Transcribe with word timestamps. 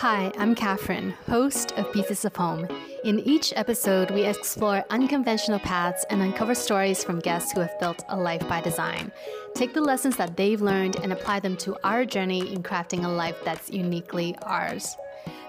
Hi, 0.00 0.32
I'm 0.38 0.54
Catherine, 0.54 1.10
host 1.26 1.72
of 1.72 1.92
Pieces 1.92 2.24
of 2.24 2.34
Home. 2.36 2.66
In 3.04 3.20
each 3.20 3.52
episode, 3.54 4.10
we 4.10 4.22
explore 4.22 4.82
unconventional 4.88 5.58
paths 5.58 6.06
and 6.08 6.22
uncover 6.22 6.54
stories 6.54 7.04
from 7.04 7.18
guests 7.18 7.52
who 7.52 7.60
have 7.60 7.78
built 7.78 8.02
a 8.08 8.16
life 8.16 8.48
by 8.48 8.62
design. 8.62 9.12
Take 9.54 9.74
the 9.74 9.82
lessons 9.82 10.16
that 10.16 10.38
they've 10.38 10.62
learned 10.62 10.96
and 11.02 11.12
apply 11.12 11.40
them 11.40 11.54
to 11.58 11.76
our 11.84 12.06
journey 12.06 12.50
in 12.50 12.62
crafting 12.62 13.04
a 13.04 13.08
life 13.08 13.36
that's 13.44 13.68
uniquely 13.68 14.34
ours. 14.40 14.96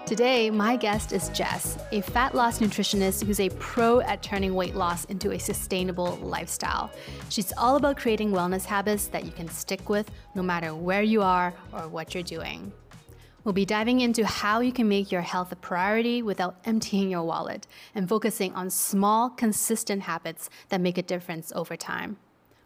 Today, 0.04 0.50
my 0.50 0.76
guest 0.76 1.12
is 1.12 1.30
Jess, 1.30 1.78
a 1.90 2.02
fat 2.02 2.34
loss 2.34 2.58
nutritionist 2.58 3.24
who's 3.24 3.40
a 3.40 3.48
pro 3.58 4.00
at 4.02 4.22
turning 4.22 4.54
weight 4.54 4.74
loss 4.74 5.06
into 5.06 5.30
a 5.30 5.38
sustainable 5.38 6.16
lifestyle. 6.16 6.90
She's 7.30 7.54
all 7.56 7.76
about 7.76 7.96
creating 7.96 8.32
wellness 8.32 8.66
habits 8.66 9.06
that 9.06 9.24
you 9.24 9.32
can 9.32 9.48
stick 9.48 9.88
with 9.88 10.10
no 10.34 10.42
matter 10.42 10.74
where 10.74 11.02
you 11.02 11.22
are 11.22 11.54
or 11.72 11.88
what 11.88 12.12
you're 12.12 12.22
doing. 12.22 12.70
We'll 13.44 13.52
be 13.52 13.64
diving 13.64 14.00
into 14.00 14.24
how 14.24 14.60
you 14.60 14.72
can 14.72 14.88
make 14.88 15.10
your 15.10 15.22
health 15.22 15.50
a 15.50 15.56
priority 15.56 16.22
without 16.22 16.56
emptying 16.64 17.10
your 17.10 17.24
wallet 17.24 17.66
and 17.94 18.08
focusing 18.08 18.54
on 18.54 18.70
small, 18.70 19.30
consistent 19.30 20.02
habits 20.02 20.48
that 20.68 20.80
make 20.80 20.96
a 20.96 21.02
difference 21.02 21.52
over 21.54 21.76
time. 21.76 22.16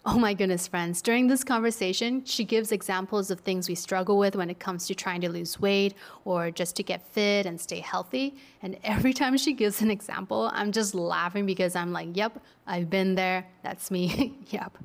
Oh 0.08 0.20
my 0.20 0.34
goodness, 0.34 0.68
friends. 0.68 1.02
During 1.02 1.26
this 1.26 1.42
conversation, 1.42 2.24
she 2.24 2.44
gives 2.44 2.70
examples 2.70 3.32
of 3.32 3.40
things 3.40 3.68
we 3.68 3.74
struggle 3.74 4.18
with 4.18 4.36
when 4.36 4.48
it 4.50 4.60
comes 4.60 4.86
to 4.86 4.94
trying 4.94 5.20
to 5.22 5.28
lose 5.28 5.58
weight 5.58 5.94
or 6.24 6.52
just 6.52 6.76
to 6.76 6.84
get 6.84 7.04
fit 7.08 7.45
and 7.45 7.60
stay 7.60 7.80
healthy. 7.80 8.36
And 8.62 8.78
every 8.84 9.12
time 9.20 9.36
she 9.36 9.52
gives 9.52 9.82
an 9.82 9.90
example, 9.90 10.48
I'm 10.52 10.70
just 10.70 10.95
laughing 10.95 11.45
because 11.45 11.74
I'm 11.74 11.92
like, 11.92 12.16
yep, 12.16 12.40
I've 12.68 12.88
been 12.88 13.16
there. 13.16 13.48
That's 13.64 13.90
me. 13.90 14.38
yep. 14.50 14.78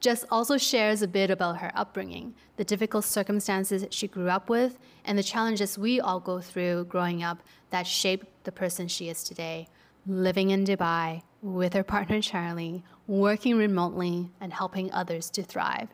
Jess 0.00 0.24
also 0.30 0.58
shares 0.58 1.02
a 1.02 1.08
bit 1.08 1.30
about 1.30 1.58
her 1.58 1.72
upbringing, 1.74 2.34
the 2.56 2.64
difficult 2.64 3.04
circumstances 3.04 3.86
she 3.90 4.06
grew 4.06 4.28
up 4.28 4.48
with, 4.48 4.78
and 5.04 5.18
the 5.18 5.22
challenges 5.22 5.78
we 5.78 6.00
all 6.00 6.20
go 6.20 6.40
through 6.40 6.84
growing 6.84 7.22
up 7.22 7.42
that 7.70 7.86
shape 7.86 8.24
the 8.44 8.52
person 8.52 8.88
she 8.88 9.08
is 9.08 9.24
today, 9.24 9.68
living 10.06 10.50
in 10.50 10.64
Dubai 10.64 11.22
with 11.42 11.72
her 11.72 11.82
partner 11.82 12.20
Charlie, 12.20 12.84
working 13.06 13.56
remotely, 13.56 14.30
and 14.40 14.52
helping 14.52 14.92
others 14.92 15.30
to 15.30 15.42
thrive. 15.42 15.88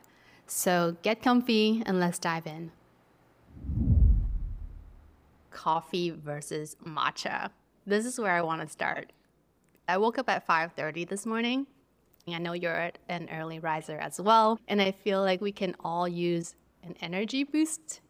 So 0.46 0.96
get 1.02 1.22
comfy 1.22 1.82
and 1.86 2.00
let's 2.00 2.18
dive 2.18 2.46
in. 2.46 2.72
Coffee 5.50 6.10
versus 6.10 6.76
matcha. 6.84 7.50
This 7.86 8.04
is 8.04 8.18
where 8.18 8.32
I 8.32 8.42
want 8.42 8.62
to 8.62 8.68
start. 8.68 9.12
I 9.88 9.96
woke 9.98 10.18
up 10.18 10.28
at 10.28 10.46
5:30 10.46 11.08
this 11.08 11.24
morning 11.26 11.66
I 12.28 12.38
know 12.38 12.52
you're 12.52 12.90
an 13.08 13.28
early 13.32 13.58
riser 13.58 13.98
as 13.98 14.20
well. 14.20 14.58
And 14.68 14.80
I 14.80 14.92
feel 14.92 15.20
like 15.22 15.40
we 15.40 15.52
can 15.52 15.74
all 15.80 16.06
use 16.06 16.54
an 16.84 16.94
energy 17.00 17.44
boost. 17.44 18.00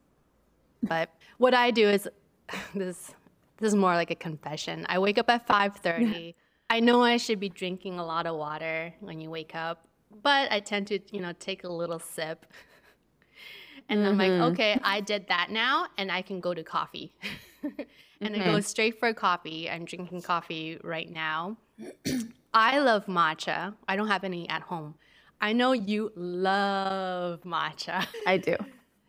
But 0.82 1.10
what 1.38 1.54
I 1.54 1.70
do 1.70 1.88
is 1.88 2.08
this 2.74 3.14
this 3.58 3.68
is 3.68 3.74
more 3.76 3.94
like 3.94 4.10
a 4.10 4.16
confession. 4.16 4.84
I 4.88 4.98
wake 4.98 5.18
up 5.18 5.30
at 5.30 5.46
5:30. 5.46 6.34
I 6.68 6.80
know 6.80 7.02
I 7.02 7.16
should 7.16 7.38
be 7.38 7.48
drinking 7.48 7.98
a 7.98 8.04
lot 8.04 8.26
of 8.26 8.36
water 8.36 8.92
when 9.00 9.20
you 9.20 9.30
wake 9.30 9.54
up, 9.54 9.86
but 10.22 10.50
I 10.50 10.60
tend 10.60 10.86
to, 10.88 10.98
you 11.10 11.20
know, 11.20 11.32
take 11.38 11.64
a 11.64 11.68
little 11.68 11.98
sip. 11.98 12.46
And 13.88 13.98
mm-hmm. 13.98 14.08
I'm 14.08 14.18
like, 14.18 14.30
mm-hmm. 14.30 14.52
okay, 14.52 14.80
I 14.82 15.00
did 15.00 15.26
that 15.28 15.50
now 15.50 15.86
and 15.98 16.10
I 16.10 16.22
can 16.22 16.40
go 16.40 16.54
to 16.54 16.62
coffee. 16.62 17.12
and 17.62 18.34
mm-hmm. 18.34 18.40
I 18.40 18.44
go 18.44 18.60
straight 18.60 18.98
for 18.98 19.12
coffee. 19.12 19.68
I'm 19.68 19.84
drinking 19.84 20.22
coffee 20.22 20.78
right 20.82 21.10
now. 21.10 21.56
I 22.54 22.78
love 22.78 23.06
matcha. 23.06 23.74
I 23.88 23.96
don't 23.96 24.08
have 24.08 24.24
any 24.24 24.48
at 24.48 24.62
home. 24.62 24.94
I 25.40 25.52
know 25.52 25.72
you 25.72 26.12
love 26.14 27.42
matcha. 27.42 28.06
I 28.26 28.36
do. 28.36 28.56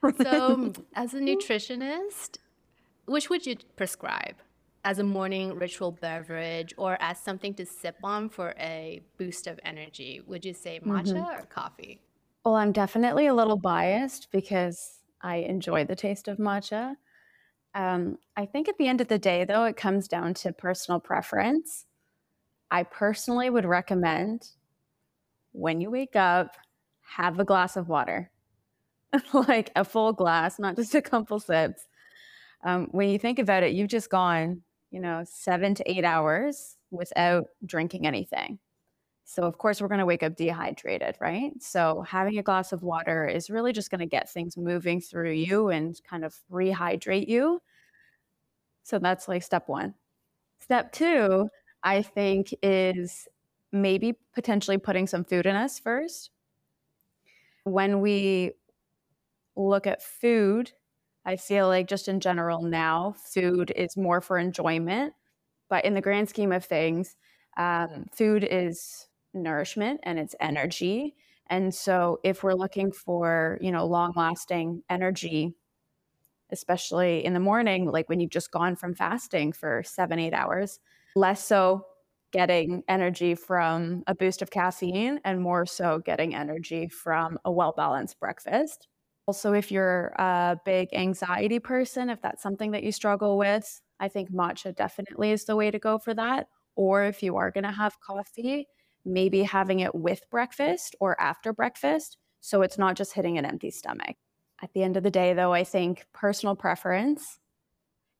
so, 0.22 0.74
as 0.96 1.14
a 1.14 1.20
nutritionist, 1.20 2.38
which 3.06 3.30
would 3.30 3.46
you 3.46 3.58
prescribe 3.76 4.36
as 4.86 5.00
a 5.00 5.04
morning 5.04 5.56
ritual 5.58 5.92
beverage 5.92 6.74
or 6.78 6.98
as 7.00 7.20
something 7.20 7.54
to 7.56 7.66
sip 7.66 7.98
on 8.04 8.30
for 8.30 8.54
a 8.60 9.02
boost 9.18 9.48
of 9.48 9.60
energy? 9.64 10.22
Would 10.26 10.44
you 10.44 10.54
say 10.54 10.80
matcha 10.84 11.14
mm-hmm. 11.14 11.42
or 11.42 11.46
coffee? 11.46 12.02
Well, 12.44 12.56
I'm 12.56 12.72
definitely 12.72 13.28
a 13.28 13.34
little 13.34 13.58
biased 13.58 14.30
because 14.32 15.00
I 15.22 15.38
enjoy 15.38 15.86
the 15.86 15.96
taste 15.96 16.28
of 16.28 16.38
matcha. 16.38 16.96
Um, 17.76 18.18
I 18.36 18.46
think 18.46 18.68
at 18.68 18.78
the 18.78 18.88
end 18.88 19.02
of 19.02 19.08
the 19.08 19.18
day, 19.18 19.46
though, 19.46 19.64
it 19.64 19.78
comes 19.78 20.08
down 20.08 20.34
to 20.36 20.52
personal 20.52 21.00
preference. 21.00 21.86
I 22.74 22.82
personally 22.82 23.52
would 23.52 23.66
recommend 23.66 24.50
when 25.52 25.80
you 25.80 25.92
wake 25.92 26.16
up, 26.16 26.56
have 27.02 27.40
a 27.40 27.46
glass 27.46 27.78
of 27.78 27.88
water, 27.88 28.32
like 29.34 29.72
a 29.76 29.86
full 29.86 30.12
glass, 30.12 30.58
not 30.58 30.76
just 30.76 30.96
a 30.96 31.02
couple 31.02 31.40
sips. 31.40 31.86
Um, 32.64 32.88
when 32.90 33.10
you 33.10 33.20
think 33.20 33.38
about 33.38 33.62
it, 33.62 33.74
you've 33.74 33.90
just 33.90 34.10
gone, 34.10 34.64
you 34.90 35.00
know, 35.00 35.24
seven 35.24 35.76
to 35.76 35.90
eight 35.90 36.04
hours 36.04 36.78
without 36.90 37.46
drinking 37.64 38.08
anything. 38.08 38.58
So, 39.24 39.44
of 39.44 39.60
course, 39.60 39.80
we're 39.80 39.88
going 39.88 40.00
to 40.00 40.06
wake 40.08 40.24
up 40.24 40.36
dehydrated, 40.36 41.16
right? 41.22 41.52
So, 41.60 42.02
having 42.02 42.40
a 42.40 42.44
glass 42.44 42.72
of 42.74 42.82
water 42.82 43.28
is 43.28 43.52
really 43.52 43.72
just 43.72 43.92
going 43.92 44.00
to 44.00 44.08
get 44.08 44.32
things 44.32 44.58
moving 44.58 45.00
through 45.00 45.34
you 45.34 45.70
and 45.70 45.96
kind 46.10 46.26
of 46.26 46.36
rehydrate 46.52 47.28
you. 47.28 47.62
So, 48.82 48.98
that's 48.98 49.28
like 49.28 49.44
step 49.44 49.70
one. 49.70 49.94
Step 50.60 50.92
two 50.92 51.50
I 51.84 52.02
think 52.02 52.54
is 52.62 53.28
maybe 53.72 54.18
potentially 54.34 54.78
putting 54.78 55.08
some 55.08 55.24
food 55.24 55.46
in 55.46 55.56
us 55.56 55.80
first. 55.80 56.32
When 57.64 58.02
we 58.02 58.54
look 59.56 59.88
at 59.88 60.02
food, 60.04 60.72
I 61.26 61.36
feel 61.38 61.68
like 61.68 61.88
just 61.88 62.08
in 62.08 62.20
general 62.20 62.62
now, 62.64 63.16
food 63.18 63.72
is 63.76 63.96
more 63.96 64.22
for 64.22 64.38
enjoyment. 64.38 65.14
But 65.70 65.86
in 65.86 65.94
the 65.94 66.02
grand 66.02 66.30
scheme 66.30 66.52
of 66.52 66.66
things, 66.66 67.16
um, 67.58 68.08
food 68.14 68.48
is 68.50 69.08
nourishment 69.34 70.02
and 70.04 70.20
it's 70.20 70.36
energy. 70.40 71.16
And 71.48 71.74
so 71.74 72.20
if 72.24 72.44
we're 72.44 72.54
looking 72.54 72.92
for, 72.92 73.58
you 73.62 73.72
know, 73.72 73.86
long 73.86 74.14
lasting 74.16 74.84
energy, 74.90 75.56
especially 76.52 77.26
in 77.26 77.34
the 77.34 77.40
morning, 77.40 77.90
like 77.90 78.10
when 78.10 78.20
you've 78.20 78.30
just 78.30 78.52
gone 78.52 78.76
from 78.76 78.94
fasting 78.96 79.52
for 79.52 79.84
seven, 79.86 80.20
eight 80.20 80.34
hours, 80.34 80.80
less 81.16 81.46
so 81.46 81.86
getting 82.32 82.84
energy 82.88 83.36
from 83.36 84.04
a 84.08 84.16
boost 84.16 84.42
of 84.42 84.50
caffeine 84.50 85.20
and 85.24 85.40
more 85.40 85.66
so 85.66 86.00
getting 86.00 86.34
energy 86.34 86.88
from 86.88 87.38
a 87.46 87.52
well 87.52 87.74
balanced 87.76 88.20
breakfast. 88.20 88.88
Also, 89.28 89.54
if 89.54 89.72
you're 89.72 90.08
a 90.18 90.58
big 90.66 90.90
anxiety 90.94 91.60
person, 91.60 92.10
if 92.10 92.22
that's 92.22 92.44
something 92.44 92.72
that 92.72 92.84
you 92.84 92.92
struggle 92.92 93.38
with, 93.38 93.82
I 94.00 94.10
think 94.10 94.32
matcha 94.32 94.76
definitely 94.76 95.32
is 95.32 95.46
the 95.46 95.56
way 95.56 95.72
to 95.72 95.80
go 95.80 95.98
for 95.98 96.14
that. 96.14 96.48
Or 96.76 97.04
if 97.06 97.24
you 97.24 97.38
are 97.38 97.52
going 97.52 97.64
to 97.64 97.72
have 97.72 98.00
coffee, 98.02 98.68
maybe 99.06 99.44
having 99.44 99.80
it 99.80 99.96
with 99.96 100.30
breakfast 100.30 100.96
or 101.00 101.20
after 101.22 101.54
breakfast. 101.54 102.18
So 102.42 102.64
it's 102.64 102.78
not 102.78 102.96
just 102.96 103.14
hitting 103.14 103.38
an 103.38 103.46
empty 103.46 103.72
stomach. 103.72 104.16
At 104.62 104.74
the 104.74 104.84
end 104.84 104.98
of 104.98 105.04
the 105.04 105.12
day, 105.12 105.34
though, 105.34 105.54
I 105.54 105.64
think 105.64 106.06
personal 106.14 106.56
preference 106.56 107.40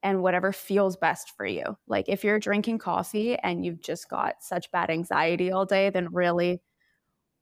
and 0.04 0.22
whatever 0.22 0.52
feels 0.52 0.98
best 0.98 1.36
for 1.36 1.46
you. 1.46 1.64
Like 1.88 2.10
if 2.10 2.24
you're 2.24 2.40
drinking 2.40 2.78
coffee 2.80 3.38
and 3.38 3.66
you've 3.66 3.82
just 3.82 4.10
got 4.10 4.44
such 4.44 4.70
bad 4.72 4.90
anxiety 4.90 5.52
all 5.52 5.66
day, 5.66 5.90
then 5.90 6.14
really 6.14 6.62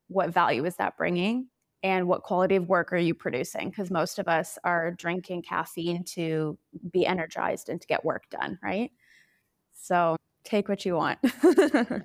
what 0.08 0.30
value 0.30 0.64
is 0.66 0.76
that 0.76 0.96
bringing? 0.96 1.48
And 1.84 2.08
what 2.08 2.22
quality 2.22 2.56
of 2.56 2.70
work 2.70 2.94
are 2.94 2.98
you 2.98 3.16
producing? 3.16 3.72
Because 3.72 3.90
most 3.90 4.20
of 4.20 4.28
us 4.28 4.60
are 4.64 4.92
drinking 4.92 5.42
caffeine 5.42 6.04
to 6.04 6.58
be 6.92 7.08
energized 7.08 7.70
and 7.70 7.82
to 7.82 7.88
get 7.88 8.06
work 8.06 8.30
done, 8.30 8.60
right? 8.62 8.92
So 9.74 10.16
take 10.44 10.70
what 10.70 10.86
you 10.86 10.96
want. 10.96 11.18
oh 11.44 12.02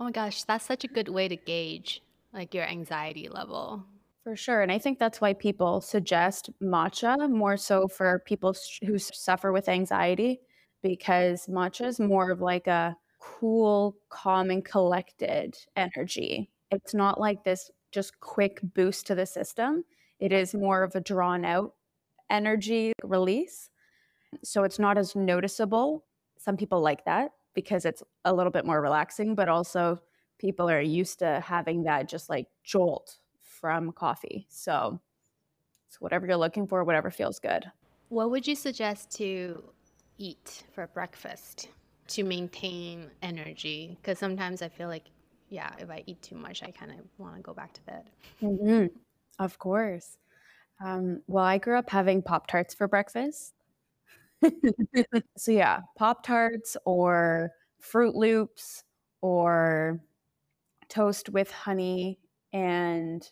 my 0.00 0.10
gosh, 0.10 0.42
that's 0.42 0.66
such 0.66 0.82
a 0.82 0.88
good 0.88 1.08
way 1.08 1.28
to 1.28 1.36
gauge 1.36 2.02
like 2.32 2.54
your 2.54 2.64
anxiety 2.64 3.28
level. 3.28 3.84
For 4.28 4.36
sure. 4.36 4.60
And 4.60 4.70
I 4.70 4.78
think 4.78 4.98
that's 4.98 5.22
why 5.22 5.32
people 5.32 5.80
suggest 5.80 6.50
matcha 6.62 7.30
more 7.30 7.56
so 7.56 7.88
for 7.88 8.22
people 8.26 8.54
who 8.86 8.98
suffer 8.98 9.52
with 9.52 9.70
anxiety, 9.70 10.42
because 10.82 11.46
matcha 11.46 11.86
is 11.86 11.98
more 11.98 12.30
of 12.30 12.42
like 12.42 12.66
a 12.66 12.94
cool, 13.20 13.96
calm, 14.10 14.50
and 14.50 14.62
collected 14.62 15.56
energy. 15.76 16.50
It's 16.70 16.92
not 16.92 17.18
like 17.18 17.42
this 17.42 17.70
just 17.90 18.20
quick 18.20 18.60
boost 18.74 19.06
to 19.06 19.14
the 19.14 19.24
system, 19.24 19.82
it 20.20 20.30
is 20.30 20.52
more 20.52 20.82
of 20.82 20.94
a 20.94 21.00
drawn 21.00 21.46
out 21.46 21.72
energy 22.28 22.92
release. 23.02 23.70
So 24.44 24.62
it's 24.62 24.78
not 24.78 24.98
as 24.98 25.16
noticeable. 25.16 26.04
Some 26.38 26.58
people 26.58 26.82
like 26.82 27.06
that 27.06 27.30
because 27.54 27.86
it's 27.86 28.02
a 28.26 28.34
little 28.34 28.52
bit 28.52 28.66
more 28.66 28.82
relaxing, 28.82 29.34
but 29.34 29.48
also 29.48 30.02
people 30.38 30.68
are 30.68 30.82
used 30.82 31.20
to 31.20 31.40
having 31.42 31.84
that 31.84 32.10
just 32.10 32.28
like 32.28 32.48
jolt 32.62 33.20
from 33.60 33.92
coffee. 33.92 34.46
So 34.48 35.00
it's 35.88 36.00
whatever 36.00 36.26
you're 36.26 36.36
looking 36.36 36.66
for, 36.66 36.84
whatever 36.84 37.10
feels 37.10 37.38
good. 37.38 37.70
What 38.08 38.30
would 38.30 38.46
you 38.46 38.54
suggest 38.54 39.10
to 39.16 39.62
eat 40.18 40.64
for 40.72 40.86
breakfast 40.88 41.68
to 42.08 42.22
maintain 42.22 43.10
energy? 43.22 43.96
Because 44.00 44.18
sometimes 44.18 44.62
I 44.62 44.68
feel 44.68 44.88
like, 44.88 45.06
yeah, 45.48 45.72
if 45.78 45.90
I 45.90 46.02
eat 46.06 46.20
too 46.22 46.36
much, 46.36 46.62
I 46.62 46.70
kind 46.70 46.92
of 46.92 46.98
want 47.18 47.36
to 47.36 47.42
go 47.42 47.54
back 47.54 47.72
to 47.74 47.82
bed. 47.82 48.10
Mm-hmm. 48.42 48.86
Of 49.38 49.58
course. 49.58 50.18
Um, 50.84 51.22
well, 51.26 51.44
I 51.44 51.58
grew 51.58 51.78
up 51.78 51.90
having 51.90 52.22
Pop 52.22 52.46
Tarts 52.46 52.74
for 52.74 52.86
breakfast. 52.86 53.54
so 55.36 55.50
yeah, 55.50 55.80
Pop 55.96 56.24
Tarts 56.24 56.76
or 56.84 57.50
Froot 57.82 58.14
Loops 58.14 58.84
or 59.20 60.00
toast 60.88 61.28
with 61.28 61.50
honey 61.50 62.18
and 62.52 63.28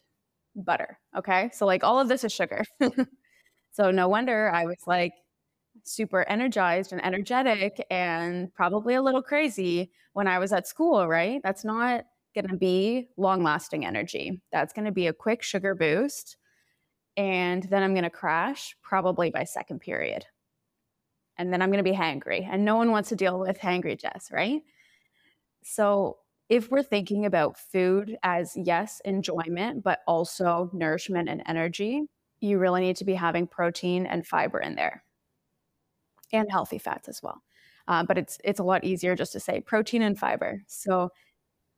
butter. 0.56 0.99
Okay. 1.17 1.50
So, 1.53 1.67
like, 1.67 1.85
all 1.85 2.00
of 2.00 2.08
this 2.08 2.25
is 2.25 2.32
sugar. 2.32 2.64
so, 3.73 3.91
no 3.91 4.08
wonder 4.08 4.50
I 4.50 4.64
was 4.64 4.79
like 4.87 5.12
super 5.85 6.25
energized 6.29 6.93
and 6.93 7.05
energetic 7.05 7.85
and 7.91 8.53
probably 8.55 8.94
a 8.94 9.03
little 9.03 9.23
crazy 9.23 9.91
when 10.12 10.26
I 10.26 10.38
was 10.38 10.53
at 10.53 10.67
school, 10.67 11.06
right? 11.06 11.41
That's 11.43 11.64
not 11.64 12.05
going 12.35 12.49
to 12.49 12.56
be 12.56 13.08
long 13.17 13.43
lasting 13.43 13.85
energy. 13.85 14.41
That's 14.53 14.73
going 14.73 14.85
to 14.85 14.93
be 14.93 15.06
a 15.06 15.12
quick 15.12 15.43
sugar 15.43 15.75
boost. 15.75 16.37
And 17.17 17.62
then 17.64 17.82
I'm 17.82 17.94
going 17.94 18.05
to 18.05 18.11
crash 18.11 18.76
probably 18.82 19.31
by 19.31 19.44
second 19.44 19.81
period. 19.81 20.26
And 21.38 21.52
then 21.52 21.62
I'm 21.62 21.70
going 21.70 21.85
to 21.85 21.91
be 21.91 21.97
hangry. 21.97 22.47
And 22.50 22.64
no 22.64 22.76
one 22.76 22.91
wants 22.91 23.09
to 23.11 23.17
deal 23.17 23.38
with 23.38 23.59
hangry 23.59 23.99
Jess, 23.99 24.29
right? 24.32 24.62
So 25.62 26.19
if 26.49 26.71
we're 26.71 26.83
thinking 26.83 27.27
about 27.27 27.59
food 27.59 28.17
as, 28.23 28.53
yes, 28.57 29.01
enjoyment, 29.05 29.83
but 29.83 30.01
also 30.07 30.71
nourishment 30.73 31.29
and 31.29 31.43
energy, 31.47 32.03
you 32.41 32.59
really 32.59 32.83
need 32.83 32.97
to 32.97 33.05
be 33.05 33.15
having 33.15 33.47
protein 33.47 34.07
and 34.07 34.27
fiber 34.27 34.61
in 34.61 34.77
there 34.77 35.03
and 36.33 36.51
healthy 36.51 36.79
fats 36.79 37.09
as 37.09 37.23
well. 37.23 37.43
Uh, 37.89 38.05
but 38.05 38.19
it's 38.19 38.39
it's 38.45 38.61
a 38.61 38.65
lot 38.65 38.85
easier 38.85 39.15
just 39.15 39.33
to 39.33 39.41
say 39.41 39.61
protein 39.61 40.03
and 40.03 40.19
fiber. 40.19 40.63
So 40.67 41.11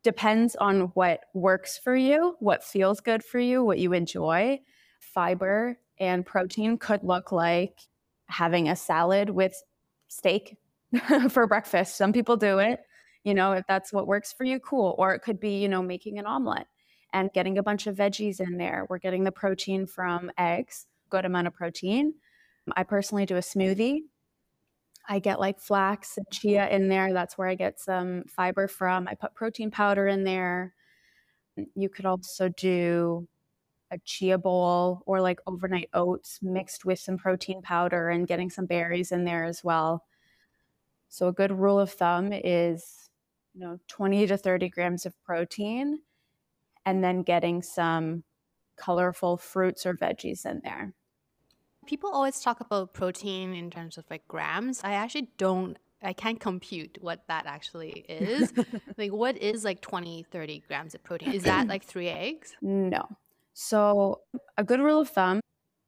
depends 0.03 0.57
on 0.57 0.93
what 0.95 1.21
works 1.35 1.79
for 1.83 1.95
you, 1.95 2.37
what 2.41 2.65
feels 2.65 3.01
good 3.01 3.23
for 3.23 3.39
you, 3.39 3.63
what 3.63 3.79
you 3.79 3.93
enjoy. 3.93 4.61
Fiber 5.01 5.79
and 6.01 6.25
protein 6.25 6.79
could 6.79 7.05
look 7.05 7.31
like 7.31 7.79
having 8.27 8.69
a 8.69 8.77
salad 8.77 9.31
with 9.31 9.63
steak 10.09 10.57
for 11.29 11.47
breakfast. 11.47 11.97
Some 11.97 12.13
people 12.13 12.37
do 12.37 12.59
it 12.59 12.81
you 13.25 13.35
know, 13.35 13.53
if 13.53 13.67
that's 13.67 13.93
what 13.93 14.07
works 14.07 14.33
for 14.33 14.45
you, 14.45 14.59
cool. 14.61 14.95
Or 14.99 15.15
it 15.15 15.21
could 15.21 15.41
be, 15.41 15.59
you 15.59 15.69
know, 15.69 15.83
making 15.83 16.19
an 16.19 16.27
omelet 16.27 16.67
and 17.13 17.33
getting 17.33 17.59
a 17.59 17.63
bunch 17.63 17.87
of 17.87 17.97
veggies 17.97 18.41
in 18.41 18.59
there. 18.59 18.87
We're 18.89 18.99
getting 18.99 19.25
the 19.25 19.33
protein 19.33 19.87
from 19.87 20.31
eggs, 20.39 20.87
good 21.11 21.25
amount 21.25 21.47
of 21.47 21.55
protein. 21.55 22.15
I 22.77 22.83
personally 22.83 23.27
do 23.27 23.37
a 23.37 23.41
smoothie. 23.41 24.01
I 25.09 25.19
get 25.21 25.41
like 25.41 25.59
flax 25.59 26.19
and 26.19 26.27
chia 26.31 26.69
in 26.69 26.89
there. 26.89 27.13
That's 27.13 27.39
where 27.39 27.49
I 27.49 27.55
get 27.55 27.81
some 27.81 28.25
fiber 28.29 28.69
from. 28.69 29.09
I 29.09 29.15
put 29.15 29.35
protein 29.35 29.71
powder 29.71 30.07
in 30.07 30.25
there. 30.25 30.75
You 31.75 31.89
could 31.89 32.05
also 32.05 32.51
do 32.51 33.27
a 33.91 33.99
chia 34.05 34.37
bowl 34.37 35.03
or 35.07 35.21
like 35.23 35.41
overnight 35.47 35.89
oats 35.95 36.41
mixed 36.43 36.85
with 36.85 36.99
some 36.99 37.17
protein 37.17 37.63
powder 37.63 38.11
and 38.11 38.29
getting 38.29 38.51
some 38.51 38.67
berries 38.67 39.11
in 39.11 39.25
there 39.25 39.45
as 39.45 39.65
well. 39.65 40.05
So, 41.09 41.29
a 41.29 41.33
good 41.33 41.53
rule 41.53 41.81
of 41.81 41.91
thumb 41.91 42.33
is 42.33 43.08
you 43.55 43.61
know 43.61 43.79
20 43.89 44.27
to 44.27 44.37
30 44.37 44.69
grams 44.69 45.07
of 45.07 45.15
protein 45.25 46.01
and 46.85 47.03
then 47.03 47.23
getting 47.23 47.63
some 47.63 48.25
colorful 48.79 49.37
fruits 49.37 49.85
or 49.85 49.95
veggies 49.95 50.47
in 50.47 50.61
there. 50.65 50.95
People 51.87 52.11
always 52.11 52.41
talk 52.41 52.61
about 52.61 52.95
protein 52.95 53.55
in 53.55 53.71
terms 53.71 53.99
of 53.99 54.05
like 54.11 54.27
grams. 54.29 54.81
I 54.83 54.93
actually 54.93 55.31
don't 55.37 55.77
i 56.01 56.13
can't 56.13 56.39
compute 56.39 56.97
what 57.01 57.25
that 57.27 57.45
actually 57.47 58.05
is. 58.09 58.53
Like 58.97 59.13
what 59.13 59.37
is 59.37 59.65
like 59.65 59.81
20 59.81 60.25
30 60.31 60.63
grams 60.67 60.95
of 60.95 61.03
protein? 61.03 61.33
Is 61.33 61.43
that 61.45 61.67
like 61.67 61.85
three 61.85 62.09
eggs? 62.09 62.57
No. 62.63 63.09
So 63.55 64.21
a 64.57 64.65
good 64.65 64.81
rule 64.81 65.01
of 65.01 65.09
thumb 65.09 65.41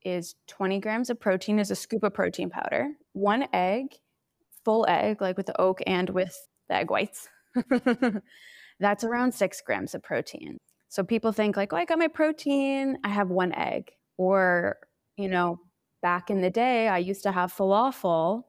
is 0.05 0.35
20 0.49 0.81
grams 0.81 1.11
of 1.11 1.21
protein 1.21 1.59
is 1.59 1.71
a 1.71 1.77
scoop 1.77 2.03
of 2.03 2.15
protein 2.15 2.51
powder. 2.51 2.91
One 3.13 3.47
egg 3.53 3.87
full 4.65 4.85
egg 4.89 5.21
like 5.21 5.37
with 5.37 5.47
the 5.47 5.55
yolk 5.59 5.81
and 5.87 6.11
with 6.11 6.37
the 6.69 6.75
egg 6.75 6.91
whites 6.91 7.29
That's 8.81 9.05
around 9.05 9.35
six 9.35 9.61
grams 9.61 9.95
of 9.95 10.03
protein. 10.03 10.59
So 10.89 11.05
people 11.05 11.33
think, 11.33 11.57
like, 11.57 11.73
oh, 11.73 11.77
I 11.77 11.85
got 11.85 11.99
my 11.99 12.09
protein, 12.09 12.99
I 13.05 13.09
have 13.09 13.31
one 13.31 13.55
egg. 13.55 13.91
Or, 14.17 14.77
you 15.17 15.29
know, 15.29 15.61
back 16.03 16.31
in 16.31 16.41
the 16.41 16.51
day, 16.51 16.89
I 16.89 16.99
used 16.99 17.23
to 17.23 17.33
have 17.33 17.53
falafel 17.53 18.43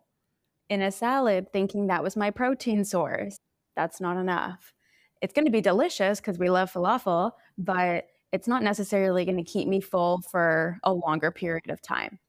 in 0.70 0.82
a 0.82 0.92
salad 0.92 1.52
thinking 1.52 1.88
that 1.88 2.04
was 2.04 2.16
my 2.16 2.32
protein 2.32 2.84
source. 2.86 3.38
That's 3.76 4.02
not 4.02 4.18
enough. 4.18 4.74
It's 5.22 5.34
going 5.34 5.46
to 5.46 5.52
be 5.52 5.62
delicious 5.62 6.20
because 6.20 6.40
we 6.40 6.50
love 6.50 6.72
falafel, 6.72 7.32
but 7.58 8.06
it's 8.32 8.48
not 8.48 8.64
necessarily 8.64 9.26
going 9.26 9.38
to 9.38 9.44
keep 9.44 9.68
me 9.68 9.82
full 9.82 10.22
for 10.32 10.80
a 10.84 10.94
longer 10.94 11.32
period 11.32 11.70
of 11.70 11.82
time. 11.82 12.20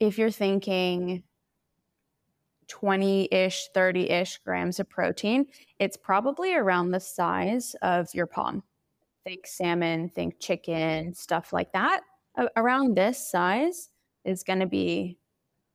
If 0.00 0.18
you're 0.18 0.30
thinking, 0.30 1.22
20 2.68 3.28
ish, 3.32 3.68
30 3.74 4.10
ish 4.10 4.38
grams 4.38 4.78
of 4.78 4.88
protein, 4.88 5.46
it's 5.78 5.96
probably 5.96 6.54
around 6.54 6.90
the 6.90 7.00
size 7.00 7.74
of 7.82 8.08
your 8.14 8.26
palm. 8.26 8.62
Think 9.24 9.46
salmon, 9.46 10.10
think 10.10 10.38
chicken, 10.38 11.14
stuff 11.14 11.52
like 11.52 11.72
that. 11.72 12.00
Around 12.56 12.96
this 12.96 13.30
size 13.30 13.90
is 14.24 14.44
going 14.44 14.60
to 14.60 14.66
be 14.66 15.18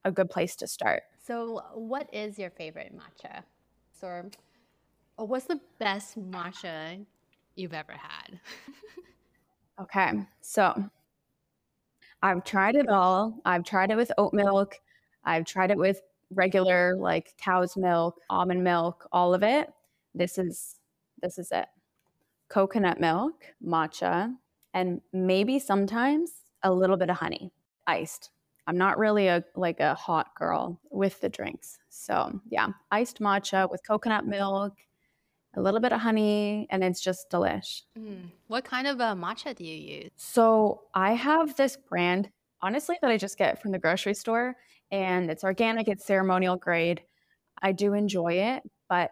a 0.06 0.12
good 0.12 0.30
place 0.30 0.56
to 0.58 0.68
start. 0.68 1.04
So, 1.26 1.62
what 1.74 2.10
is 2.14 2.38
your 2.38 2.50
favorite 2.50 2.94
matcha? 2.96 3.44
So, 4.00 4.30
uh, 5.20 5.26
what's 5.26 5.46
the 5.46 5.60
best 5.80 6.20
matcha 6.20 7.06
you've 7.56 7.74
ever 7.74 7.94
had? 7.94 8.40
okay, 9.82 10.26
so 10.42 10.90
I've 12.22 12.44
tried 12.44 12.76
it 12.76 12.90
all. 12.90 13.40
I've 13.46 13.64
tried 13.64 13.92
it 13.92 13.96
with 13.96 14.12
oat 14.18 14.34
milk. 14.34 14.80
I've 15.26 15.46
tried 15.46 15.72
it 15.72 15.78
with 15.78 16.02
regular 16.36 16.96
like 16.98 17.34
cow's 17.38 17.76
milk, 17.78 18.20
almond 18.30 18.64
milk, 18.64 19.08
all 19.12 19.34
of 19.34 19.44
it. 19.44 19.70
This 20.14 20.38
is 20.38 20.80
this 21.22 21.38
is 21.38 21.52
it. 21.52 21.68
Coconut 22.50 23.00
milk, 23.00 23.46
matcha, 23.66 24.34
and 24.74 25.02
maybe 25.12 25.60
sometimes 25.60 26.32
a 26.62 26.72
little 26.72 26.98
bit 26.98 27.10
of 27.10 27.18
honey, 27.18 27.52
iced. 27.88 28.30
I'm 28.68 28.78
not 28.78 28.98
really 28.98 29.28
a 29.28 29.44
like 29.56 29.80
a 29.80 29.94
hot 29.94 30.36
girl 30.36 30.80
with 30.90 31.20
the 31.22 31.30
drinks. 31.30 31.78
So, 31.90 32.40
yeah, 32.50 32.70
iced 32.92 33.20
matcha 33.20 33.70
with 33.70 33.86
coconut 33.86 34.26
milk, 34.26 34.74
a 35.56 35.62
little 35.62 35.80
bit 35.80 35.92
of 35.92 36.00
honey, 36.00 36.68
and 36.70 36.84
it's 36.84 37.02
just 37.02 37.30
delish. 37.30 37.82
Mm. 37.98 38.30
What 38.48 38.64
kind 38.64 38.88
of 38.88 39.02
uh, 39.02 39.16
matcha 39.16 39.56
do 39.56 39.66
you 39.66 40.04
use? 40.04 40.12
So, 40.16 40.84
I 40.94 41.14
have 41.14 41.56
this 41.58 41.78
brand, 41.78 42.30
honestly, 42.62 42.98
that 43.02 43.12
I 43.12 43.18
just 43.18 43.38
get 43.38 43.62
from 43.62 43.72
the 43.72 43.80
grocery 43.80 44.14
store 44.14 44.56
and 44.94 45.32
it's 45.32 45.44
organic, 45.44 45.88
it's 45.88 46.06
ceremonial 46.06 46.56
grade. 46.56 47.02
I 47.60 47.72
do 47.72 47.94
enjoy 47.94 48.34
it, 48.34 48.62
but 48.88 49.10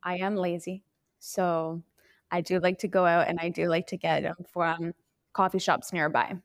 I 0.00 0.18
am 0.18 0.36
lazy. 0.36 0.84
So 1.18 1.82
I 2.30 2.40
do 2.40 2.60
like 2.60 2.78
to 2.78 2.88
go 2.88 3.04
out 3.04 3.26
and 3.26 3.40
I 3.40 3.48
do 3.48 3.68
like 3.68 3.88
to 3.88 3.96
get 3.96 4.22
them 4.22 4.36
from 4.52 4.92
coffee 5.32 5.58
shops 5.58 5.92
nearby. 5.92 6.36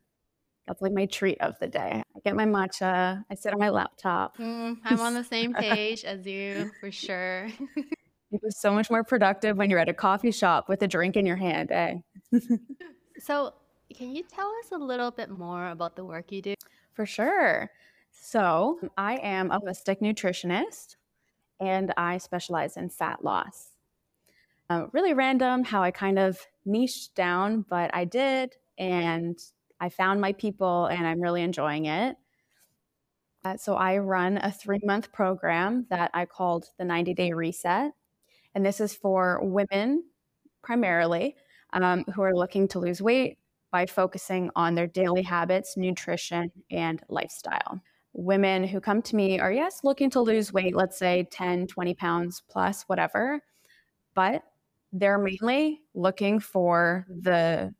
That's 0.65 0.81
like 0.81 0.91
my 0.91 1.05
treat 1.05 1.39
of 1.39 1.53
the 1.59 1.67
day. 1.67 2.01
I 2.15 2.19
get 2.25 2.35
my 2.35 2.45
matcha, 2.45 3.23
I 3.29 3.35
sit 3.35 3.53
on 3.53 3.59
my 3.59 3.69
laptop. 3.69 4.37
Mm, 4.37 4.79
I'm 4.85 5.01
on 5.01 5.13
the 5.13 5.23
same 5.23 5.53
page 5.53 6.03
as 6.03 6.25
you 6.25 6.71
for 6.79 6.91
sure. 6.91 7.49
it 8.31 8.41
was 8.41 8.59
so 8.59 8.73
much 8.73 8.89
more 8.89 9.03
productive 9.03 9.55
when 9.55 9.69
you're 9.69 9.77
at 9.77 9.89
a 9.89 9.93
coffee 9.93 10.31
shop 10.31 10.67
with 10.67 10.81
a 10.81 10.87
drink 10.87 11.15
in 11.15 11.27
your 11.27 11.35
hand, 11.35 11.71
eh? 11.71 11.97
so, 13.19 13.53
can 13.95 14.15
you 14.15 14.23
tell 14.23 14.51
us 14.63 14.71
a 14.71 14.77
little 14.77 15.11
bit 15.11 15.29
more 15.29 15.69
about 15.69 15.95
the 15.95 16.03
work 16.03 16.31
you 16.31 16.41
do? 16.41 16.55
For 16.93 17.05
sure. 17.05 17.69
So, 18.25 18.79
I 18.97 19.15
am 19.17 19.51
a 19.51 19.59
holistic 19.59 19.99
nutritionist 19.99 20.95
and 21.59 21.93
I 21.97 22.19
specialize 22.19 22.77
in 22.77 22.89
fat 22.89 23.21
loss. 23.21 23.71
Uh, 24.69 24.87
really 24.93 25.13
random 25.13 25.65
how 25.65 25.83
I 25.83 25.91
kind 25.91 26.17
of 26.17 26.39
niched 26.63 27.15
down, 27.15 27.65
but 27.69 27.93
I 27.93 28.05
did, 28.05 28.55
and 28.77 29.37
I 29.81 29.89
found 29.89 30.21
my 30.21 30.31
people, 30.31 30.85
and 30.85 31.05
I'm 31.05 31.19
really 31.19 31.41
enjoying 31.41 31.83
it. 31.87 32.15
Uh, 33.43 33.57
so, 33.57 33.75
I 33.75 33.97
run 33.97 34.37
a 34.37 34.53
three 34.53 34.79
month 34.85 35.11
program 35.11 35.85
that 35.89 36.09
I 36.13 36.23
called 36.23 36.69
the 36.77 36.85
90 36.85 37.13
Day 37.13 37.33
Reset. 37.33 37.91
And 38.55 38.65
this 38.65 38.79
is 38.79 38.93
for 38.93 39.41
women 39.43 40.05
primarily 40.61 41.35
um, 41.73 42.05
who 42.15 42.21
are 42.21 42.33
looking 42.33 42.69
to 42.69 42.79
lose 42.79 43.01
weight 43.01 43.37
by 43.69 43.85
focusing 43.85 44.49
on 44.55 44.75
their 44.75 44.87
daily 44.87 45.23
habits, 45.23 45.75
nutrition, 45.75 46.53
and 46.71 47.03
lifestyle 47.09 47.81
women 48.13 48.63
who 48.63 48.79
come 48.79 49.01
to 49.03 49.15
me 49.15 49.39
are, 49.39 49.51
yes, 49.51 49.81
looking 49.83 50.09
to 50.11 50.21
lose 50.21 50.53
weight, 50.53 50.75
let's 50.75 50.97
say 50.97 51.27
10, 51.31 51.67
20 51.67 51.93
pounds 51.95 52.43
plus, 52.49 52.83
whatever, 52.83 53.41
but 54.15 54.43
they're 54.91 55.17
mainly 55.17 55.81
looking 55.95 56.39
for 56.39 57.05
the 57.09 57.73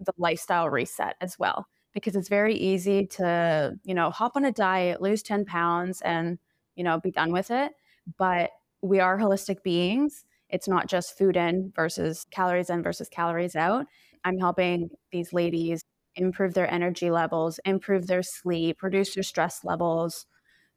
the 0.00 0.12
lifestyle 0.16 0.70
reset 0.70 1.14
as 1.20 1.38
well 1.38 1.66
because 1.92 2.16
it's 2.16 2.28
very 2.28 2.54
easy 2.54 3.06
to 3.06 3.74
you 3.84 3.92
know 3.92 4.08
hop 4.10 4.32
on 4.34 4.46
a 4.46 4.52
diet 4.52 5.02
lose 5.02 5.22
10 5.22 5.44
pounds 5.44 6.00
and 6.02 6.38
you 6.74 6.84
know 6.84 6.98
be 7.00 7.10
done 7.10 7.32
with 7.32 7.50
it 7.50 7.72
but 8.16 8.50
we 8.82 9.00
are 9.00 9.18
holistic 9.18 9.62
beings. 9.62 10.24
It's 10.48 10.68
not 10.68 10.88
just 10.88 11.16
food 11.16 11.36
in 11.36 11.72
versus 11.74 12.26
calories 12.30 12.70
in 12.70 12.82
versus 12.82 13.08
calories 13.08 13.56
out. 13.56 13.86
I'm 14.24 14.38
helping 14.38 14.90
these 15.12 15.32
ladies 15.32 15.82
improve 16.16 16.54
their 16.54 16.70
energy 16.72 17.10
levels, 17.10 17.60
improve 17.64 18.06
their 18.06 18.22
sleep, 18.22 18.82
reduce 18.82 19.14
their 19.14 19.22
stress 19.22 19.64
levels, 19.64 20.26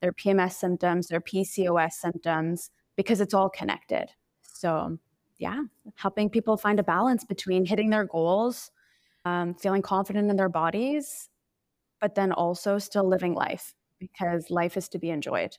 their 0.02 0.14
PMS 0.14 0.54
symptoms, 0.54 1.08
their 1.08 1.22
PCOS 1.22 1.94
symptoms, 1.94 2.70
because 2.96 3.22
it's 3.22 3.34
all 3.34 3.50
connected. 3.50 4.08
So, 4.42 4.98
yeah, 5.38 5.64
helping 5.96 6.30
people 6.30 6.58
find 6.58 6.80
a 6.80 6.84
balance 6.84 7.26
between 7.26 7.66
hitting 7.66 7.90
their 7.90 8.06
goals, 8.06 8.72
um, 9.26 9.56
feeling 9.56 9.82
confident 9.82 10.30
in 10.30 10.36
their 10.36 10.50
bodies, 10.50 11.30
but 12.00 12.16
then 12.16 12.32
also 12.32 12.78
still 12.78 13.08
living 13.08 13.34
life 13.34 13.74
because 14.00 14.50
life 14.50 14.78
is 14.78 14.90
to 14.90 15.00
be 15.00 15.10
enjoyed. 15.10 15.58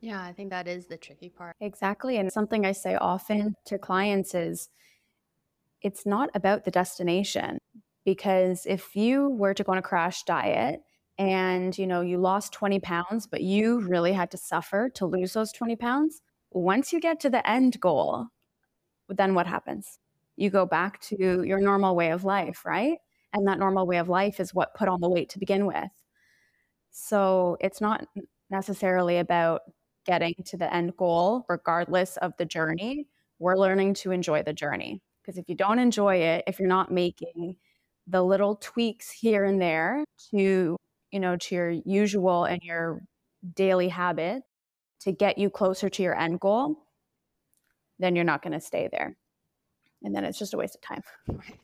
Yeah, 0.00 0.22
I 0.22 0.32
think 0.32 0.50
that 0.50 0.68
is 0.68 0.86
the 0.86 0.98
tricky 0.98 1.30
part. 1.30 1.56
Exactly. 1.60 2.18
And 2.18 2.30
something 2.32 2.66
I 2.66 2.72
say 2.72 2.96
often 2.96 3.54
to 3.66 3.78
clients 3.78 4.34
is 4.34 4.68
it's 5.80 6.04
not 6.04 6.30
about 6.34 6.64
the 6.64 6.70
destination 6.70 7.58
because 8.04 8.66
if 8.66 8.94
you 8.96 9.28
were 9.30 9.54
to 9.54 9.64
go 9.64 9.72
on 9.72 9.78
a 9.78 9.82
crash 9.82 10.22
diet 10.24 10.80
and 11.18 11.76
you 11.78 11.86
know 11.86 12.00
you 12.00 12.18
lost 12.18 12.52
20 12.52 12.80
pounds 12.80 13.26
but 13.26 13.40
you 13.40 13.80
really 13.80 14.12
had 14.12 14.30
to 14.30 14.36
suffer 14.36 14.88
to 14.90 15.06
lose 15.06 15.32
those 15.32 15.52
20 15.52 15.76
pounds 15.76 16.22
once 16.50 16.92
you 16.92 17.00
get 17.00 17.20
to 17.20 17.30
the 17.30 17.48
end 17.48 17.80
goal 17.80 18.26
then 19.08 19.34
what 19.34 19.46
happens? 19.46 19.98
You 20.36 20.50
go 20.50 20.66
back 20.66 21.00
to 21.02 21.42
your 21.44 21.60
normal 21.60 21.94
way 21.94 22.10
of 22.10 22.24
life 22.24 22.64
right? 22.64 22.98
And 23.32 23.46
that 23.48 23.58
normal 23.58 23.86
way 23.86 23.98
of 23.98 24.08
life 24.08 24.40
is 24.40 24.54
what 24.54 24.74
put 24.74 24.88
on 24.88 25.00
the 25.00 25.08
weight 25.08 25.28
to 25.30 25.38
begin 25.38 25.66
with. 25.66 25.90
So 26.90 27.56
it's 27.60 27.80
not 27.80 28.06
necessarily 28.50 29.18
about 29.18 29.62
getting 30.06 30.34
to 30.46 30.56
the 30.56 30.72
end 30.72 30.96
goal 30.96 31.44
regardless 31.48 32.16
of 32.18 32.32
the 32.36 32.44
journey. 32.44 33.08
We're 33.38 33.56
learning 33.56 33.94
to 33.94 34.12
enjoy 34.12 34.42
the 34.42 34.52
journey 34.52 35.02
because 35.22 35.38
if 35.38 35.48
you 35.48 35.54
don't 35.54 35.78
enjoy 35.78 36.16
it 36.16 36.44
if 36.46 36.58
you're 36.58 36.68
not 36.68 36.92
making 36.92 37.56
the 38.06 38.22
little 38.22 38.56
tweaks 38.56 39.10
here 39.10 39.44
and 39.44 39.60
there 39.60 40.04
to 40.30 40.76
you 41.10 41.20
know 41.20 41.36
to 41.36 41.54
your 41.54 41.70
usual 41.70 42.44
and 42.44 42.62
your 42.62 43.00
daily 43.54 43.88
habit 43.88 44.42
to 45.00 45.12
get 45.12 45.38
you 45.38 45.50
closer 45.50 45.88
to 45.88 46.02
your 46.02 46.18
end 46.18 46.40
goal 46.40 46.84
then 47.98 48.16
you're 48.16 48.24
not 48.24 48.42
going 48.42 48.52
to 48.52 48.60
stay 48.60 48.88
there. 48.90 49.16
And 50.02 50.14
then 50.14 50.24
it's 50.24 50.38
just 50.38 50.54
a 50.54 50.56
waste 50.56 50.76
of 50.76 50.80
time. 50.82 51.02
Right. 51.28 51.58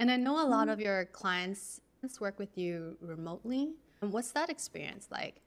And 0.00 0.12
i 0.12 0.16
know 0.16 0.40
a 0.40 0.46
lot 0.46 0.68
of 0.68 0.78
your 0.78 1.06
clients 1.06 1.80
work 2.20 2.38
with 2.38 2.56
you 2.56 2.96
remotely. 3.00 3.72
What's 3.98 4.30
that 4.30 4.48
experience 4.48 5.08
like? 5.10 5.40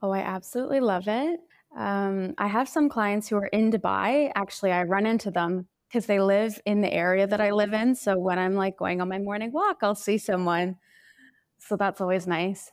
Oh 0.00 0.10
i 0.10 0.20
absolutely 0.20 0.80
love 0.80 1.06
it. 1.06 1.40
Um, 1.76 2.32
i 2.38 2.46
have 2.46 2.66
some 2.66 2.88
clients 2.88 3.28
who 3.28 3.36
are 3.36 3.48
in 3.48 3.70
dubai. 3.70 4.32
Actually 4.34 4.72
i 4.72 4.84
run 4.84 5.04
into 5.04 5.30
them 5.30 5.68
because 5.88 6.06
they 6.06 6.20
live 6.20 6.60
in 6.66 6.82
the 6.82 6.92
area 6.92 7.26
that 7.26 7.40
I 7.40 7.50
live 7.50 7.72
in. 7.72 7.94
So 7.94 8.18
when 8.18 8.38
I'm 8.38 8.54
like 8.54 8.76
going 8.76 9.00
on 9.00 9.08
my 9.08 9.18
morning 9.18 9.52
walk, 9.52 9.78
I'll 9.82 9.94
see 9.94 10.18
someone. 10.18 10.76
So 11.58 11.76
that's 11.76 12.00
always 12.00 12.26
nice. 12.26 12.70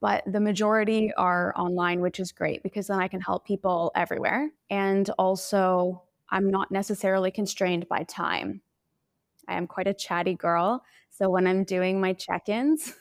But 0.00 0.24
the 0.26 0.40
majority 0.40 1.12
are 1.16 1.52
online, 1.56 2.00
which 2.00 2.20
is 2.20 2.32
great 2.32 2.62
because 2.62 2.86
then 2.86 2.98
I 2.98 3.08
can 3.08 3.20
help 3.20 3.46
people 3.46 3.92
everywhere. 3.94 4.50
And 4.70 5.08
also, 5.18 6.02
I'm 6.30 6.50
not 6.50 6.70
necessarily 6.70 7.30
constrained 7.30 7.86
by 7.86 8.04
time. 8.04 8.62
I 9.46 9.56
am 9.56 9.66
quite 9.66 9.86
a 9.86 9.94
chatty 9.94 10.34
girl. 10.34 10.82
So 11.10 11.28
when 11.28 11.46
I'm 11.46 11.64
doing 11.64 12.00
my 12.00 12.14
check 12.14 12.48
ins, 12.48 12.94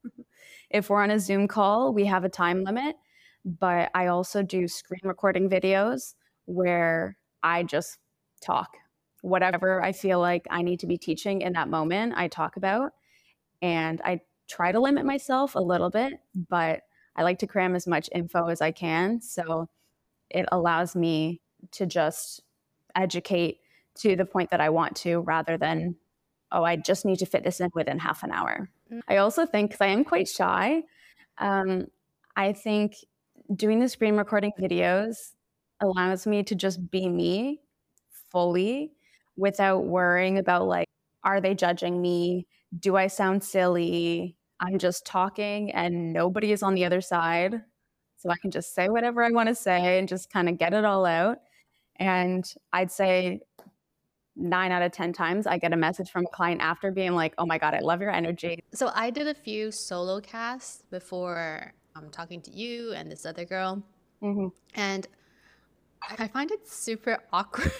if 0.70 0.88
we're 0.88 1.02
on 1.02 1.10
a 1.10 1.20
Zoom 1.20 1.48
call, 1.48 1.92
we 1.92 2.06
have 2.06 2.24
a 2.24 2.30
time 2.30 2.64
limit. 2.64 2.96
But 3.44 3.90
I 3.94 4.06
also 4.06 4.42
do 4.42 4.68
screen 4.68 5.00
recording 5.04 5.50
videos 5.50 6.14
where 6.46 7.18
I 7.42 7.64
just 7.64 7.98
talk. 8.42 8.76
Whatever 9.22 9.82
I 9.82 9.92
feel 9.92 10.18
like 10.18 10.46
I 10.50 10.62
need 10.62 10.80
to 10.80 10.86
be 10.86 10.98
teaching 10.98 11.42
in 11.42 11.52
that 11.52 11.68
moment, 11.68 12.14
I 12.16 12.28
talk 12.28 12.56
about. 12.56 12.92
And 13.60 14.00
I 14.04 14.20
try 14.48 14.72
to 14.72 14.80
limit 14.80 15.06
myself 15.06 15.54
a 15.54 15.60
little 15.60 15.90
bit, 15.90 16.14
but 16.34 16.80
I 17.14 17.22
like 17.22 17.38
to 17.38 17.46
cram 17.46 17.74
as 17.74 17.86
much 17.86 18.08
info 18.12 18.48
as 18.48 18.60
I 18.60 18.72
can. 18.72 19.20
So 19.20 19.68
it 20.28 20.46
allows 20.50 20.96
me 20.96 21.40
to 21.72 21.86
just 21.86 22.42
educate 22.96 23.60
to 24.00 24.16
the 24.16 24.24
point 24.24 24.50
that 24.50 24.60
I 24.60 24.70
want 24.70 24.96
to 24.96 25.20
rather 25.20 25.56
than, 25.56 25.96
oh, 26.50 26.64
I 26.64 26.76
just 26.76 27.04
need 27.04 27.18
to 27.20 27.26
fit 27.26 27.44
this 27.44 27.60
in 27.60 27.70
within 27.74 27.98
half 27.98 28.22
an 28.22 28.32
hour. 28.32 28.68
Mm-hmm. 28.90 29.00
I 29.08 29.18
also 29.18 29.46
think, 29.46 29.70
because 29.70 29.80
I 29.80 29.88
am 29.88 30.04
quite 30.04 30.28
shy, 30.28 30.82
um, 31.38 31.86
I 32.34 32.52
think 32.52 32.96
doing 33.54 33.78
the 33.80 33.88
screen 33.88 34.16
recording 34.16 34.52
videos 34.58 35.32
allows 35.80 36.26
me 36.26 36.42
to 36.44 36.54
just 36.54 36.90
be 36.90 37.08
me 37.08 37.60
fully 38.32 38.92
without 39.36 39.84
worrying 39.84 40.38
about 40.38 40.66
like, 40.66 40.88
are 41.22 41.40
they 41.40 41.54
judging 41.54 42.00
me? 42.00 42.46
Do 42.78 42.96
I 42.96 43.06
sound 43.06 43.44
silly? 43.44 44.36
I'm 44.60 44.78
just 44.78 45.04
talking 45.04 45.70
and 45.72 46.12
nobody 46.12 46.52
is 46.52 46.62
on 46.62 46.74
the 46.74 46.84
other 46.84 47.00
side. 47.00 47.62
So 48.16 48.30
I 48.30 48.36
can 48.36 48.50
just 48.50 48.74
say 48.74 48.88
whatever 48.88 49.22
I 49.22 49.30
want 49.30 49.48
to 49.48 49.54
say 49.54 49.98
and 49.98 50.08
just 50.08 50.32
kind 50.32 50.48
of 50.48 50.58
get 50.58 50.72
it 50.72 50.84
all 50.84 51.04
out. 51.04 51.38
And 51.96 52.44
I'd 52.72 52.90
say 52.90 53.40
nine 54.36 54.72
out 54.72 54.82
of 54.82 54.92
10 54.92 55.12
times 55.12 55.46
I 55.46 55.58
get 55.58 55.72
a 55.72 55.76
message 55.76 56.10
from 56.10 56.24
a 56.24 56.34
client 56.34 56.60
after 56.62 56.90
being 56.90 57.12
like, 57.12 57.34
oh 57.38 57.46
my 57.46 57.58
God, 57.58 57.74
I 57.74 57.80
love 57.80 58.00
your 58.00 58.10
energy. 58.10 58.62
So 58.72 58.90
I 58.94 59.10
did 59.10 59.26
a 59.26 59.34
few 59.34 59.70
solo 59.70 60.20
casts 60.20 60.84
before 60.90 61.72
I'm 61.94 62.04
um, 62.04 62.10
talking 62.10 62.40
to 62.42 62.50
you 62.50 62.92
and 62.92 63.10
this 63.10 63.26
other 63.26 63.44
girl. 63.44 63.82
Mm-hmm. 64.22 64.48
And 64.74 65.06
I 66.18 66.28
find 66.28 66.50
it 66.50 66.68
super 66.68 67.18
awkward. 67.32 67.72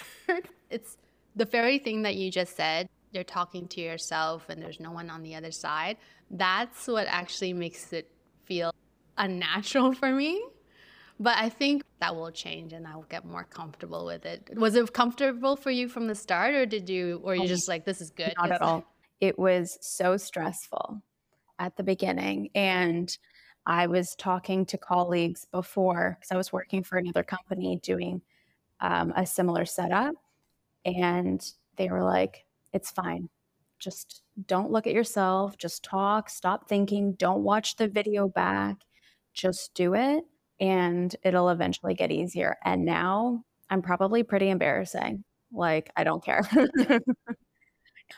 it's 0.69 0.97
the 1.35 1.45
very 1.45 1.79
thing 1.79 2.03
that 2.03 2.15
you 2.15 2.31
just 2.31 2.55
said. 2.55 2.87
You're 3.11 3.23
talking 3.23 3.67
to 3.69 3.81
yourself 3.81 4.49
and 4.49 4.61
there's 4.61 4.79
no 4.79 4.91
one 4.91 5.09
on 5.09 5.21
the 5.21 5.35
other 5.35 5.51
side. 5.51 5.97
That's 6.31 6.87
what 6.87 7.05
actually 7.07 7.53
makes 7.53 7.93
it 7.93 8.09
feel 8.45 8.73
unnatural 9.17 9.93
for 9.93 10.11
me. 10.11 10.43
But 11.19 11.37
I 11.37 11.49
think 11.49 11.83
that 11.99 12.15
will 12.15 12.31
change 12.31 12.73
and 12.73 12.87
I 12.87 12.95
will 12.95 13.03
get 13.03 13.23
more 13.23 13.43
comfortable 13.43 14.05
with 14.05 14.25
it. 14.25 14.49
Was 14.55 14.75
it 14.75 14.91
comfortable 14.93 15.55
for 15.55 15.69
you 15.69 15.87
from 15.87 16.07
the 16.07 16.15
start 16.15 16.55
or 16.55 16.65
did 16.65 16.89
you 16.89 17.21
or 17.23 17.35
you 17.35 17.47
just 17.47 17.67
like 17.67 17.85
this 17.85 18.01
is 18.01 18.09
good? 18.09 18.33
Not 18.37 18.51
at 18.51 18.61
all. 18.61 18.83
It 19.21 19.37
was 19.37 19.77
so 19.79 20.17
stressful 20.17 21.01
at 21.59 21.77
the 21.77 21.83
beginning 21.83 22.49
and 22.55 23.15
I 23.65 23.87
was 23.87 24.15
talking 24.15 24.65
to 24.67 24.77
colleagues 24.77 25.45
before 25.51 26.17
because 26.19 26.31
I 26.31 26.37
was 26.37 26.51
working 26.51 26.83
for 26.83 26.97
another 26.97 27.23
company 27.23 27.79
doing 27.81 28.21
um, 28.81 29.13
a 29.15 29.25
similar 29.25 29.65
setup. 29.65 30.15
And 30.85 31.45
they 31.77 31.89
were 31.89 32.03
like, 32.03 32.45
it's 32.73 32.91
fine. 32.91 33.29
Just 33.79 34.23
don't 34.47 34.71
look 34.71 34.87
at 34.87 34.93
yourself. 34.93 35.57
Just 35.57 35.83
talk. 35.83 36.29
Stop 36.29 36.67
thinking. 36.67 37.13
Don't 37.13 37.43
watch 37.43 37.75
the 37.77 37.87
video 37.87 38.27
back. 38.27 38.77
Just 39.33 39.73
do 39.73 39.93
it. 39.95 40.23
And 40.59 41.15
it'll 41.23 41.49
eventually 41.49 41.93
get 41.93 42.11
easier. 42.11 42.57
And 42.63 42.85
now 42.85 43.43
I'm 43.69 43.81
probably 43.81 44.23
pretty 44.23 44.49
embarrassing. 44.49 45.23
Like, 45.51 45.91
I 45.95 46.03
don't 46.03 46.23
care. 46.23 46.41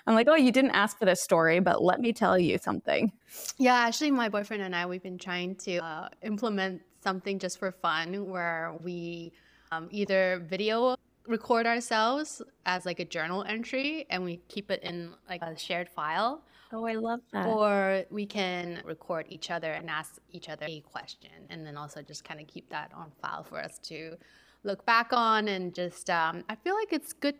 I'm 0.08 0.16
like, 0.16 0.28
oh, 0.30 0.36
you 0.36 0.52
didn't 0.52 0.72
ask 0.72 0.98
for 0.98 1.06
this 1.06 1.22
story, 1.22 1.60
but 1.60 1.84
let 1.84 2.00
me 2.00 2.14
tell 2.14 2.38
you 2.38 2.58
something. 2.58 3.12
Yeah, 3.58 3.75
actually, 3.75 4.12
my 4.12 4.30
boyfriend 4.30 4.64
and 4.64 4.75
I, 4.75 4.86
we've 4.86 5.04
been 5.04 5.18
trying 5.18 5.56
to 5.58 5.78
uh, 5.78 6.10
implement 6.24 6.82
something 7.04 7.40
just 7.40 7.60
for 7.60 7.72
fun 7.72 8.28
where 8.30 8.75
we 8.84 9.32
um, 9.72 9.88
either 9.92 10.44
video 10.48 10.96
record 11.28 11.66
ourselves 11.66 12.42
as 12.66 12.86
like 12.86 13.00
a 13.00 13.06
journal 13.06 13.44
entry 13.48 14.06
and 14.10 14.24
we 14.24 14.38
keep 14.48 14.70
it 14.70 14.82
in 14.84 15.12
like 15.30 15.42
a 15.42 15.58
shared 15.58 15.90
file. 15.90 16.44
Oh, 16.72 16.86
I 16.86 16.94
love 16.94 17.22
that. 17.32 17.48
Or 17.48 18.04
we 18.10 18.25
can 18.25 18.82
record 18.86 19.28
each 19.30 19.50
other 19.52 19.72
and 19.72 19.90
ask 19.90 20.18
each 20.32 20.50
other 20.50 20.66
a 20.68 20.82
question 20.82 21.32
and 21.50 21.66
then 21.66 21.78
also 21.78 22.02
just 22.02 22.24
kind 22.24 22.40
of 22.40 22.48
keep 22.48 22.70
that 22.70 22.92
on 22.96 23.12
file 23.22 23.44
for 23.44 23.60
us 23.60 23.80
to 23.84 24.16
look 24.64 24.86
back 24.86 25.10
on 25.14 25.48
and 25.48 25.74
just 25.74 26.10
um, 26.10 26.44
I 26.50 26.56
feel 26.56 26.75
like 26.75 26.92
it's 26.92 27.14
good 27.14 27.36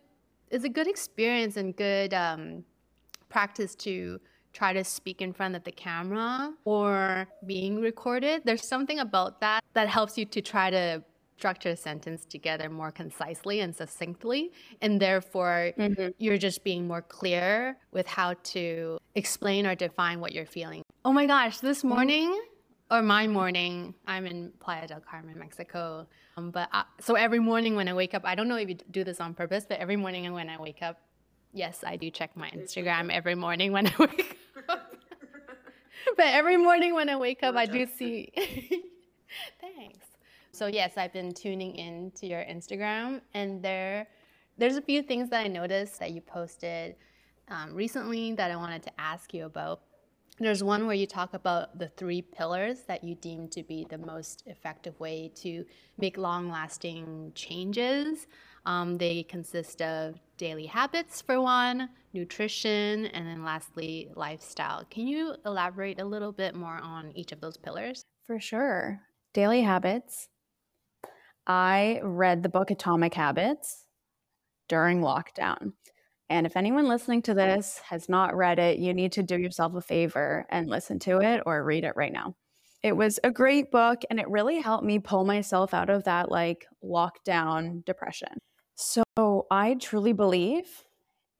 it's 0.56 0.64
a 0.64 0.70
good 0.70 0.88
experience 0.88 1.58
and 1.58 1.76
good 1.76 2.14
um, 2.14 2.64
practice 3.28 3.76
to 3.76 4.20
try 4.54 4.72
to 4.72 4.86
speak 4.86 5.22
in 5.22 5.34
front 5.34 5.54
of 5.54 5.64
the 5.66 5.72
camera 5.72 6.54
or 6.64 7.28
being 7.46 7.82
recorded. 7.82 8.42
There's 8.46 8.66
something 8.66 9.00
about 9.00 9.42
that 9.42 9.62
that 9.74 9.90
helps 9.90 10.18
you 10.18 10.26
to 10.26 10.42
try 10.42 10.70
to 10.70 11.04
structure 11.38 11.70
a 11.70 11.76
sentence 11.76 12.24
together 12.24 12.70
more 12.70 12.92
concisely 12.92 13.60
and 13.60 13.76
succinctly. 13.76 14.54
And 14.82 15.02
therefore, 15.02 15.74
mm-hmm. 15.78 16.12
you're 16.18 16.38
just 16.38 16.64
being 16.64 16.88
more 16.88 17.02
clear 17.02 17.78
with 17.92 18.08
how 18.08 18.36
to 18.56 18.98
explain 19.16 19.68
or 19.68 19.76
define 19.76 20.22
what 20.22 20.32
you're 20.32 20.46
feeling. 20.46 20.84
Oh 21.04 21.12
my 21.12 21.26
gosh, 21.26 21.60
this 21.60 21.84
morning, 21.84 22.30
mm-hmm. 22.30 22.55
Or 22.92 23.02
my 23.02 23.28
morning, 23.28 23.94
I'm 24.06 24.26
in 24.26 24.52
Playa 24.60 24.88
del 24.88 25.00
Carmen, 25.00 25.38
Mexico. 25.40 26.08
Um, 26.38 26.52
but 26.52 26.70
I, 26.72 26.84
so 27.00 27.16
every 27.16 27.40
morning 27.40 27.76
when 27.76 27.88
I 27.88 27.94
wake 27.94 28.14
up, 28.14 28.24
I 28.26 28.36
don't 28.36 28.48
know 28.48 28.58
if 28.58 28.70
you 28.70 28.76
do 28.92 29.04
this 29.04 29.20
on 29.20 29.34
purpose, 29.34 29.66
but 29.68 29.80
every 29.80 29.96
morning 29.96 30.32
when 30.34 30.50
I 30.50 30.60
wake 30.60 30.82
up, 30.82 31.02
yes, 31.52 31.84
I 31.86 31.96
do 31.96 32.12
check 32.12 32.36
my 32.36 32.50
Instagram 32.52 33.12
every 33.12 33.36
morning 33.36 33.72
when 33.72 33.88
I 33.88 33.94
wake 33.98 34.38
up. 34.70 34.94
but 36.18 36.26
every 36.26 36.58
morning 36.58 36.94
when 36.94 37.10
I 37.10 37.16
wake 37.16 37.42
up, 37.42 37.56
I 37.56 37.66
do 37.66 37.88
see. 37.88 38.32
Thanks. 39.62 40.06
So 40.52 40.68
yes, 40.68 40.94
I've 40.96 41.12
been 41.12 41.34
tuning 41.34 41.76
in 41.76 42.12
to 42.12 42.28
your 42.28 42.42
Instagram, 42.42 43.22
and 43.34 43.62
there, 43.62 44.08
there's 44.58 44.78
a 44.78 44.82
few 44.82 45.02
things 45.02 45.30
that 45.32 45.44
I 45.44 45.48
noticed 45.48 46.00
that 46.00 46.12
you 46.12 46.22
posted 46.22 46.96
um, 47.50 47.74
recently 47.74 48.34
that 48.34 48.52
I 48.52 48.56
wanted 48.56 48.84
to 48.84 48.92
ask 49.00 49.34
you 49.34 49.46
about. 49.46 49.82
There's 50.38 50.62
one 50.62 50.86
where 50.86 50.96
you 50.96 51.08
talk 51.08 51.34
about 51.34 51.80
the 51.80 51.88
three 51.88 52.22
pillars 52.22 52.82
that 52.88 53.06
you 53.06 53.16
deem 53.16 53.48
to 53.50 53.64
be 53.64 53.86
the 53.90 53.98
most 53.98 54.44
effective 54.48 55.00
way 55.00 55.32
to 55.36 55.64
make 55.98 56.18
long 56.18 56.50
lasting 56.50 57.32
changes. 57.36 58.28
Um, 58.66 58.98
they 58.98 59.24
consist 59.24 59.82
of 59.82 60.20
daily 60.38 60.66
habits, 60.66 61.22
for 61.22 61.40
one, 61.40 61.88
nutrition, 62.12 63.06
and 63.06 63.26
then 63.26 63.46
lastly, 63.46 64.10
lifestyle. 64.16 64.84
Can 64.90 65.08
you 65.08 65.36
elaborate 65.46 66.02
a 66.02 66.06
little 66.06 66.34
bit 66.34 66.54
more 66.54 66.80
on 66.84 67.14
each 67.16 67.32
of 67.32 67.40
those 67.40 67.56
pillars? 67.56 68.04
For 68.28 68.38
sure. 68.38 69.00
Daily 69.34 69.62
habits. 69.62 70.28
I 71.48 72.02
read 72.04 72.44
the 72.44 72.50
book 72.50 72.72
Atomic 72.72 73.14
Habits 73.14 73.86
during 74.68 75.00
lockdown. 75.00 75.74
And 76.30 76.46
if 76.46 76.58
anyone 76.58 76.88
listening 76.88 77.22
to 77.24 77.34
this 77.34 77.80
has 77.88 78.10
not 78.10 78.36
read 78.36 78.58
it, 78.58 78.80
you 78.80 78.94
need 78.94 79.12
to 79.14 79.24
do 79.24 79.38
yourself 79.38 79.76
a 79.76 79.82
favor 79.82 80.46
and 80.50 80.68
listen 80.68 80.98
to 81.00 81.20
it 81.20 81.44
or 81.46 81.64
read 81.64 81.84
it 81.84 81.94
right 81.96 82.12
now. 82.12 82.36
It 82.82 82.96
was 82.96 83.20
a 83.24 83.32
great 83.32 83.72
book 83.72 84.02
and 84.10 84.20
it 84.20 84.30
really 84.30 84.60
helped 84.60 84.86
me 84.86 85.00
pull 85.00 85.26
myself 85.26 85.74
out 85.74 85.90
of 85.90 86.04
that 86.06 86.32
like 86.32 86.66
lockdown 86.84 87.86
depression. 87.86 88.38
So 88.76 89.04
I 89.50 89.76
truly 89.80 90.14
believe, 90.14 90.84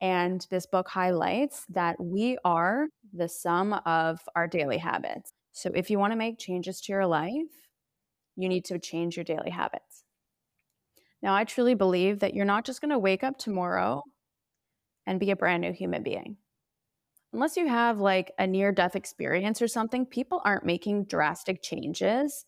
and 0.00 0.46
this 0.50 0.66
book 0.66 0.88
highlights 0.88 1.64
that 1.70 1.96
we 2.00 2.38
are 2.44 2.86
the 3.12 3.28
sum 3.28 3.72
of 3.86 4.20
our 4.34 4.46
daily 4.46 4.78
habits. 4.78 5.30
So 5.52 5.70
if 5.74 5.90
you 5.90 5.98
want 5.98 6.12
to 6.12 6.16
make 6.16 6.38
changes 6.38 6.80
to 6.82 6.92
your 6.92 7.06
life, 7.06 7.32
you 8.36 8.48
need 8.48 8.64
to 8.66 8.78
change 8.78 9.16
your 9.16 9.24
daily 9.24 9.50
habits. 9.50 10.04
Now, 11.22 11.34
I 11.34 11.44
truly 11.44 11.74
believe 11.74 12.20
that 12.20 12.34
you're 12.34 12.44
not 12.44 12.64
just 12.64 12.80
going 12.80 12.90
to 12.90 12.98
wake 12.98 13.24
up 13.24 13.38
tomorrow 13.38 14.02
and 15.06 15.20
be 15.20 15.30
a 15.30 15.36
brand 15.36 15.62
new 15.62 15.72
human 15.72 16.02
being. 16.02 16.36
Unless 17.32 17.56
you 17.56 17.66
have 17.68 18.00
like 18.00 18.32
a 18.38 18.46
near 18.46 18.72
death 18.72 18.96
experience 18.96 19.60
or 19.60 19.68
something, 19.68 20.06
people 20.06 20.40
aren't 20.44 20.64
making 20.64 21.04
drastic 21.04 21.62
changes 21.62 22.46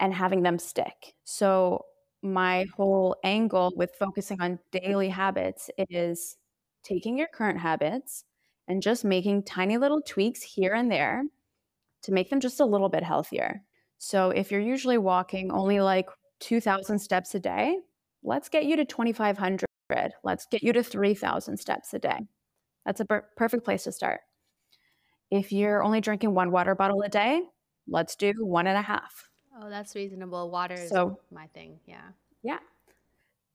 and 0.00 0.14
having 0.14 0.42
them 0.42 0.58
stick. 0.58 1.14
So, 1.24 1.84
my 2.22 2.66
whole 2.76 3.14
angle 3.22 3.72
with 3.76 3.94
focusing 3.98 4.40
on 4.40 4.58
daily 4.72 5.08
habits 5.08 5.70
is 5.88 6.36
taking 6.82 7.16
your 7.16 7.28
current 7.28 7.60
habits 7.60 8.24
and 8.66 8.82
just 8.82 9.04
making 9.04 9.44
tiny 9.44 9.78
little 9.78 10.00
tweaks 10.02 10.42
here 10.42 10.74
and 10.74 10.90
there 10.90 11.22
to 12.02 12.12
make 12.12 12.30
them 12.30 12.40
just 12.40 12.60
a 12.60 12.66
little 12.66 12.88
bit 12.88 13.04
healthier. 13.04 13.62
So, 13.98 14.30
if 14.30 14.50
you're 14.52 14.60
usually 14.60 14.98
walking 14.98 15.52
only 15.52 15.80
like 15.80 16.08
2,000 16.40 16.98
steps 17.00 17.34
a 17.34 17.40
day, 17.40 17.78
let's 18.24 18.48
get 18.48 18.64
you 18.66 18.76
to 18.76 18.84
2,500 18.84 19.67
Let's 20.22 20.46
get 20.46 20.62
you 20.62 20.72
to 20.72 20.82
3,000 20.82 21.56
steps 21.56 21.94
a 21.94 21.98
day. 21.98 22.20
That's 22.84 23.00
a 23.00 23.04
per- 23.04 23.26
perfect 23.36 23.64
place 23.64 23.84
to 23.84 23.92
start. 23.92 24.20
If 25.30 25.52
you're 25.52 25.82
only 25.82 26.00
drinking 26.00 26.34
one 26.34 26.50
water 26.50 26.74
bottle 26.74 27.02
a 27.02 27.08
day, 27.08 27.42
let's 27.86 28.16
do 28.16 28.32
one 28.38 28.66
and 28.66 28.78
a 28.78 28.82
half. 28.82 29.28
Oh, 29.60 29.68
that's 29.68 29.94
reasonable. 29.94 30.50
Water 30.50 30.74
is 30.74 30.88
so, 30.88 31.18
my 31.32 31.46
thing. 31.48 31.80
Yeah. 31.86 32.08
Yeah. 32.42 32.58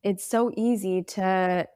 It's 0.04 0.26
so 0.26 0.52
easy 0.56 1.04
to 1.04 1.68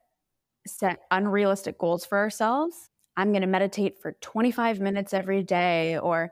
set 0.68 1.00
unrealistic 1.12 1.78
goals 1.78 2.06
for 2.06 2.18
ourselves. 2.18 2.90
I'm 3.16 3.32
going 3.32 3.42
to 3.42 3.48
meditate 3.48 4.00
for 4.02 4.12
25 4.22 4.80
minutes 4.80 5.14
every 5.14 5.42
day, 5.42 5.98
or, 5.98 6.32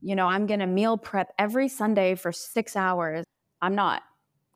you 0.00 0.14
know, 0.14 0.28
I'm 0.28 0.46
going 0.46 0.60
to 0.60 0.66
meal 0.66 0.96
prep 0.96 1.32
every 1.38 1.68
Sunday 1.68 2.14
for 2.14 2.30
six 2.30 2.76
hours. 2.76 3.24
I'm 3.60 3.74
not. 3.74 4.02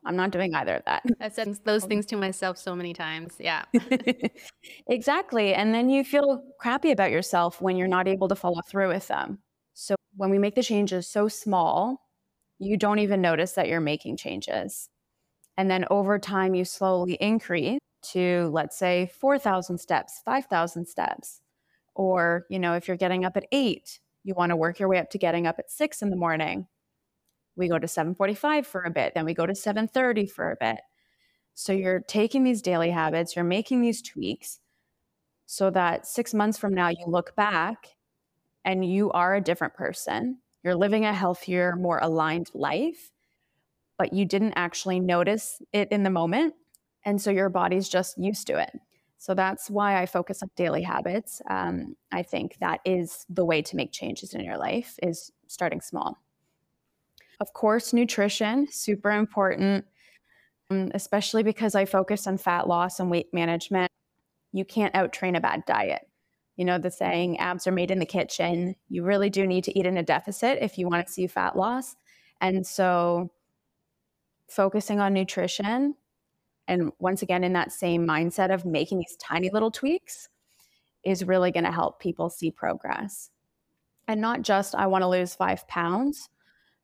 I'm 0.07 0.15
not 0.15 0.31
doing 0.31 0.55
either 0.55 0.75
of 0.75 0.85
that. 0.85 1.03
I've 1.19 1.33
said 1.33 1.57
those 1.65 1.83
um, 1.83 1.89
things 1.89 2.05
to 2.07 2.15
myself 2.15 2.57
so 2.57 2.75
many 2.75 2.93
times. 2.93 3.35
Yeah. 3.39 3.65
exactly. 4.87 5.53
And 5.53 5.73
then 5.73 5.89
you 5.89 6.03
feel 6.03 6.43
crappy 6.59 6.91
about 6.91 7.11
yourself 7.11 7.61
when 7.61 7.75
you're 7.75 7.87
not 7.87 8.07
able 8.07 8.27
to 8.29 8.35
follow 8.35 8.61
through 8.69 8.89
with 8.89 9.07
them. 9.07 9.39
So 9.73 9.95
when 10.15 10.29
we 10.29 10.39
make 10.39 10.55
the 10.55 10.63
changes 10.63 11.07
so 11.07 11.27
small, 11.27 12.01
you 12.57 12.77
don't 12.77 12.99
even 12.99 13.21
notice 13.21 13.51
that 13.53 13.67
you're 13.67 13.81
making 13.81 14.17
changes. 14.17 14.89
And 15.57 15.69
then 15.69 15.85
over 15.91 16.17
time, 16.17 16.55
you 16.55 16.65
slowly 16.65 17.13
increase 17.15 17.79
to, 18.13 18.49
let's 18.53 18.77
say, 18.77 19.11
4,000 19.19 19.77
steps, 19.77 20.21
5,000 20.23 20.87
steps. 20.87 21.41
Or, 21.95 22.45
you 22.49 22.59
know, 22.59 22.73
if 22.73 22.87
you're 22.87 22.97
getting 22.97 23.25
up 23.25 23.37
at 23.37 23.47
eight, 23.51 23.99
you 24.23 24.33
want 24.35 24.51
to 24.51 24.55
work 24.55 24.79
your 24.79 24.87
way 24.87 24.99
up 24.99 25.09
to 25.11 25.17
getting 25.17 25.47
up 25.47 25.57
at 25.59 25.71
six 25.71 26.01
in 26.01 26.09
the 26.09 26.15
morning 26.15 26.67
we 27.57 27.67
go 27.67 27.79
to 27.79 27.87
7:45 27.87 28.65
for 28.67 28.83
a 28.83 28.91
bit, 28.91 29.13
then 29.13 29.25
we 29.25 29.33
go 29.33 29.45
to 29.45 29.55
7:30 29.55 30.27
for 30.27 30.51
a 30.51 30.57
bit. 30.59 30.79
So 31.55 31.73
you're 31.73 32.01
taking 32.01 32.43
these 32.43 32.61
daily 32.61 32.91
habits, 32.91 33.35
you're 33.35 33.45
making 33.45 33.81
these 33.81 34.01
tweaks 34.01 34.59
so 35.45 35.69
that 35.71 36.07
6 36.07 36.33
months 36.33 36.57
from 36.57 36.73
now 36.73 36.89
you 36.89 37.05
look 37.07 37.35
back 37.35 37.95
and 38.65 38.85
you 38.85 39.11
are 39.11 39.35
a 39.35 39.41
different 39.41 39.73
person. 39.73 40.39
You're 40.63 40.75
living 40.75 41.05
a 41.05 41.13
healthier, 41.13 41.75
more 41.75 41.99
aligned 42.01 42.49
life, 42.53 43.11
but 43.97 44.13
you 44.13 44.25
didn't 44.25 44.53
actually 44.55 44.99
notice 44.99 45.61
it 45.73 45.89
in 45.91 46.03
the 46.03 46.09
moment. 46.09 46.55
And 47.05 47.21
so 47.21 47.31
your 47.31 47.49
body's 47.49 47.89
just 47.89 48.17
used 48.17 48.47
to 48.47 48.59
it. 48.59 48.71
So 49.17 49.33
that's 49.33 49.69
why 49.69 50.01
I 50.01 50.05
focus 50.05 50.43
on 50.43 50.49
daily 50.55 50.83
habits. 50.83 51.41
Um, 51.49 51.95
I 52.11 52.21
think 52.23 52.57
that 52.59 52.81
is 52.85 53.25
the 53.29 53.45
way 53.45 53.61
to 53.63 53.75
make 53.75 53.91
changes 53.91 54.33
in 54.33 54.43
your 54.43 54.57
life 54.57 54.95
is 55.01 55.31
starting 55.47 55.81
small. 55.81 56.19
Of 57.39 57.53
course, 57.53 57.93
nutrition, 57.93 58.67
super 58.71 59.11
important, 59.11 59.85
um, 60.69 60.91
especially 60.93 61.43
because 61.43 61.75
I 61.75 61.85
focus 61.85 62.25
on 62.27 62.37
fat 62.37 62.67
loss 62.67 62.99
and 62.99 63.11
weight 63.11 63.33
management. 63.33 63.91
You 64.51 64.65
can't 64.65 64.93
outtrain 64.93 65.37
a 65.37 65.41
bad 65.41 65.65
diet. 65.65 66.07
You 66.55 66.65
know, 66.65 66.79
the 66.79 66.89
saying, 66.89 67.37
abs 67.37 67.67
are 67.67 67.71
made 67.71 67.91
in 67.91 67.99
the 67.99 68.05
kitchen. 68.05 68.75
You 68.89 69.03
really 69.03 69.29
do 69.29 69.45
need 69.45 69.63
to 69.65 69.77
eat 69.77 69.85
in 69.85 69.97
a 69.97 70.03
deficit 70.03 70.57
if 70.61 70.77
you 70.79 70.87
want 70.87 71.05
to 71.05 71.13
see 71.13 71.27
fat 71.27 71.55
loss. 71.55 71.95
And 72.41 72.65
so, 72.65 73.31
focusing 74.49 74.99
on 74.99 75.13
nutrition, 75.13 75.95
and 76.67 76.91
once 76.99 77.21
again, 77.21 77.43
in 77.43 77.53
that 77.53 77.71
same 77.71 78.07
mindset 78.07 78.51
of 78.51 78.65
making 78.65 78.97
these 78.97 79.15
tiny 79.17 79.51
little 79.51 79.69
tweaks, 79.69 80.29
is 81.03 81.23
really 81.23 81.51
going 81.51 81.63
to 81.63 81.71
help 81.71 81.99
people 81.99 82.29
see 82.29 82.49
progress. 82.49 83.29
And 84.07 84.19
not 84.19 84.41
just, 84.41 84.73
I 84.73 84.87
want 84.87 85.03
to 85.03 85.07
lose 85.07 85.35
five 85.35 85.67
pounds, 85.67 86.29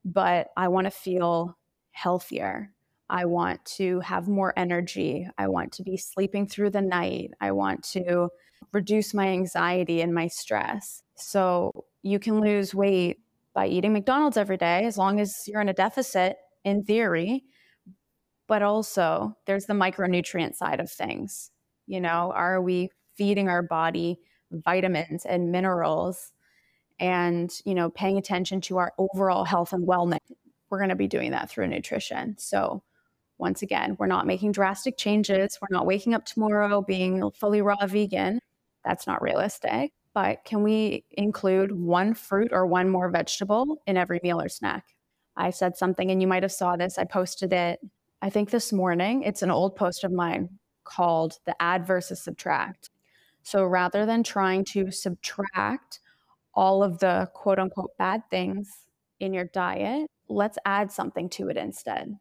but 0.06 0.50
I 0.58 0.68
want 0.68 0.86
to 0.86 0.92
feel 0.92 1.58
healthier. 1.92 2.72
I 3.10 3.26
want 3.26 3.64
to 3.78 4.00
have 4.00 4.28
more 4.28 4.54
energy. 4.58 5.28
I 5.38 5.48
want 5.48 5.72
to 5.74 5.84
be 5.84 5.98
sleeping 5.98 6.48
through 6.48 6.72
the 6.72 6.82
night. 6.82 7.32
I 7.40 7.52
want 7.52 7.84
to 7.92 8.30
reduce 8.72 9.14
my 9.14 9.28
anxiety 9.28 10.02
and 10.02 10.14
my 10.14 10.28
stress. 10.28 11.04
So 11.16 11.86
you 12.02 12.20
can 12.20 12.42
lose 12.42 12.74
weight 12.74 13.20
by 13.54 13.68
eating 13.68 13.94
McDonald's 13.94 14.38
every 14.38 14.58
day 14.58 14.86
as 14.86 14.98
long 14.98 15.20
as 15.20 15.48
you're 15.48 15.62
in 15.62 15.70
a 15.70 15.74
deficit 15.74 16.38
in 16.64 16.84
theory. 16.84 17.44
But 18.48 18.62
also, 18.62 19.38
there's 19.46 19.66
the 19.66 19.74
micronutrient 19.74 20.56
side 20.56 20.80
of 20.80 20.92
things. 20.92 21.52
You 21.86 22.02
know, 22.02 22.32
are 22.36 22.62
we 22.62 22.90
feeding 23.16 23.48
our 23.48 23.62
body 23.62 24.20
vitamins 24.52 25.26
and 25.26 25.52
minerals 25.52 26.33
and 27.04 27.60
you 27.66 27.76
know 27.76 27.90
paying 27.90 28.18
attention 28.18 28.62
to 28.62 28.78
our 28.78 28.94
overall 28.98 29.44
health 29.44 29.74
and 29.74 29.86
wellness 29.86 30.20
we're 30.70 30.80
going 30.80 30.90
to 30.90 30.96
be 30.96 31.08
doing 31.08 31.30
that 31.30 31.52
through 31.52 31.68
nutrition. 31.68 32.36
So 32.40 32.82
once 33.38 33.62
again 33.62 33.96
we're 34.00 34.08
not 34.08 34.26
making 34.26 34.54
drastic 34.54 34.98
changes. 34.98 35.60
We're 35.62 35.76
not 35.76 35.86
waking 35.86 36.16
up 36.16 36.26
tomorrow 36.26 36.82
being 36.82 37.30
fully 37.30 37.62
raw 37.62 37.86
vegan. 37.86 38.40
That's 38.84 39.06
not 39.06 39.22
realistic. 39.22 39.92
But 40.16 40.46
can 40.46 40.64
we 40.64 41.04
include 41.12 41.72
one 41.72 42.16
fruit 42.16 42.52
or 42.52 42.66
one 42.66 42.90
more 42.90 43.10
vegetable 43.10 43.84
in 43.86 43.98
every 43.98 44.20
meal 44.24 44.42
or 44.42 44.50
snack? 44.50 44.86
I 45.36 45.52
said 45.52 45.78
something 45.78 46.10
and 46.10 46.22
you 46.22 46.28
might 46.28 46.44
have 46.44 46.52
saw 46.52 46.76
this. 46.76 46.98
I 46.98 47.04
posted 47.04 47.54
it 47.54 47.80
i 48.24 48.30
think 48.30 48.50
this 48.50 48.72
morning. 48.74 49.24
It's 49.24 49.42
an 49.42 49.52
old 49.52 49.76
post 49.76 50.04
of 50.04 50.12
mine 50.12 50.50
called 50.86 51.40
the 51.46 51.56
add 51.62 51.86
versus 51.86 52.24
subtract. 52.24 52.90
So 53.44 53.66
rather 53.66 54.06
than 54.06 54.24
trying 54.24 54.64
to 54.66 54.90
subtract 54.90 56.00
all 56.54 56.84
of 56.84 57.00
the 57.00 57.30
quote 57.34 57.60
unquote 57.60 57.98
bad 57.98 58.22
things 58.30 58.70
in 59.20 59.34
your 59.34 59.46
diet, 59.46 60.08
let's 60.28 60.58
add 60.66 60.92
something 60.92 61.30
to 61.30 61.50
it 61.50 61.58
instead. 61.58 62.18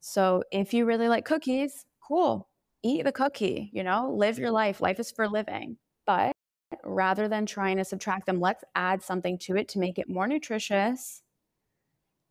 So 0.00 0.42
if 0.52 0.72
you 0.72 0.84
really 0.84 1.08
like 1.08 1.24
cookies, 1.24 1.84
cool, 2.06 2.48
eat 2.82 3.04
the 3.04 3.12
cookie, 3.12 3.70
you 3.72 3.82
know, 3.82 4.12
live 4.14 4.38
your 4.38 4.50
life. 4.50 4.80
Life 4.80 5.00
is 5.00 5.10
for 5.10 5.28
living. 5.28 5.76
But 6.06 6.32
rather 6.84 7.28
than 7.28 7.46
trying 7.46 7.76
to 7.78 7.84
subtract 7.84 8.26
them, 8.26 8.40
let's 8.40 8.64
add 8.74 9.02
something 9.02 9.38
to 9.38 9.56
it 9.56 9.68
to 9.68 9.78
make 9.78 9.98
it 9.98 10.08
more 10.08 10.26
nutritious 10.26 11.22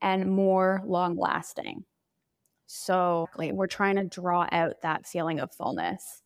and 0.02 0.32
more 0.32 0.82
long 0.86 1.18
lasting. 1.18 1.84
So 2.68 3.28
like, 3.38 3.54
we're 3.54 3.68
trying 3.68 3.96
to 3.96 4.04
draw 4.04 4.48
out 4.52 4.82
that 4.82 5.08
feeling 5.08 5.40
of 5.40 5.54
fullness 5.54 6.22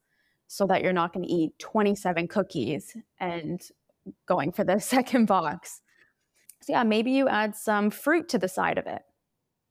so 0.48 0.68
that 0.68 0.82
you're 0.84 0.94
not 0.94 1.14
going 1.14 1.26
to 1.26 1.32
eat 1.32 1.58
27 1.60 2.28
cookies 2.28 2.96
and 3.20 3.62
going 4.28 4.52
for 4.52 4.64
the 4.64 4.80
second 4.80 5.26
box. 5.26 5.82
So, 6.62 6.74
yeah, 6.74 6.84
maybe 6.84 7.12
you 7.12 7.28
add 7.28 7.56
some 7.56 7.90
fruit 7.90 8.30
to 8.30 8.38
the 8.38 8.48
side 8.48 8.78
of 8.78 8.86
it, 8.86 9.02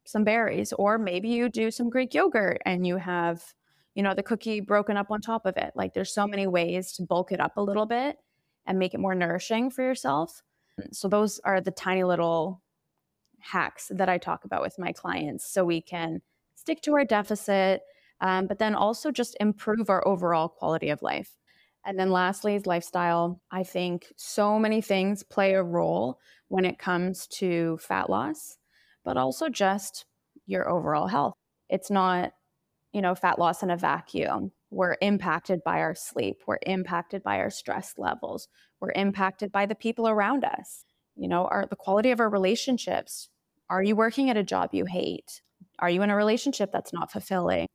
some 0.05 0.25
berries, 0.25 0.73
or 0.73 0.99
maybe 0.99 1.29
you 1.29 1.49
do 1.49 1.71
some 1.71 1.89
Greek 1.89 2.15
yogurt 2.15 2.61
and 2.67 2.87
you 2.87 2.97
have, 2.97 3.43
you 3.95 4.03
know, 4.03 4.15
the 4.15 4.25
cookie 4.25 4.61
broken 4.61 4.97
up 4.97 5.11
on 5.11 5.21
top 5.21 5.47
of 5.47 5.57
it. 5.57 5.73
Like, 5.77 5.95
there's 5.95 6.13
so 6.13 6.27
many 6.27 6.47
ways 6.47 6.93
to 6.95 7.05
bulk 7.05 7.31
it 7.31 7.41
up 7.41 7.57
a 7.57 7.63
little 7.63 7.87
bit 7.87 8.17
and 8.67 8.79
make 8.79 8.93
it 8.95 9.01
more 9.01 9.15
nourishing 9.15 9.71
for 9.71 9.83
yourself. 9.83 10.43
So, 10.93 11.09
those 11.09 11.39
are 11.45 11.61
the 11.61 11.71
tiny 11.71 12.03
little 12.03 12.63
hacks 13.41 13.91
that 13.95 14.09
I 14.09 14.19
talk 14.19 14.45
about 14.45 14.63
with 14.63 14.79
my 14.79 14.93
clients 14.93 15.51
so 15.51 15.65
we 15.65 15.81
can 15.81 16.21
stick 16.55 16.83
to 16.83 16.95
our 16.95 17.05
deficit, 17.05 17.83
um, 18.21 18.47
but 18.47 18.59
then 18.59 18.75
also 18.75 19.11
just 19.11 19.37
improve 19.41 19.89
our 19.89 20.07
overall 20.07 20.49
quality 20.49 20.91
of 20.91 21.03
life. 21.03 21.37
And 21.85 21.99
then 21.99 22.11
lastly 22.11 22.55
is 22.55 22.67
lifestyle. 22.67 23.41
I 23.51 23.63
think 23.63 24.13
so 24.17 24.59
many 24.59 24.81
things 24.81 25.23
play 25.23 25.55
a 25.55 25.63
role 25.63 26.19
when 26.49 26.65
it 26.65 26.79
comes 26.79 27.27
to 27.29 27.79
fat 27.79 28.11
loss, 28.11 28.59
but 29.05 29.17
also 29.17 29.49
just 29.49 30.05
your 30.47 30.69
overall 30.69 31.07
health. 31.07 31.35
It's 31.69 31.91
not, 31.91 32.33
you 32.93 33.01
know, 33.01 33.15
fat 33.15 33.39
loss 33.39 33.63
in 33.63 33.71
a 33.71 33.77
vacuum. 33.77 34.53
We're 34.71 34.97
impacted 35.01 35.65
by 35.65 35.81
our 35.81 35.95
sleep, 35.95 36.43
we're 36.47 36.59
impacted 36.67 37.23
by 37.23 37.39
our 37.39 37.51
stress 37.51 37.95
levels, 37.97 38.47
we're 38.81 38.93
impacted 38.93 39.51
by 39.51 39.67
the 39.67 39.75
people 39.75 40.07
around 40.09 40.45
us. 40.45 40.85
You 41.17 41.29
know, 41.29 41.47
our 41.47 41.67
the 41.67 41.77
quality 41.77 42.11
of 42.11 42.21
our 42.21 42.29
relationships. 42.29 43.29
Are 43.69 43.83
you 43.83 43.97
working 43.97 44.31
at 44.31 44.37
a 44.37 44.43
job 44.43 44.71
you 44.73 44.85
hate? 44.85 45.43
Are 45.79 45.91
you 45.91 46.03
in 46.03 46.11
a 46.11 46.17
relationship 46.17 46.71
that's 46.73 46.93
not 46.93 47.11
fulfilling? 47.13 47.69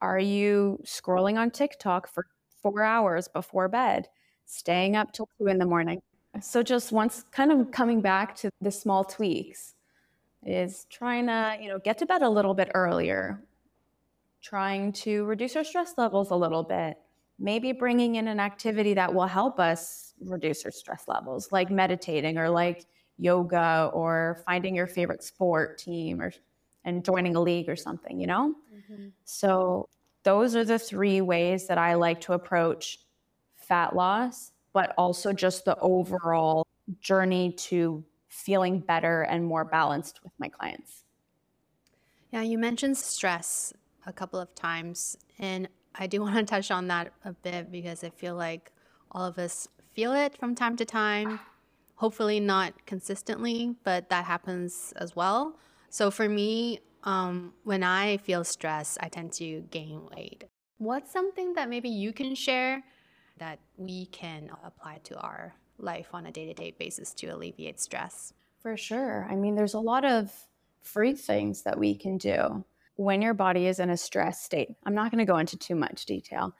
Are 0.00 0.18
you 0.18 0.78
scrolling 0.84 1.38
on 1.38 1.50
TikTok 1.50 2.08
for 2.08 2.26
four 2.62 2.82
hours 2.82 3.28
before 3.28 3.68
bed, 3.68 4.08
staying 4.46 4.96
up 4.96 5.12
till 5.12 5.28
two 5.38 5.48
in 5.48 5.58
the 5.58 5.66
morning? 5.66 6.00
So, 6.40 6.62
just 6.62 6.92
once 6.92 7.24
kind 7.30 7.52
of 7.52 7.70
coming 7.70 8.00
back 8.00 8.34
to 8.36 8.50
the 8.60 8.70
small 8.70 9.04
tweaks 9.04 9.74
is 10.44 10.86
trying 10.90 11.26
to, 11.26 11.56
you 11.60 11.68
know, 11.68 11.78
get 11.78 11.98
to 11.98 12.06
bed 12.06 12.22
a 12.22 12.28
little 12.28 12.54
bit 12.54 12.70
earlier, 12.74 13.42
trying 14.40 14.92
to 14.92 15.24
reduce 15.24 15.56
our 15.56 15.64
stress 15.64 15.94
levels 15.98 16.30
a 16.30 16.36
little 16.36 16.62
bit, 16.62 16.96
maybe 17.38 17.72
bringing 17.72 18.16
in 18.16 18.28
an 18.28 18.40
activity 18.40 18.94
that 18.94 19.12
will 19.12 19.26
help 19.26 19.60
us 19.60 20.14
reduce 20.20 20.64
our 20.64 20.70
stress 20.70 21.04
levels, 21.06 21.52
like 21.52 21.70
meditating 21.70 22.38
or 22.38 22.48
like 22.48 22.86
yoga 23.18 23.90
or 23.92 24.42
finding 24.46 24.74
your 24.74 24.86
favorite 24.86 25.22
sport 25.22 25.78
team 25.78 26.20
or 26.20 26.32
and 26.84 27.04
joining 27.04 27.36
a 27.36 27.40
league 27.40 27.68
or 27.68 27.76
something, 27.76 28.18
you 28.18 28.26
know? 28.26 28.54
Mm-hmm. 28.74 29.08
So 29.24 29.88
those 30.22 30.54
are 30.54 30.64
the 30.64 30.78
three 30.78 31.20
ways 31.20 31.66
that 31.66 31.78
I 31.78 31.94
like 31.94 32.20
to 32.22 32.32
approach 32.32 32.98
fat 33.56 33.94
loss, 33.94 34.52
but 34.72 34.94
also 34.96 35.32
just 35.32 35.64
the 35.64 35.78
overall 35.78 36.66
journey 37.00 37.52
to 37.52 38.04
feeling 38.28 38.80
better 38.80 39.22
and 39.22 39.44
more 39.44 39.64
balanced 39.64 40.20
with 40.22 40.32
my 40.38 40.48
clients. 40.48 41.04
Yeah, 42.32 42.42
you 42.42 42.56
mentioned 42.56 42.96
stress 42.96 43.74
a 44.06 44.12
couple 44.12 44.40
of 44.40 44.54
times, 44.54 45.16
and 45.38 45.68
I 45.94 46.06
do 46.06 46.20
want 46.22 46.36
to 46.36 46.44
touch 46.44 46.70
on 46.70 46.88
that 46.88 47.12
a 47.24 47.32
bit 47.32 47.70
because 47.70 48.02
I 48.02 48.10
feel 48.10 48.34
like 48.34 48.72
all 49.10 49.26
of 49.26 49.38
us 49.38 49.68
feel 49.92 50.12
it 50.12 50.38
from 50.38 50.54
time 50.54 50.76
to 50.76 50.84
time. 50.84 51.40
Hopefully, 51.96 52.40
not 52.40 52.86
consistently, 52.86 53.76
but 53.84 54.08
that 54.08 54.24
happens 54.24 54.92
as 54.96 55.14
well. 55.14 55.56
So, 55.90 56.10
for 56.10 56.28
me, 56.28 56.80
um, 57.04 57.52
when 57.64 57.82
I 57.82 58.18
feel 58.18 58.44
stress, 58.44 58.96
I 59.00 59.08
tend 59.08 59.32
to 59.34 59.62
gain 59.70 60.08
weight. 60.14 60.44
What's 60.78 61.12
something 61.12 61.54
that 61.54 61.68
maybe 61.68 61.88
you 61.88 62.12
can 62.12 62.34
share 62.34 62.82
that 63.38 63.58
we 63.76 64.06
can 64.06 64.50
apply 64.64 65.00
to 65.04 65.18
our 65.18 65.54
life 65.78 66.08
on 66.12 66.26
a 66.26 66.32
day 66.32 66.46
to 66.46 66.54
day 66.54 66.74
basis 66.78 67.12
to 67.14 67.28
alleviate 67.28 67.80
stress? 67.80 68.32
For 68.60 68.76
sure. 68.76 69.26
I 69.30 69.34
mean, 69.34 69.54
there's 69.54 69.74
a 69.74 69.80
lot 69.80 70.04
of 70.04 70.32
free 70.80 71.14
things 71.14 71.62
that 71.62 71.78
we 71.78 71.94
can 71.94 72.18
do 72.18 72.64
when 72.96 73.22
your 73.22 73.34
body 73.34 73.66
is 73.66 73.80
in 73.80 73.90
a 73.90 73.96
stress 73.96 74.42
state. 74.42 74.76
I'm 74.84 74.94
not 74.94 75.10
going 75.10 75.24
to 75.24 75.30
go 75.30 75.38
into 75.38 75.56
too 75.56 75.74
much 75.74 76.06
detail, 76.06 76.54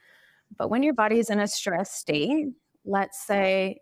but 0.56 0.70
when 0.70 0.82
your 0.82 0.94
body 0.94 1.18
is 1.18 1.30
in 1.30 1.40
a 1.40 1.46
stress 1.46 1.92
state, 1.92 2.48
let's 2.84 3.24
say 3.24 3.80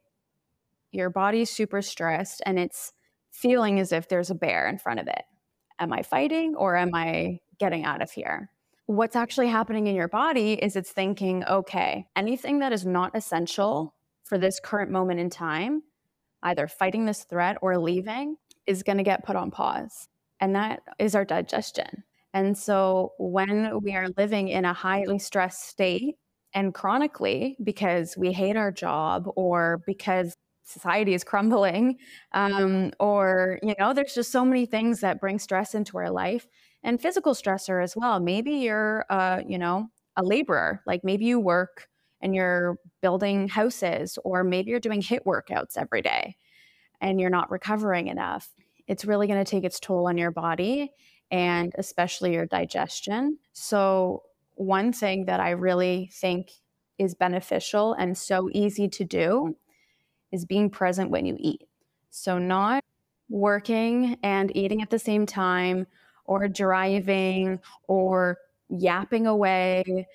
your 0.92 1.10
body's 1.10 1.50
super 1.50 1.82
stressed 1.82 2.42
and 2.44 2.58
it's 2.58 2.92
feeling 3.30 3.78
as 3.78 3.92
if 3.92 4.08
there's 4.08 4.30
a 4.30 4.34
bear 4.34 4.66
in 4.68 4.78
front 4.78 5.00
of 5.00 5.06
it. 5.06 5.22
Am 5.80 5.92
I 5.92 6.02
fighting 6.02 6.54
or 6.54 6.76
am 6.76 6.94
I 6.94 7.40
getting 7.58 7.84
out 7.84 8.02
of 8.02 8.10
here? 8.10 8.50
What's 8.86 9.16
actually 9.16 9.48
happening 9.48 9.86
in 9.86 9.94
your 9.94 10.08
body 10.08 10.52
is 10.52 10.76
it's 10.76 10.90
thinking, 10.90 11.44
okay, 11.44 12.06
anything 12.14 12.58
that 12.58 12.72
is 12.72 12.84
not 12.84 13.16
essential 13.16 13.94
for 14.24 14.36
this 14.36 14.60
current 14.60 14.90
moment 14.90 15.20
in 15.20 15.30
time, 15.30 15.82
either 16.42 16.68
fighting 16.68 17.06
this 17.06 17.24
threat 17.24 17.56
or 17.62 17.78
leaving, 17.78 18.36
is 18.66 18.82
going 18.82 18.98
to 18.98 19.04
get 19.04 19.24
put 19.24 19.36
on 19.36 19.50
pause. 19.50 20.08
And 20.38 20.54
that 20.54 20.80
is 20.98 21.14
our 21.14 21.24
digestion. 21.24 22.04
And 22.32 22.56
so 22.56 23.12
when 23.18 23.80
we 23.82 23.94
are 23.94 24.08
living 24.16 24.48
in 24.48 24.64
a 24.64 24.72
highly 24.72 25.18
stressed 25.18 25.68
state 25.68 26.16
and 26.54 26.74
chronically 26.74 27.56
because 27.62 28.16
we 28.16 28.32
hate 28.32 28.56
our 28.56 28.72
job 28.72 29.28
or 29.34 29.82
because 29.86 30.34
society 30.70 31.14
is 31.14 31.24
crumbling 31.24 31.96
um, 32.32 32.92
or 33.00 33.58
you 33.62 33.74
know 33.78 33.92
there's 33.92 34.14
just 34.14 34.30
so 34.30 34.44
many 34.44 34.66
things 34.66 35.00
that 35.00 35.20
bring 35.20 35.38
stress 35.38 35.74
into 35.74 35.98
our 35.98 36.10
life 36.10 36.46
and 36.82 37.00
physical 37.00 37.34
stressor 37.34 37.82
as 37.82 37.94
well 37.96 38.20
maybe 38.20 38.52
you're 38.52 39.04
uh, 39.10 39.40
you 39.46 39.58
know 39.58 39.88
a 40.16 40.22
laborer 40.22 40.82
like 40.86 41.02
maybe 41.04 41.24
you 41.24 41.38
work 41.40 41.88
and 42.20 42.34
you're 42.34 42.78
building 43.00 43.48
houses, 43.48 44.18
or 44.24 44.44
maybe 44.44 44.70
you're 44.70 44.80
doing 44.80 45.00
HIIT 45.00 45.24
workouts 45.24 45.76
every 45.76 46.02
day 46.02 46.36
and 47.00 47.20
you're 47.20 47.30
not 47.30 47.50
recovering 47.50 48.08
enough, 48.08 48.52
it's 48.86 49.04
really 49.04 49.26
going 49.26 49.42
to 49.42 49.50
take 49.50 49.64
its 49.64 49.80
toll 49.80 50.08
on 50.08 50.18
your 50.18 50.30
body 50.30 50.92
and 51.30 51.72
especially 51.78 52.34
your 52.34 52.46
digestion. 52.46 53.38
So, 53.52 54.24
one 54.54 54.92
thing 54.92 55.24
that 55.24 55.40
I 55.40 55.50
really 55.50 56.10
think 56.12 56.50
is 56.98 57.14
beneficial 57.14 57.94
and 57.94 58.18
so 58.18 58.50
easy 58.52 58.88
to 58.88 59.04
do 59.04 59.56
is 60.32 60.44
being 60.44 60.70
present 60.70 61.10
when 61.10 61.26
you 61.26 61.36
eat. 61.38 61.62
So, 62.10 62.38
not 62.38 62.84
working 63.28 64.16
and 64.22 64.54
eating 64.56 64.82
at 64.82 64.90
the 64.90 64.98
same 64.98 65.26
time, 65.26 65.86
or 66.24 66.48
driving, 66.48 67.60
or 67.88 68.38
yapping 68.68 69.26
away, 69.26 70.06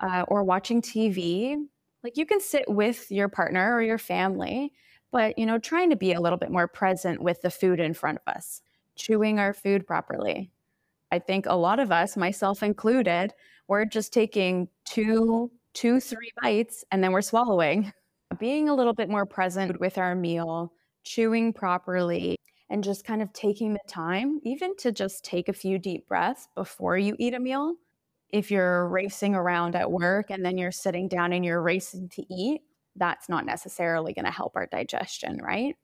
uh, 0.00 0.24
or 0.28 0.44
watching 0.44 0.82
TV, 0.82 1.56
like 2.02 2.16
you 2.16 2.26
can 2.26 2.40
sit 2.40 2.64
with 2.68 3.10
your 3.10 3.28
partner 3.28 3.74
or 3.74 3.82
your 3.82 3.98
family, 3.98 4.72
but 5.10 5.38
you 5.38 5.46
know, 5.46 5.58
trying 5.58 5.90
to 5.90 5.96
be 5.96 6.12
a 6.12 6.20
little 6.20 6.38
bit 6.38 6.50
more 6.50 6.68
present 6.68 7.22
with 7.22 7.40
the 7.42 7.50
food 7.50 7.80
in 7.80 7.94
front 7.94 8.18
of 8.24 8.34
us, 8.34 8.60
chewing 8.94 9.38
our 9.38 9.54
food 9.54 9.86
properly. 9.86 10.50
I 11.10 11.18
think 11.18 11.46
a 11.46 11.54
lot 11.54 11.80
of 11.80 11.90
us, 11.92 12.16
myself 12.16 12.62
included, 12.62 13.32
we're 13.68 13.84
just 13.84 14.12
taking 14.12 14.68
two, 14.84 15.50
two, 15.72 16.00
three 16.00 16.30
bites 16.42 16.84
and 16.90 17.02
then 17.02 17.12
we're 17.12 17.22
swallowing. 17.22 17.92
Being 18.38 18.68
a 18.68 18.74
little 18.74 18.94
bit 18.94 19.08
more 19.08 19.26
present 19.26 19.72
mm-hmm. 19.72 19.80
with 19.80 19.98
our 19.98 20.14
meal, 20.14 20.72
chewing 21.04 21.52
properly, 21.52 22.36
and 22.70 22.82
just 22.82 23.04
kind 23.04 23.22
of 23.22 23.32
taking 23.32 23.74
the 23.74 23.80
time, 23.86 24.40
even 24.42 24.74
to 24.76 24.90
just 24.90 25.24
take 25.24 25.48
a 25.48 25.52
few 25.52 25.78
deep 25.78 26.08
breaths 26.08 26.48
before 26.54 26.96
you 26.96 27.14
eat 27.18 27.34
a 27.34 27.38
meal, 27.38 27.74
if 28.30 28.50
you're 28.50 28.88
racing 28.88 29.34
around 29.34 29.76
at 29.76 29.92
work 29.92 30.30
and 30.30 30.44
then 30.44 30.58
you're 30.58 30.72
sitting 30.72 31.06
down 31.06 31.32
and 31.32 31.44
you're 31.44 31.62
racing 31.62 32.08
to 32.08 32.34
eat, 32.34 32.62
that's 32.96 33.28
not 33.28 33.46
necessarily 33.46 34.12
going 34.12 34.24
to 34.24 34.30
help 34.30 34.56
our 34.56 34.66
digestion, 34.66 35.38
right? 35.40 35.76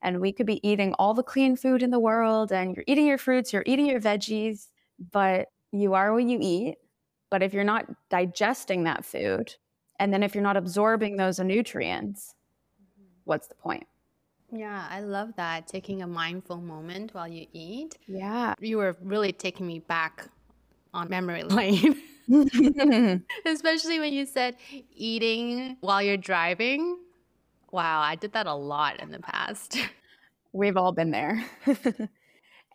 And 0.00 0.20
we 0.20 0.32
could 0.32 0.46
be 0.46 0.66
eating 0.66 0.94
all 0.94 1.12
the 1.12 1.22
clean 1.22 1.56
food 1.56 1.82
in 1.82 1.90
the 1.90 1.98
world 1.98 2.52
and 2.52 2.74
you're 2.74 2.84
eating 2.86 3.06
your 3.06 3.18
fruits, 3.18 3.52
you're 3.52 3.64
eating 3.66 3.86
your 3.86 4.00
veggies, 4.00 4.68
but 5.12 5.48
you 5.72 5.94
are 5.94 6.12
what 6.12 6.24
you 6.24 6.38
eat. 6.40 6.76
But 7.30 7.42
if 7.42 7.52
you're 7.52 7.64
not 7.64 7.86
digesting 8.08 8.84
that 8.84 9.04
food, 9.04 9.54
and 9.98 10.12
then 10.12 10.22
if 10.22 10.34
you're 10.34 10.44
not 10.44 10.56
absorbing 10.56 11.16
those 11.16 11.38
nutrients, 11.38 12.34
what's 13.24 13.48
the 13.48 13.54
point? 13.54 13.86
Yeah, 14.50 14.86
I 14.90 15.00
love 15.00 15.34
that. 15.36 15.66
Taking 15.66 16.02
a 16.02 16.06
mindful 16.06 16.56
moment 16.56 17.14
while 17.14 17.28
you 17.28 17.46
eat. 17.52 17.98
Yeah. 18.06 18.54
You 18.60 18.78
were 18.78 18.96
really 19.02 19.32
taking 19.32 19.66
me 19.66 19.80
back 19.80 20.26
on 20.94 21.08
memory 21.08 21.42
lane. 21.44 22.00
Especially 23.46 23.98
when 24.00 24.12
you 24.12 24.26
said 24.26 24.56
eating 24.94 25.76
while 25.80 26.02
you're 26.02 26.16
driving. 26.16 26.98
Wow, 27.70 28.00
I 28.00 28.14
did 28.14 28.32
that 28.32 28.46
a 28.46 28.54
lot 28.54 29.00
in 29.00 29.10
the 29.10 29.18
past. 29.18 29.78
We've 30.52 30.76
all 30.76 30.92
been 30.92 31.10
there. 31.10 31.44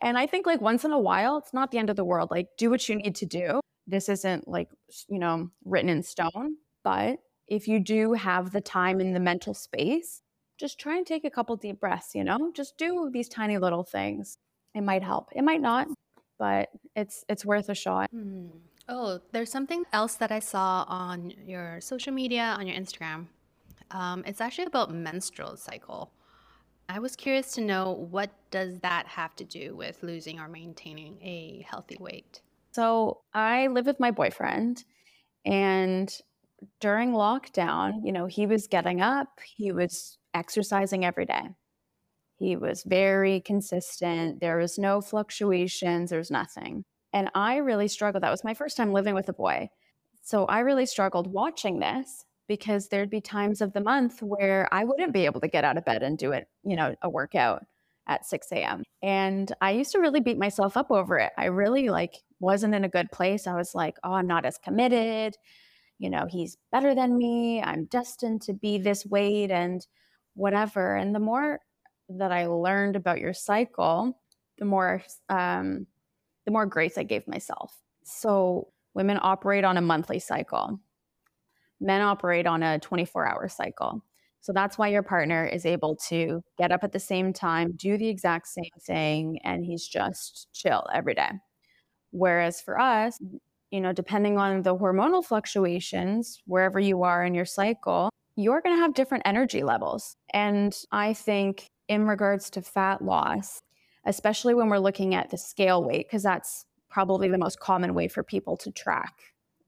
and 0.00 0.16
I 0.16 0.26
think 0.26 0.46
like 0.46 0.60
once 0.60 0.84
in 0.84 0.92
a 0.92 0.98
while, 0.98 1.38
it's 1.38 1.52
not 1.52 1.72
the 1.72 1.78
end 1.78 1.90
of 1.90 1.96
the 1.96 2.04
world. 2.04 2.30
Like 2.30 2.48
do 2.56 2.70
what 2.70 2.88
you 2.88 2.94
need 2.94 3.16
to 3.16 3.26
do. 3.26 3.60
This 3.86 4.08
isn't 4.08 4.46
like, 4.46 4.68
you 5.08 5.18
know, 5.18 5.50
written 5.64 5.88
in 5.88 6.02
stone, 6.02 6.56
but 6.84 7.18
if 7.48 7.66
you 7.66 7.80
do 7.80 8.12
have 8.12 8.52
the 8.52 8.60
time 8.60 9.00
and 9.00 9.16
the 9.16 9.20
mental 9.20 9.54
space, 9.54 10.22
just 10.58 10.78
try 10.78 10.96
and 10.96 11.06
take 11.06 11.24
a 11.24 11.30
couple 11.30 11.56
deep 11.56 11.80
breaths, 11.80 12.14
you 12.14 12.22
know? 12.22 12.52
Just 12.54 12.78
do 12.78 13.10
these 13.12 13.28
tiny 13.28 13.58
little 13.58 13.82
things. 13.82 14.38
It 14.74 14.82
might 14.82 15.02
help. 15.02 15.30
It 15.34 15.42
might 15.42 15.60
not 15.60 15.88
but 16.38 16.70
it's 16.94 17.24
it's 17.28 17.44
worth 17.44 17.68
a 17.68 17.74
shot. 17.74 18.10
Mm. 18.14 18.50
Oh, 18.88 19.20
there's 19.32 19.50
something 19.50 19.84
else 19.94 20.16
that 20.16 20.30
I 20.30 20.40
saw 20.40 20.84
on 20.86 21.32
your 21.46 21.80
social 21.80 22.12
media, 22.12 22.54
on 22.58 22.66
your 22.66 22.76
Instagram. 22.76 23.28
Um, 23.90 24.24
it's 24.26 24.42
actually 24.42 24.66
about 24.66 24.92
menstrual 24.92 25.56
cycle. 25.56 26.12
I 26.86 26.98
was 26.98 27.16
curious 27.16 27.52
to 27.52 27.62
know 27.62 28.06
what 28.10 28.30
does 28.50 28.78
that 28.80 29.06
have 29.06 29.34
to 29.36 29.44
do 29.44 29.74
with 29.74 30.02
losing 30.02 30.38
or 30.38 30.48
maintaining 30.48 31.16
a 31.22 31.64
healthy 31.66 31.96
weight? 31.98 32.42
So 32.72 33.22
I 33.32 33.68
live 33.68 33.86
with 33.86 34.00
my 34.00 34.10
boyfriend, 34.10 34.84
and 35.46 36.14
during 36.80 37.12
lockdown, 37.12 38.00
you 38.04 38.12
know, 38.12 38.26
he 38.26 38.46
was 38.46 38.66
getting 38.66 39.00
up, 39.00 39.28
he 39.44 39.72
was 39.72 40.18
exercising 40.34 41.04
every 41.04 41.26
day. 41.26 41.50
He 42.36 42.56
was 42.56 42.82
very 42.84 43.40
consistent. 43.40 44.40
There 44.40 44.58
was 44.58 44.78
no 44.78 45.00
fluctuations, 45.00 46.10
there 46.10 46.18
was 46.18 46.30
nothing. 46.30 46.84
And 47.12 47.30
I 47.34 47.56
really 47.56 47.88
struggled. 47.88 48.22
That 48.24 48.30
was 48.30 48.44
my 48.44 48.54
first 48.54 48.76
time 48.76 48.92
living 48.92 49.14
with 49.14 49.28
a 49.28 49.32
boy. 49.32 49.68
So 50.22 50.46
I 50.46 50.60
really 50.60 50.86
struggled 50.86 51.32
watching 51.32 51.78
this 51.78 52.24
because 52.48 52.88
there'd 52.88 53.10
be 53.10 53.20
times 53.20 53.60
of 53.60 53.72
the 53.72 53.80
month 53.80 54.20
where 54.20 54.68
I 54.72 54.84
wouldn't 54.84 55.12
be 55.12 55.24
able 55.24 55.40
to 55.40 55.48
get 55.48 55.64
out 55.64 55.78
of 55.78 55.84
bed 55.84 56.02
and 56.02 56.18
do 56.18 56.32
it, 56.32 56.48
you 56.64 56.76
know, 56.76 56.94
a 57.02 57.08
workout 57.08 57.64
at 58.06 58.26
6 58.26 58.48
a.m. 58.52 58.82
And 59.02 59.52
I 59.60 59.70
used 59.70 59.92
to 59.92 60.00
really 60.00 60.20
beat 60.20 60.38
myself 60.38 60.76
up 60.76 60.90
over 60.90 61.18
it. 61.18 61.32
I 61.38 61.46
really 61.46 61.88
like 61.88 62.22
wasn't 62.40 62.74
in 62.74 62.84
a 62.84 62.88
good 62.88 63.10
place. 63.12 63.46
I 63.46 63.54
was 63.54 63.74
like, 63.74 63.96
oh, 64.04 64.12
I'm 64.12 64.26
not 64.26 64.44
as 64.44 64.58
committed. 64.58 65.36
You 65.98 66.10
know, 66.10 66.26
he's 66.28 66.56
better 66.72 66.94
than 66.94 67.16
me. 67.16 67.62
I'm 67.62 67.84
destined 67.86 68.42
to 68.42 68.52
be 68.52 68.78
this 68.78 69.06
weight 69.06 69.50
and 69.50 69.86
whatever. 70.34 70.96
And 70.96 71.14
the 71.14 71.20
more 71.20 71.60
that 72.08 72.32
I 72.32 72.46
learned 72.46 72.96
about 72.96 73.20
your 73.20 73.32
cycle, 73.32 74.18
the 74.58 74.64
more 74.64 75.02
um, 75.28 75.86
the 76.44 76.52
more 76.52 76.66
grace 76.66 76.98
I 76.98 77.04
gave 77.04 77.26
myself. 77.26 77.72
So 78.04 78.68
women 78.94 79.18
operate 79.22 79.64
on 79.64 79.76
a 79.76 79.82
monthly 79.82 80.18
cycle. 80.18 80.78
Men 81.80 82.02
operate 82.02 82.46
on 82.46 82.62
a 82.62 82.78
24 82.78 83.26
hour 83.26 83.48
cycle. 83.48 84.02
So 84.40 84.52
that's 84.52 84.76
why 84.76 84.88
your 84.88 85.02
partner 85.02 85.46
is 85.46 85.64
able 85.64 85.96
to 86.08 86.42
get 86.58 86.70
up 86.70 86.84
at 86.84 86.92
the 86.92 87.00
same 87.00 87.32
time, 87.32 87.72
do 87.76 87.96
the 87.96 88.08
exact 88.08 88.46
same 88.48 88.70
thing, 88.78 89.38
and 89.42 89.64
he's 89.64 89.86
just 89.86 90.48
chill 90.52 90.86
every 90.92 91.14
day. 91.14 91.30
Whereas 92.10 92.60
for 92.60 92.78
us, 92.78 93.18
you 93.74 93.80
know, 93.80 93.92
depending 93.92 94.38
on 94.38 94.62
the 94.62 94.76
hormonal 94.76 95.24
fluctuations, 95.24 96.40
wherever 96.46 96.78
you 96.78 97.02
are 97.02 97.24
in 97.24 97.34
your 97.34 97.44
cycle, 97.44 98.08
you're 98.36 98.60
going 98.60 98.76
to 98.76 98.80
have 98.80 98.94
different 98.94 99.24
energy 99.26 99.64
levels. 99.64 100.14
And 100.32 100.72
I 100.92 101.12
think 101.12 101.66
in 101.88 102.06
regards 102.06 102.50
to 102.50 102.62
fat 102.62 103.02
loss, 103.02 103.62
especially 104.06 104.54
when 104.54 104.68
we're 104.68 104.78
looking 104.78 105.16
at 105.16 105.30
the 105.30 105.36
scale 105.36 105.82
weight, 105.82 106.06
because 106.06 106.22
that's 106.22 106.66
probably 106.88 107.28
the 107.28 107.36
most 107.36 107.58
common 107.58 107.94
way 107.94 108.06
for 108.06 108.22
people 108.22 108.56
to 108.58 108.70
track 108.70 109.12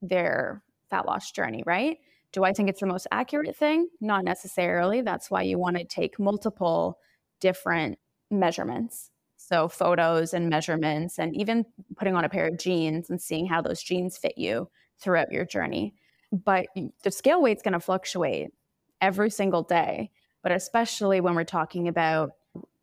their 0.01 0.63
fat 0.89 1.05
loss 1.05 1.29
journey, 1.31 1.61
right? 1.65 1.97
Do 2.31 2.45
I 2.45 2.53
think 2.53 2.69
it's 2.69 2.79
the 2.79 2.85
most 2.85 3.07
accurate 3.11 3.57
thing? 3.57 3.89
Not 3.99 4.23
necessarily. 4.23 5.01
That's 5.01 5.29
why 5.29 5.41
you 5.41 5.59
want 5.59 5.75
to 5.79 5.83
take 5.83 6.17
multiple 6.17 6.97
different 7.41 7.99
measurements. 8.31 9.11
So, 9.37 9.67
photos 9.67 10.33
and 10.33 10.49
measurements, 10.49 11.19
and 11.19 11.35
even 11.35 11.65
putting 11.95 12.15
on 12.15 12.25
a 12.25 12.29
pair 12.29 12.47
of 12.47 12.57
jeans 12.57 13.09
and 13.09 13.21
seeing 13.21 13.45
how 13.45 13.61
those 13.61 13.81
jeans 13.81 14.17
fit 14.17 14.37
you 14.37 14.69
throughout 14.99 15.31
your 15.31 15.45
journey. 15.45 15.93
But 16.31 16.67
the 17.03 17.11
scale 17.11 17.41
weight's 17.41 17.61
going 17.61 17.73
to 17.73 17.79
fluctuate 17.79 18.49
every 18.99 19.29
single 19.29 19.63
day. 19.63 20.11
But 20.43 20.51
especially 20.51 21.21
when 21.21 21.35
we're 21.35 21.43
talking 21.43 21.87
about 21.87 22.31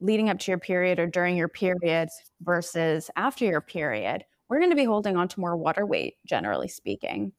leading 0.00 0.30
up 0.30 0.38
to 0.38 0.50
your 0.50 0.58
period 0.58 0.98
or 0.98 1.06
during 1.06 1.36
your 1.36 1.48
period 1.48 2.08
versus 2.40 3.10
after 3.16 3.44
your 3.44 3.60
period, 3.60 4.24
we're 4.48 4.58
going 4.58 4.70
to 4.70 4.76
be 4.76 4.84
holding 4.84 5.16
on 5.16 5.28
to 5.28 5.40
more 5.40 5.56
water 5.56 5.84
weight, 5.84 6.14
generally 6.26 6.68
speaking. 6.68 7.32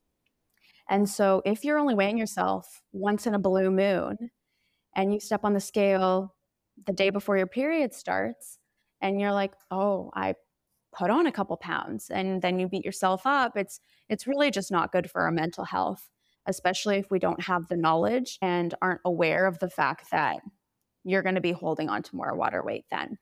And 0.90 1.10
so 1.10 1.42
if 1.46 1.64
you're 1.64 1.80
only 1.80 1.96
weighing 1.96 2.18
yourself 2.18 2.82
once 2.92 3.26
in 3.26 3.34
a 3.34 3.40
blue 3.40 3.72
moon 3.72 4.18
and 4.96 5.14
you 5.14 5.20
step 5.20 5.44
on 5.44 5.54
the 5.54 5.60
scale 5.60 6.36
the 6.86 6.94
day 6.94 7.10
before 7.10 7.38
your 7.38 7.48
period 7.48 7.94
starts 7.94 8.60
and 9.06 9.20
you're 9.22 9.34
like, 9.34 9.54
"Oh, 9.72 10.12
I 10.16 10.36
put 10.94 11.10
on 11.12 11.28
a 11.28 11.32
couple 11.32 11.58
pounds." 11.58 12.10
And 12.10 12.42
then 12.42 12.60
you 12.60 12.68
beat 12.70 12.86
yourself 12.86 13.24
up, 13.26 13.58
it's 13.58 13.80
it's 14.10 14.28
really 14.28 14.52
just 14.52 14.72
not 14.72 14.92
good 14.92 15.10
for 15.12 15.22
our 15.24 15.32
mental 15.32 15.66
health, 15.66 16.10
especially 16.48 16.98
if 16.98 17.12
we 17.12 17.20
don't 17.20 17.42
have 17.44 17.68
the 17.68 17.78
knowledge 17.78 18.38
and 18.42 18.76
aren't 18.82 19.02
aware 19.06 19.46
of 19.48 19.60
the 19.60 19.70
fact 19.70 20.12
that 20.12 20.40
you're 21.04 21.24
going 21.24 21.36
to 21.36 21.42
be 21.42 21.52
holding 21.52 21.90
on 21.90 22.04
to 22.04 22.16
more 22.16 22.36
water 22.36 22.64
weight 22.64 22.86
then. 22.92 23.18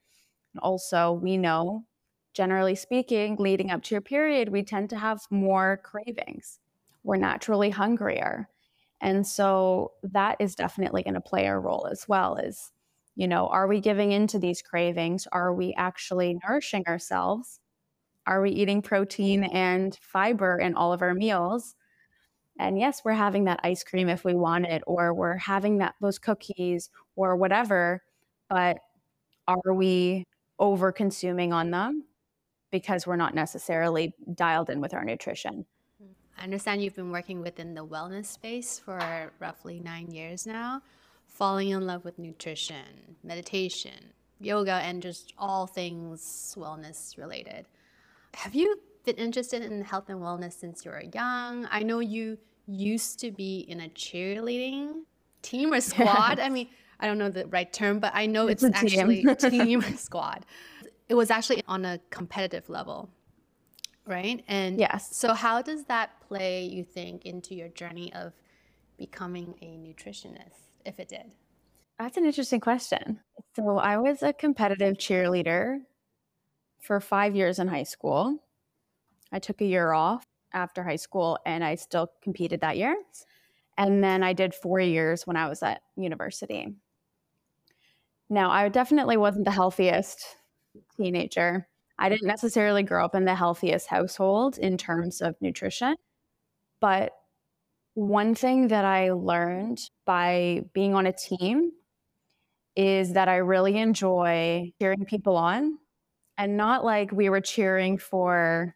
And 0.54 0.60
also, 0.62 1.12
we 1.13 1.38
know 1.38 1.86
generally 2.34 2.76
speaking, 2.76 3.36
leading 3.38 3.72
up 3.72 3.84
to 3.84 3.96
your 3.96 4.02
period, 4.02 4.50
we 4.50 4.63
tend 4.63 4.89
to 4.91 4.98
have 4.98 5.22
more 5.30 5.82
cravings 5.84 6.60
we're 7.04 7.17
naturally 7.17 7.69
hungrier. 7.69 8.50
And 9.02 9.28
so 9.28 9.91
that 10.04 10.38
is 10.39 10.56
definitely 10.56 11.04
going 11.04 11.15
to 11.15 11.22
play 11.22 11.48
a 11.48 11.58
role 11.58 11.88
as 11.91 12.08
well 12.08 12.38
as, 12.38 12.72
you 13.15 13.28
know, 13.28 13.47
are 13.47 13.67
we 13.67 13.80
giving 13.80 14.12
into 14.12 14.39
these 14.39 14.62
cravings? 14.62 15.28
Are 15.32 15.54
we 15.54 15.73
actually 15.78 16.34
mm-hmm. 16.34 16.47
nourishing 16.47 16.84
ourselves? 16.88 17.60
Are 18.26 18.41
we 18.41 18.52
eating 18.52 18.82
protein 18.82 19.43
mm-hmm. 19.43 19.56
and 19.56 19.97
fiber 20.02 20.58
in 20.58 20.76
all 20.76 20.93
of 20.93 21.02
our 21.02 21.13
meals? 21.13 21.76
And 22.60 22.80
yes, 22.80 23.02
we're 23.04 23.13
having 23.13 23.45
that 23.45 23.60
ice 23.63 23.84
cream 23.84 24.10
if 24.10 24.23
we 24.23 24.36
want 24.36 24.65
it, 24.65 24.84
or 24.86 25.13
we're 25.13 25.38
having 25.38 25.80
that 25.80 25.95
those 25.99 26.19
cookies 26.19 26.89
or 27.15 27.36
whatever, 27.36 28.04
but 28.47 28.78
are 29.47 29.73
we 29.73 30.28
over 30.60 30.91
consuming 30.91 31.52
on 31.52 31.71
them 31.71 32.06
because 32.71 33.06
we're 33.06 33.15
not 33.15 33.34
necessarily 33.34 34.13
dialed 34.36 34.69
in 34.69 34.82
with 34.82 34.93
our 34.93 35.04
nutrition? 35.04 35.65
Mm-hmm. 36.02 36.12
I 36.39 36.43
understand 36.43 36.84
you've 36.84 36.95
been 36.95 37.12
working 37.12 37.41
within 37.41 37.73
the 37.73 37.86
wellness 37.86 38.28
space 38.28 38.80
for 38.80 39.32
roughly 39.39 39.80
nine 39.80 40.12
years 40.12 40.45
now, 40.45 40.82
falling 41.34 41.69
in 41.69 41.86
love 41.86 42.06
with 42.06 42.17
nutrition, 42.17 43.17
meditation, 43.24 44.13
yoga, 44.39 44.74
and 44.74 45.02
just 45.02 45.34
all 45.38 45.67
things 45.67 46.56
wellness 46.58 47.17
related. 47.17 47.65
Have 48.36 48.56
you 48.56 48.80
been 49.06 49.15
interested 49.15 49.62
in 49.62 49.84
health 49.84 50.10
and 50.10 50.19
wellness 50.19 50.54
since 50.54 50.86
you 50.86 50.91
were 50.91 51.04
young? 51.13 51.67
I 51.72 51.84
know 51.84 52.00
you 52.00 52.38
used 52.67 53.19
to 53.19 53.32
be 53.32 53.65
in 53.67 53.82
a 53.82 53.89
cheerleading 53.89 55.02
team 55.41 55.74
or 55.74 55.82
squad. 55.82 56.39
I 56.39 56.50
mean, 56.50 56.69
I 57.00 57.08
don't 57.08 57.17
know 57.17 57.30
the 57.30 57.48
right 57.48 57.72
term, 57.72 58.00
but 58.00 58.12
I 58.15 58.26
know 58.28 58.48
it's, 58.48 58.63
it's 58.63 58.76
actually 58.76 59.26
team 59.36 59.82
squad. 59.98 60.46
It 61.10 61.15
was 61.15 61.30
actually 61.30 61.63
on 61.67 61.84
a 61.84 62.00
competitive 62.10 62.69
level 62.69 63.10
right? 64.06 64.43
And 64.48 64.80
yes. 64.80 65.15
So 65.15 65.34
how 65.34 65.62
does 65.62 65.86
that 65.86 66.19
play, 66.28 66.65
you 66.65 66.84
think, 66.84 67.26
into 67.26 67.56
your 67.56 67.69
journey 67.69 68.13
of 68.13 68.34
becoming 68.98 69.56
a 69.62 69.78
nutritionist, 69.78 70.62
if 70.86 71.00
it 71.00 71.10
did? 71.10 71.32
That's 72.00 72.17
an 72.17 72.26
interesting 72.26 72.60
question. 72.60 73.19
So 73.56 73.78
I 73.78 73.98
was 73.98 74.24
a 74.24 74.34
competitive 74.34 74.98
cheerleader 74.98 75.80
for 76.82 77.00
five 77.00 77.36
years 77.36 77.60
in 77.60 77.67
high 77.67 77.84
school. 77.84 78.39
I 79.32 79.39
took 79.39 79.62
a 79.62 79.65
year 79.65 79.93
off 79.93 80.26
after 80.54 80.84
high 80.84 80.98
school 80.98 81.38
and 81.46 81.63
I 81.63 81.76
still 81.76 82.10
competed 82.22 82.62
that 82.62 82.78
year. 82.78 82.96
And 83.78 84.04
then 84.04 84.22
I 84.22 84.34
did 84.34 84.54
four 84.54 84.80
years 84.80 85.26
when 85.26 85.36
I 85.36 85.50
was 85.50 85.63
at 85.63 85.82
university. 85.96 86.76
Now, 88.30 88.52
I 88.52 88.69
definitely 88.69 89.17
wasn't 89.17 89.46
the 89.46 89.52
healthiest 89.52 90.26
teenager. 90.98 91.67
I 91.98 92.10
didn't 92.10 92.28
necessarily 92.28 92.84
grow 92.84 93.06
up 93.06 93.15
in 93.15 93.26
the 93.26 93.36
healthiest 93.36 93.88
household 93.88 94.58
in 94.58 94.78
terms 94.78 95.22
of 95.22 95.36
nutrition. 95.41 95.96
But 96.80 97.13
one 97.93 98.36
thing 98.36 98.69
that 98.69 98.86
I 98.86 99.12
learned 99.12 99.79
by 100.06 100.62
being 100.73 100.95
on 100.95 101.06
a 101.06 101.13
team 101.13 101.71
is 102.75 103.13
that 103.13 103.27
I 103.29 103.38
really 103.38 103.77
enjoy 103.77 104.73
cheering 104.82 105.06
people 105.06 105.38
on 105.38 105.77
and 106.38 106.58
not 106.58 106.84
like 106.84 107.12
we 107.12 107.29
were 107.29 107.41
cheering 107.41 107.97
for 107.97 108.75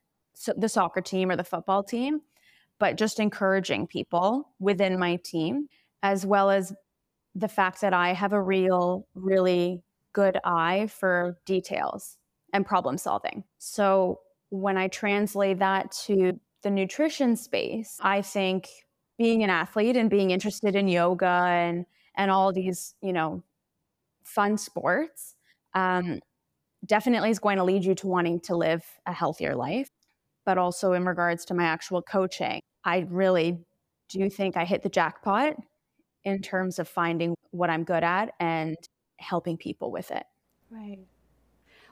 the 0.56 0.70
soccer 0.70 1.02
team 1.02 1.32
or 1.32 1.36
the 1.36 1.44
football 1.44 1.84
team, 1.84 2.22
but 2.80 2.96
just 2.96 3.20
encouraging 3.20 3.88
people 3.88 4.52
within 4.60 5.00
my 5.00 5.16
team, 5.24 5.68
as 6.04 6.26
well 6.26 6.52
as 6.52 6.74
the 7.34 7.48
fact 7.48 7.82
that 7.82 7.94
I 7.94 8.14
have 8.14 8.34
a 8.34 8.42
real, 8.42 9.08
really 9.16 9.82
good 10.14 10.38
eye 10.44 10.88
for 10.92 11.38
details 11.46 12.18
and 12.54 12.66
problem 12.66 12.98
solving. 13.00 13.44
So 13.58 14.20
when 14.50 14.78
I 14.78 14.88
translate 14.88 15.60
that 15.60 15.92
to 16.06 16.40
the 16.62 16.70
nutrition 16.70 17.36
space, 17.36 17.98
I 18.02 18.22
think 18.22 18.68
being 19.18 19.44
an 19.44 19.50
athlete 19.50 19.98
and 19.98 20.10
being 20.10 20.32
interested 20.32 20.76
in 20.76 20.88
yoga 20.88 21.26
and 21.26 21.86
and 22.16 22.32
all 22.32 22.52
these, 22.52 22.96
you 23.02 23.14
know, 23.14 23.44
fun 24.24 24.58
sports 24.58 25.36
um, 25.74 26.20
definitely 26.86 27.30
is 27.30 27.40
going 27.40 27.58
to 27.58 27.64
lead 27.64 27.86
you 27.86 27.94
to 27.96 28.08
wanting 28.08 28.40
to 28.42 28.56
live 28.56 28.84
a 29.06 29.14
healthier 29.14 29.56
life. 29.56 29.90
But 30.46 30.58
also 30.58 30.94
in 30.94 31.06
regards 31.06 31.46
to 31.46 31.54
my 31.54 31.66
actual 31.66 32.02
coaching, 32.02 32.62
I 32.84 33.06
really 33.10 33.60
do 34.10 34.30
think 34.30 34.58
I 34.58 34.66
hit 34.66 34.82
the 34.82 34.90
jackpot 34.90 35.56
in 36.24 36.42
terms 36.42 36.80
of 36.80 36.88
finding 36.88 37.36
what 37.52 37.70
I'm 37.70 37.84
good 37.84 38.04
at 38.04 38.34
and 38.40 38.78
helping 39.18 39.58
people 39.58 39.92
with 39.92 40.12
it. 40.12 40.24
Right. 40.70 41.00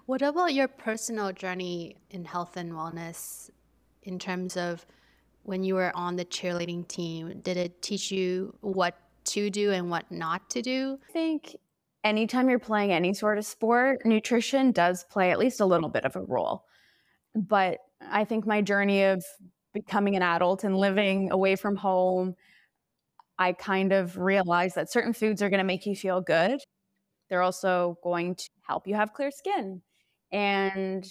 What 0.06 0.22
about 0.22 0.54
your 0.54 0.68
personal 0.68 1.32
journey 1.32 1.98
in 2.10 2.26
health 2.26 2.58
and 2.58 2.72
wellness 2.72 3.50
in 4.04 4.20
terms 4.20 4.56
of 4.56 4.86
when 5.46 5.64
you 5.64 5.76
were 5.76 5.96
on 5.96 6.16
the 6.16 6.26
cheerleading 6.26 6.88
team? 6.88 7.40
Did 7.42 7.58
it 7.58 7.82
teach 7.82 8.12
you 8.12 8.56
what 8.62 8.98
to 9.26 9.50
do 9.50 9.72
and 9.72 9.90
what 9.90 10.12
not 10.12 10.50
to 10.52 10.62
do? 10.62 11.00
I 11.10 11.14
think 11.14 11.56
anytime 12.04 12.50
you're 12.50 12.60
playing 12.60 12.92
any 12.92 13.14
sort 13.14 13.38
of 13.38 13.46
sport, 13.46 14.06
nutrition 14.06 14.72
does 14.72 15.04
play 15.04 15.32
at 15.32 15.40
least 15.40 15.60
a 15.60 15.66
little 15.66 15.90
bit 15.90 16.04
of 16.04 16.16
a 16.16 16.22
role. 16.22 16.66
But 17.36 17.80
I 18.02 18.26
think 18.26 18.46
my 18.46 18.62
journey 18.62 19.04
of 19.04 19.24
becoming 19.74 20.16
an 20.16 20.22
adult 20.22 20.64
and 20.64 20.78
living 20.78 21.32
away 21.32 21.56
from 21.56 21.76
home, 21.76 22.36
I 23.38 23.54
kind 23.54 23.92
of 23.92 24.18
realized 24.18 24.76
that 24.76 24.92
certain 24.92 25.14
foods 25.14 25.42
are 25.42 25.50
going 25.50 25.60
to 25.60 25.66
make 25.66 25.86
you 25.86 25.96
feel 25.96 26.22
good. 26.22 26.60
They're 27.30 27.42
also 27.42 27.98
going 28.04 28.36
to 28.36 28.50
help 28.68 28.88
you 28.88 28.96
have 28.96 29.14
clear 29.14 29.32
skin. 29.32 29.82
And 30.32 31.06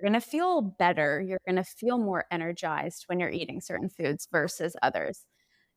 you're 0.00 0.10
going 0.10 0.20
to 0.20 0.26
feel 0.26 0.62
better. 0.62 1.20
You're 1.20 1.40
going 1.46 1.56
to 1.56 1.64
feel 1.64 1.98
more 1.98 2.24
energized 2.30 3.04
when 3.06 3.20
you're 3.20 3.30
eating 3.30 3.60
certain 3.60 3.88
foods 3.88 4.28
versus 4.32 4.74
others. 4.82 5.24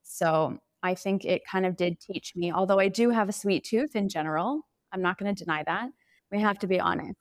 So 0.03 0.59
I 0.81 0.95
think 0.95 1.25
it 1.25 1.41
kind 1.49 1.65
of 1.65 1.75
did 1.75 1.99
teach 1.99 2.33
me, 2.35 2.51
although 2.51 2.79
I 2.79 2.87
do 2.87 3.09
have 3.09 3.29
a 3.29 3.33
sweet 3.33 3.63
tooth 3.63 3.95
in 3.95 4.09
general, 4.09 4.61
I'm 4.91 5.01
not 5.01 5.17
going 5.17 5.33
to 5.33 5.43
deny 5.43 5.63
that. 5.65 5.89
We 6.31 6.39
have 6.41 6.59
to 6.59 6.67
be 6.67 6.79
honest. 6.79 7.15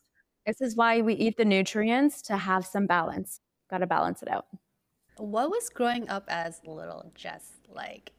This 0.46 0.60
is 0.60 0.76
why 0.76 1.00
we 1.00 1.14
eat 1.14 1.36
the 1.36 1.44
nutrients 1.44 2.22
to 2.22 2.36
have 2.36 2.66
some 2.66 2.86
balance. 2.86 3.40
Got 3.70 3.78
to 3.78 3.86
balance 3.86 4.22
it 4.22 4.28
out. 4.28 4.46
What 5.16 5.50
was 5.50 5.68
growing 5.68 6.08
up 6.08 6.24
as 6.28 6.60
little 6.64 7.12
Jess 7.14 7.52
like? 7.68 8.12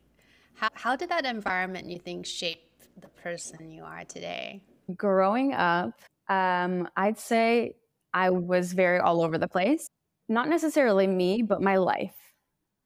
How, 0.56 0.70
how 0.74 0.96
did 0.96 1.10
that 1.10 1.26
environment, 1.26 1.90
you 1.90 2.00
think, 2.00 2.26
shape 2.26 2.62
the 3.02 3.08
person 3.10 3.72
you 3.72 3.84
are 3.84 4.06
today? 4.06 4.62
Growing 4.96 5.54
up, 5.54 6.00
um, 6.30 6.88
I'd 6.96 7.18
say 7.18 7.76
I 8.14 8.30
was 8.30 8.74
very 8.74 9.00
all 9.00 9.24
over 9.24 9.38
the 9.38 9.48
place. 9.48 9.88
Not 10.30 10.50
necessarily 10.50 11.08
me, 11.08 11.42
but 11.42 11.62
my 11.62 11.78
life. 11.78 12.16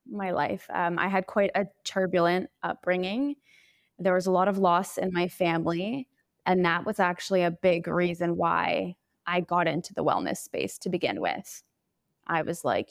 My 0.10 0.32
life. 0.32 0.68
Um, 0.74 0.98
I 0.98 1.08
had 1.08 1.28
quite 1.28 1.52
a 1.56 1.66
turbulent 1.84 2.50
upbringing. 2.64 3.36
There 4.00 4.14
was 4.14 4.28
a 4.28 4.32
lot 4.32 4.48
of 4.48 4.58
loss 4.58 4.98
in 4.98 5.12
my 5.12 5.28
family. 5.28 6.08
And 6.46 6.64
that 6.66 6.86
was 6.86 7.00
actually 7.00 7.44
a 7.44 7.52
big 7.52 7.88
reason 7.88 8.38
why 8.38 8.96
I 9.26 9.42
got 9.42 9.68
into 9.68 9.94
the 9.94 10.04
wellness 10.04 10.38
space 10.38 10.78
to 10.80 10.90
begin 10.90 11.20
with. 11.20 11.62
I 12.26 12.42
was 12.42 12.64
like, 12.64 12.90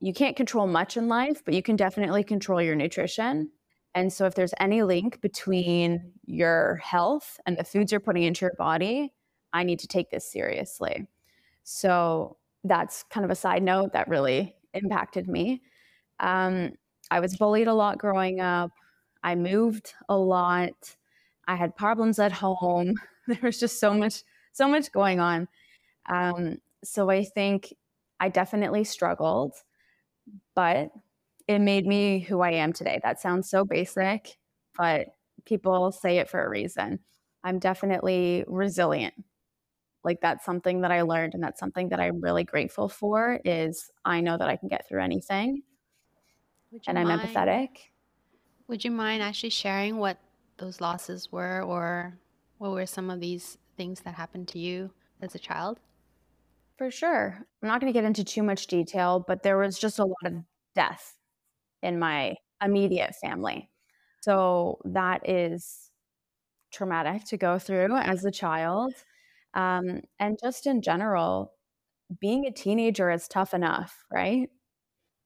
you 0.00 0.12
can't 0.12 0.36
control 0.36 0.66
much 0.66 0.96
in 0.96 1.08
life, 1.08 1.42
but 1.44 1.54
you 1.54 1.62
can 1.62 1.76
definitely 1.76 2.24
control 2.24 2.60
your 2.60 2.74
nutrition. 2.74 3.50
And 3.94 4.12
so, 4.12 4.26
if 4.26 4.34
there's 4.34 4.52
any 4.60 4.82
link 4.82 5.20
between 5.22 6.12
your 6.24 6.76
health 6.76 7.40
and 7.46 7.56
the 7.56 7.64
foods 7.64 7.92
you're 7.92 8.00
putting 8.00 8.24
into 8.24 8.44
your 8.44 8.54
body, 8.58 9.14
I 9.52 9.62
need 9.62 9.78
to 9.80 9.86
take 9.86 10.10
this 10.10 10.30
seriously. 10.30 11.06
So, 11.68 12.36
that's 12.62 13.02
kind 13.10 13.24
of 13.24 13.30
a 13.30 13.34
side 13.36 13.62
note 13.62 13.92
that 13.92 14.08
really 14.08 14.54
impacted 14.74 15.28
me. 15.28 15.62
Um, 16.20 16.72
I 17.10 17.20
was 17.20 17.36
bullied 17.36 17.68
a 17.68 17.74
lot 17.74 17.98
growing 17.98 18.40
up. 18.40 18.70
I 19.24 19.34
moved 19.36 19.94
a 20.08 20.16
lot. 20.16 20.96
I 21.48 21.56
had 21.56 21.76
problems 21.76 22.18
at 22.20 22.32
home. 22.32 22.94
There 23.28 23.38
was 23.42 23.60
just 23.60 23.80
so 23.80 23.94
much, 23.94 24.22
so 24.52 24.68
much 24.68 24.92
going 24.92 25.20
on. 25.20 25.48
Um, 26.08 26.58
so 26.84 27.10
I 27.10 27.24
think 27.24 27.74
I 28.20 28.28
definitely 28.30 28.84
struggled, 28.84 29.54
but 30.54 30.90
it 31.48 31.60
made 31.60 31.86
me 31.86 32.20
who 32.20 32.40
I 32.42 32.52
am 32.52 32.72
today. 32.72 33.00
That 33.02 33.20
sounds 33.20 33.50
so 33.50 33.64
basic, 33.64 34.38
but 34.78 35.08
people 35.46 35.92
say 35.92 36.18
it 36.18 36.30
for 36.30 36.44
a 36.44 36.50
reason. 36.50 37.00
I'm 37.44 37.58
definitely 37.60 38.44
resilient. 38.48 39.14
Like 40.06 40.20
that's 40.20 40.44
something 40.44 40.82
that 40.82 40.92
I 40.92 41.02
learned 41.02 41.34
and 41.34 41.42
that's 41.42 41.58
something 41.58 41.88
that 41.88 41.98
I'm 41.98 42.20
really 42.20 42.44
grateful 42.44 42.88
for 42.88 43.40
is 43.44 43.90
I 44.04 44.20
know 44.20 44.38
that 44.38 44.48
I 44.48 44.54
can 44.54 44.68
get 44.68 44.88
through 44.88 45.02
anything. 45.02 45.64
And 46.86 46.96
I'm 46.96 47.08
empathetic. 47.08 47.70
Would 48.68 48.84
you 48.84 48.92
mind 48.92 49.20
actually 49.20 49.50
sharing 49.50 49.98
what 49.98 50.18
those 50.58 50.80
losses 50.80 51.32
were 51.32 51.60
or 51.62 52.16
what 52.58 52.70
were 52.70 52.86
some 52.86 53.10
of 53.10 53.20
these 53.20 53.58
things 53.76 54.00
that 54.02 54.14
happened 54.14 54.46
to 54.48 54.60
you 54.60 54.92
as 55.20 55.34
a 55.34 55.40
child? 55.40 55.80
For 56.78 56.90
sure. 56.90 57.44
I'm 57.60 57.68
not 57.68 57.80
going 57.80 57.92
to 57.92 57.96
get 57.96 58.04
into 58.04 58.22
too 58.22 58.44
much 58.44 58.68
detail, 58.68 59.24
but 59.26 59.42
there 59.42 59.58
was 59.58 59.76
just 59.76 59.98
a 59.98 60.04
lot 60.04 60.26
of 60.26 60.34
death 60.76 61.18
in 61.82 61.98
my 61.98 62.36
immediate 62.62 63.16
family. 63.16 63.70
So 64.20 64.78
that 64.84 65.28
is 65.28 65.90
traumatic 66.70 67.24
to 67.24 67.36
go 67.36 67.58
through 67.58 67.96
as 67.96 68.24
a 68.24 68.30
child. 68.30 68.94
Um, 69.56 70.02
and 70.20 70.38
just 70.40 70.66
in 70.66 70.82
general, 70.82 71.52
being 72.20 72.46
a 72.46 72.52
teenager 72.52 73.10
is 73.10 73.26
tough 73.26 73.54
enough, 73.54 74.04
right? 74.12 74.48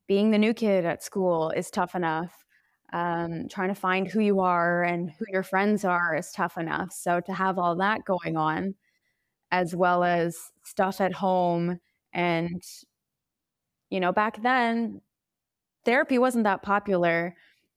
Being 0.08 0.30
the 0.30 0.38
new 0.38 0.54
kid 0.54 0.86
at 0.86 1.02
school 1.02 1.50
is 1.50 1.70
tough 1.70 1.94
enough. 1.94 2.32
Um, 2.92 3.48
trying 3.48 3.68
to 3.68 3.74
find 3.74 4.08
who 4.08 4.20
you 4.20 4.40
are 4.40 4.82
and 4.82 5.10
who 5.10 5.26
your 5.28 5.42
friends 5.42 5.84
are 5.84 6.16
is 6.16 6.32
tough 6.32 6.56
enough. 6.56 6.92
So 6.92 7.20
to 7.20 7.32
have 7.34 7.58
all 7.58 7.76
that 7.76 8.04
going 8.04 8.36
on, 8.36 8.74
as 9.50 9.74
well 9.74 10.04
as 10.04 10.52
stuff 10.62 11.00
at 11.00 11.12
home 11.12 11.80
and 12.12 12.62
you 13.90 14.00
know 14.00 14.12
back 14.12 14.42
then 14.42 15.00
therapy 15.84 16.18
wasn't 16.18 16.44
that 16.44 16.62
popular 16.62 17.34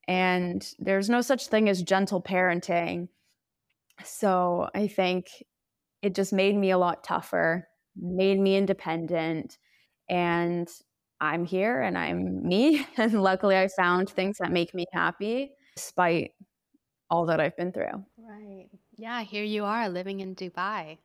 and 0.08 0.74
there's 0.80 1.10
no 1.10 1.22
such 1.22 1.48
thing 1.48 1.70
as 1.70 1.82
gentle 1.82 2.22
parenting 2.22 3.08
so 4.04 4.70
i 4.76 4.88
think 4.88 5.28
it 6.04 6.14
just 6.14 6.34
made 6.34 6.56
me 6.56 6.70
a 6.72 6.78
lot 6.78 7.04
tougher 7.04 7.68
made 7.96 8.40
me 8.40 8.56
independent 8.56 9.58
and 10.10 10.68
i'm 11.22 11.46
here 11.46 11.82
and 11.82 11.98
i'm 11.98 12.48
me 12.48 12.86
and 12.98 13.22
luckily 13.24 13.58
i 13.58 13.68
found 13.68 14.10
things 14.10 14.38
that 14.40 14.52
make 14.52 14.74
me 14.74 14.86
happy 14.94 15.52
despite 15.76 16.32
all 17.10 17.26
that 17.26 17.40
i've 17.40 17.58
been 17.58 17.72
through 17.72 18.06
right 18.20 18.68
yeah 18.98 19.22
here 19.22 19.44
you 19.44 19.64
are 19.64 19.90
living 19.90 20.20
in 20.20 20.36
dubai 20.36 20.98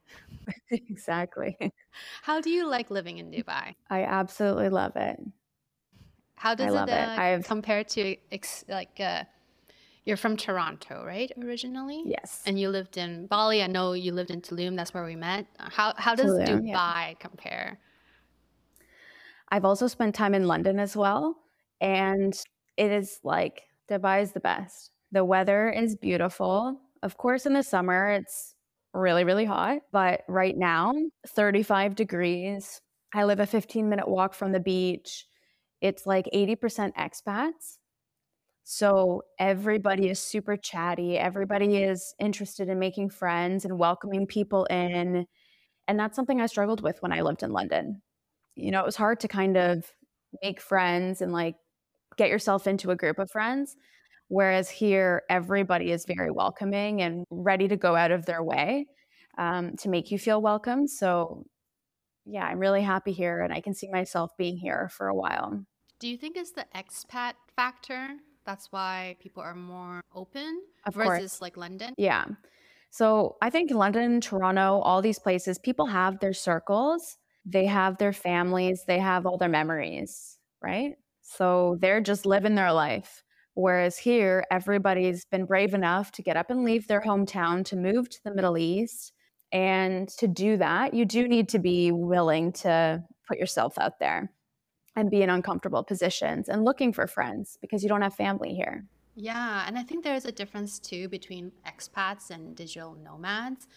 exactly. 0.70 1.56
How 2.22 2.40
do 2.40 2.50
you 2.50 2.68
like 2.68 2.90
living 2.90 3.18
in 3.18 3.30
Dubai? 3.30 3.74
I 3.90 4.04
absolutely 4.04 4.68
love 4.68 4.92
it. 4.96 5.18
How 6.37 6.54
does 6.54 6.72
it, 6.72 6.88
uh, 6.88 7.18
it. 7.20 7.44
compare 7.44 7.84
to 7.84 8.16
ex- 8.30 8.64
like 8.68 9.00
uh, 9.00 9.24
you're 10.04 10.16
from 10.16 10.37
Toronto, 10.37 11.04
right? 11.04 11.30
Originally, 11.42 12.02
yes. 12.06 12.42
And 12.46 12.58
you 12.58 12.68
lived 12.70 12.96
in 12.96 13.26
Bali. 13.26 13.62
I 13.62 13.66
know 13.66 13.92
you 13.92 14.12
lived 14.12 14.30
in 14.30 14.40
Tulum. 14.40 14.76
That's 14.76 14.94
where 14.94 15.04
we 15.04 15.16
met. 15.16 15.46
How 15.58 15.94
how 15.96 16.14
does 16.14 16.30
Tulum, 16.30 16.62
Dubai 16.62 16.64
yeah. 16.66 17.12
compare? 17.18 17.78
I've 19.50 19.64
also 19.64 19.87
spent 19.87 20.14
time 20.14 20.34
in 20.34 20.46
London 20.46 20.78
as 20.78 20.96
well, 20.96 21.37
and 21.80 22.34
it 22.76 22.90
is 22.90 23.20
like 23.24 23.62
Dubai 23.90 24.22
is 24.22 24.32
the 24.32 24.40
best. 24.40 24.90
The 25.12 25.24
weather 25.24 25.70
is 25.70 25.96
beautiful. 25.96 26.80
Of 27.02 27.16
course, 27.16 27.46
in 27.46 27.54
the 27.54 27.62
summer 27.62 28.11
it's 28.11 28.54
really, 28.92 29.24
really 29.24 29.44
hot. 29.44 29.78
But 29.92 30.22
right 30.28 30.56
now, 30.56 30.94
35 31.26 31.94
degrees. 31.94 32.80
I 33.14 33.24
live 33.24 33.40
a 33.40 33.46
15 33.46 33.88
minute 33.88 34.08
walk 34.08 34.34
from 34.34 34.52
the 34.52 34.61
beach. 34.61 35.26
It's 35.80 36.06
like 36.06 36.28
80% 36.34 36.92
expats. 36.94 37.78
So 38.70 39.22
everybody 39.38 40.11
is 40.11 40.18
super 40.18 40.57
chatty. 40.57 41.16
Everybody 41.16 41.78
is 41.78 42.14
interested 42.18 42.68
in 42.68 42.78
making 42.78 43.11
friends 43.11 43.64
and 43.64 43.78
welcoming 43.78 44.26
people 44.26 44.64
in. 44.66 45.26
And 45.87 45.98
that's 45.98 46.16
something 46.16 46.40
I 46.40 46.46
struggled 46.46 46.83
with 46.83 47.00
when 47.00 47.12
I 47.12 47.22
lived 47.22 47.42
in 47.42 47.50
London. 47.50 48.02
You 48.57 48.70
know, 48.70 48.81
it 48.81 48.87
was 48.87 48.96
hard 48.96 49.20
to 49.20 49.28
kind 49.28 49.57
of 49.57 49.85
make 50.42 50.61
friends 50.61 51.22
and 51.22 51.33
like 51.33 51.54
get 52.16 52.28
yourself 52.28 52.66
into 52.66 52.90
a 52.90 52.96
group 52.96 53.18
of 53.18 53.31
friends 53.31 53.76
Whereas 54.28 54.68
here, 54.68 55.22
everybody 55.31 55.90
is 55.90 56.04
very 56.04 56.31
welcoming 56.31 57.00
and 57.00 57.24
ready 57.31 57.66
to 57.68 57.76
go 57.76 57.96
out 57.96 58.11
of 58.11 58.26
their 58.26 58.42
way 58.42 58.87
um, 59.38 59.74
to 59.76 59.88
make 59.88 60.11
you 60.11 60.18
feel 60.18 60.42
welcome. 60.42 60.87
So, 60.87 61.46
yeah, 62.26 62.44
I'm 62.44 62.59
really 62.59 62.83
happy 62.83 63.12
here 63.12 63.40
and 63.40 63.54
I 63.54 63.62
can 63.62 63.72
see 63.72 63.88
myself 63.88 64.33
being 64.37 64.59
here 64.59 64.90
for 64.92 65.09
a 65.09 65.14
while. 65.14 65.64
Do 65.98 66.09
you 66.09 66.18
think 66.18 66.37
it's 66.37 66.52
the 66.52 66.66
expat 66.76 67.33
factor? 67.57 68.09
That's 68.48 68.72
why 68.72 69.16
people 69.20 69.42
are 69.42 69.54
more 69.54 70.00
open 70.14 70.62
of 70.87 70.94
versus 70.94 71.32
course. 71.32 71.42
like 71.42 71.58
London? 71.58 71.92
Yeah. 71.98 72.24
So 72.88 73.37
I 73.42 73.50
think 73.50 73.70
London, 73.70 74.22
Toronto, 74.22 74.80
all 74.80 75.02
these 75.02 75.18
places, 75.18 75.58
people 75.58 75.84
have 75.84 76.18
their 76.20 76.32
circles, 76.32 77.18
they 77.44 77.66
have 77.66 77.98
their 77.98 78.14
families, 78.14 78.84
they 78.87 79.00
have 79.00 79.26
all 79.26 79.37
their 79.37 79.50
memories, 79.50 80.38
right? 80.62 80.94
So 81.20 81.76
they're 81.82 82.00
just 82.00 82.24
living 82.24 82.54
their 82.54 82.72
life. 82.72 83.22
Whereas 83.52 83.99
here, 83.99 84.42
everybody's 84.51 85.26
been 85.26 85.44
brave 85.44 85.74
enough 85.74 86.11
to 86.12 86.22
get 86.22 86.38
up 86.38 86.49
and 86.49 86.64
leave 86.64 86.88
their 86.88 87.03
hometown 87.03 87.66
to 87.66 87.76
move 87.76 88.09
to 88.09 88.18
the 88.24 88.34
Middle 88.34 88.57
East. 88.57 89.12
And 89.53 90.09
to 90.16 90.26
do 90.26 90.57
that, 90.57 90.94
you 90.94 91.05
do 91.05 91.28
need 91.28 91.51
to 91.51 91.59
be 91.59 91.92
willing 91.92 92.53
to 92.64 93.05
put 93.28 93.36
yourself 93.36 93.76
out 93.78 93.99
there 93.99 94.30
and 94.99 95.11
be 95.11 95.22
in 95.22 95.30
uncomfortable 95.30 95.84
positions 95.84 96.49
and 96.49 96.64
looking 96.64 96.92
for 96.92 97.07
friends 97.07 97.57
because 97.61 97.82
you 97.82 97.88
don't 97.88 98.03
have 98.03 98.14
family 98.14 98.55
here. 98.55 98.84
Yeah. 99.14 99.64
And 99.66 99.78
I 99.78 99.82
think 99.82 100.05
there's 100.05 100.24
a 100.24 100.32
difference 100.32 100.78
too 100.78 101.09
between 101.09 101.53
expats 101.66 102.30
and 102.30 102.57
digital 102.57 102.96
nomads. 103.03 103.68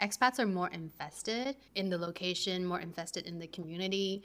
Expats 0.00 0.38
are 0.38 0.46
more 0.46 0.68
invested 0.68 1.56
in 1.74 1.90
the 1.90 1.98
location, 1.98 2.64
more 2.64 2.80
invested 2.80 3.26
in 3.26 3.38
the 3.38 3.46
community. 3.46 4.22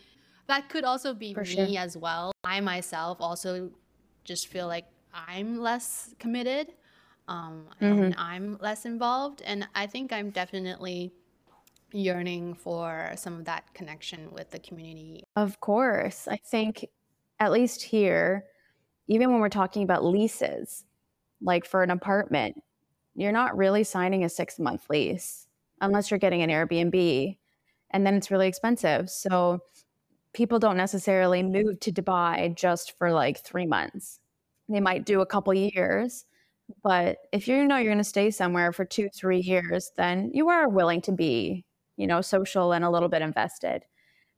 That 0.47 0.69
could 0.69 0.83
also 0.85 1.13
be 1.13 1.33
For 1.33 1.41
me 1.41 1.73
sure. 1.73 1.79
as 1.79 1.97
well. 1.97 2.31
I 2.43 2.61
myself 2.61 3.17
also 3.19 3.71
just 4.23 4.47
feel 4.47 4.67
like 4.67 4.85
I'm 5.13 5.59
less 5.59 6.13
committed 6.19 6.73
um, 7.27 7.67
mm-hmm. 7.81 8.03
and 8.03 8.15
I'm 8.17 8.57
less 8.61 8.85
involved. 8.85 9.41
And 9.45 9.67
I 9.75 9.87
think 9.87 10.13
I'm 10.13 10.29
definitely 10.29 11.13
yearning 11.95 12.53
for 12.53 13.11
some 13.15 13.39
of 13.39 13.45
that 13.45 13.73
connection 13.73 14.31
with 14.31 14.51
the 14.51 14.59
community. 14.59 15.23
Of 15.35 15.59
course. 15.59 16.27
I 16.27 16.37
think, 16.37 16.87
at 17.39 17.51
least 17.51 17.81
here, 17.83 18.45
even 19.07 19.31
when 19.31 19.39
we're 19.39 19.49
talking 19.49 19.83
about 19.83 20.05
leases, 20.05 20.85
like 21.41 21.65
for 21.65 21.83
an 21.83 21.91
apartment, 21.91 22.61
you're 23.15 23.31
not 23.31 23.57
really 23.57 23.83
signing 23.83 24.23
a 24.23 24.29
six 24.29 24.59
month 24.59 24.89
lease 24.89 25.47
unless 25.81 26.09
you're 26.09 26.17
getting 26.17 26.41
an 26.41 26.49
Airbnb. 26.49 27.37
And 27.91 28.05
then 28.05 28.15
it's 28.15 28.31
really 28.31 28.47
expensive. 28.47 29.09
So 29.09 29.59
people 30.33 30.59
don't 30.59 30.77
necessarily 30.77 31.43
move 31.43 31.79
to 31.81 31.91
Dubai 31.91 32.55
just 32.55 32.97
for 32.97 33.11
like 33.11 33.39
three 33.39 33.65
months. 33.65 34.19
They 34.69 34.79
might 34.79 35.05
do 35.05 35.21
a 35.21 35.25
couple 35.25 35.53
years. 35.53 36.25
But 36.83 37.17
if 37.31 37.47
you 37.47 37.67
know 37.67 37.77
you're 37.77 37.93
going 37.93 37.97
to 37.99 38.03
stay 38.03 38.31
somewhere 38.31 38.71
for 38.71 38.85
two, 38.85 39.09
three 39.09 39.39
years, 39.39 39.91
then 39.97 40.31
you 40.33 40.49
are 40.49 40.67
willing 40.67 41.01
to 41.01 41.11
be, 41.11 41.64
you 41.97 42.07
know, 42.07 42.21
social 42.21 42.73
and 42.73 42.83
a 42.83 42.89
little 42.89 43.09
bit 43.09 43.21
invested. 43.21 43.83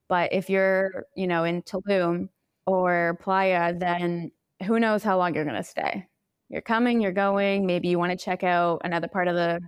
But 0.10 0.34
if 0.34 0.50
you're, 0.50 1.06
you 1.16 1.28
know, 1.28 1.44
in 1.44 1.62
Tulum 1.64 2.30
or 2.66 3.18
Playa, 3.22 3.74
then 3.78 4.32
who 4.66 4.80
knows 4.80 5.04
how 5.04 5.18
long 5.18 5.36
you're 5.36 5.44
going 5.44 5.58
to 5.58 5.64
stay. 5.64 6.08
You're 6.50 6.62
coming, 6.62 7.02
you're 7.02 7.12
going, 7.12 7.66
maybe 7.66 7.90
you 7.90 8.00
want 8.00 8.18
to 8.18 8.18
check 8.18 8.44
out 8.44 8.82
another 8.84 9.08
part 9.08 9.28
of 9.28 9.36
the 9.36 9.60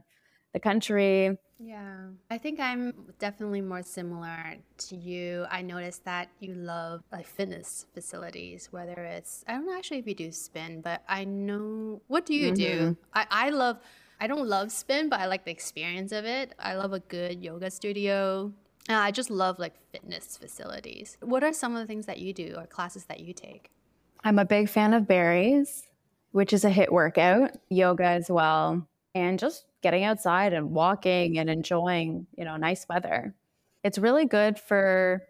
the 0.54 0.60
country. 0.60 1.38
Yeah, 1.62 2.08
I 2.32 2.38
think 2.38 2.60
I'm 2.62 2.94
definitely 3.20 3.60
more 3.60 3.84
similar 3.84 4.56
to 4.88 4.96
you. 4.96 5.46
I 5.52 5.62
noticed 5.62 6.06
that 6.06 6.30
you 6.40 6.54
love 6.54 7.04
like 7.12 7.28
fitness 7.28 7.86
facilities, 7.94 8.70
whether 8.72 9.04
it's 9.04 9.44
I 9.46 9.54
don't 9.54 9.66
know 9.66 9.78
actually 9.78 10.00
if 10.00 10.08
you 10.08 10.16
do 10.16 10.32
spin, 10.32 10.80
but 10.82 11.04
I 11.08 11.26
know 11.26 12.02
what 12.08 12.26
do 12.26 12.34
you 12.34 12.54
mm-hmm. 12.54 12.94
do? 12.94 12.98
I, 13.14 13.28
I 13.30 13.50
love 13.50 13.80
I 14.20 14.28
don't 14.28 14.48
love 14.48 14.72
spin, 14.72 15.08
but 15.10 15.20
I 15.20 15.28
like 15.28 15.46
the 15.46 15.52
experience 15.52 16.12
of 16.12 16.26
it. 16.26 16.54
I 16.60 16.76
love 16.76 16.92
a 16.92 17.00
good 17.00 17.42
yoga 17.42 17.72
studio. 17.72 18.52
Uh, 18.90 18.94
I 18.94 19.12
just 19.12 19.30
love 19.30 19.60
like 19.60 19.74
fitness 19.92 20.36
facilities. 20.36 21.18
What 21.22 21.44
are 21.44 21.54
some 21.54 21.76
of 21.76 21.80
the 21.80 21.88
things 21.88 22.06
that 22.08 22.20
you 22.20 22.34
do 22.34 22.56
or 22.58 22.66
classes 22.66 23.06
that 23.06 23.22
you 23.22 23.34
take? 23.34 23.70
I'm 24.24 24.40
a 24.40 24.46
big 24.46 24.68
fan 24.68 24.94
of 24.94 25.08
Barry's, 25.08 25.84
which 26.32 26.52
is 26.52 26.66
a 26.66 26.70
HIIT 26.70 26.92
workout, 26.92 27.52
yoga 27.70 28.06
as 28.06 28.30
well, 28.30 28.86
and 29.16 29.40
just 29.40 29.66
getting 29.82 30.04
outside 30.04 30.52
and 30.52 30.72
walking 30.72 31.40
and 31.40 31.50
enjoying, 31.50 32.28
you 32.38 32.44
know, 32.44 32.58
nice 32.58 32.86
weather. 32.90 33.34
It's 33.84 33.98
really 33.98 34.26
good 34.26 34.60
for 34.60 35.24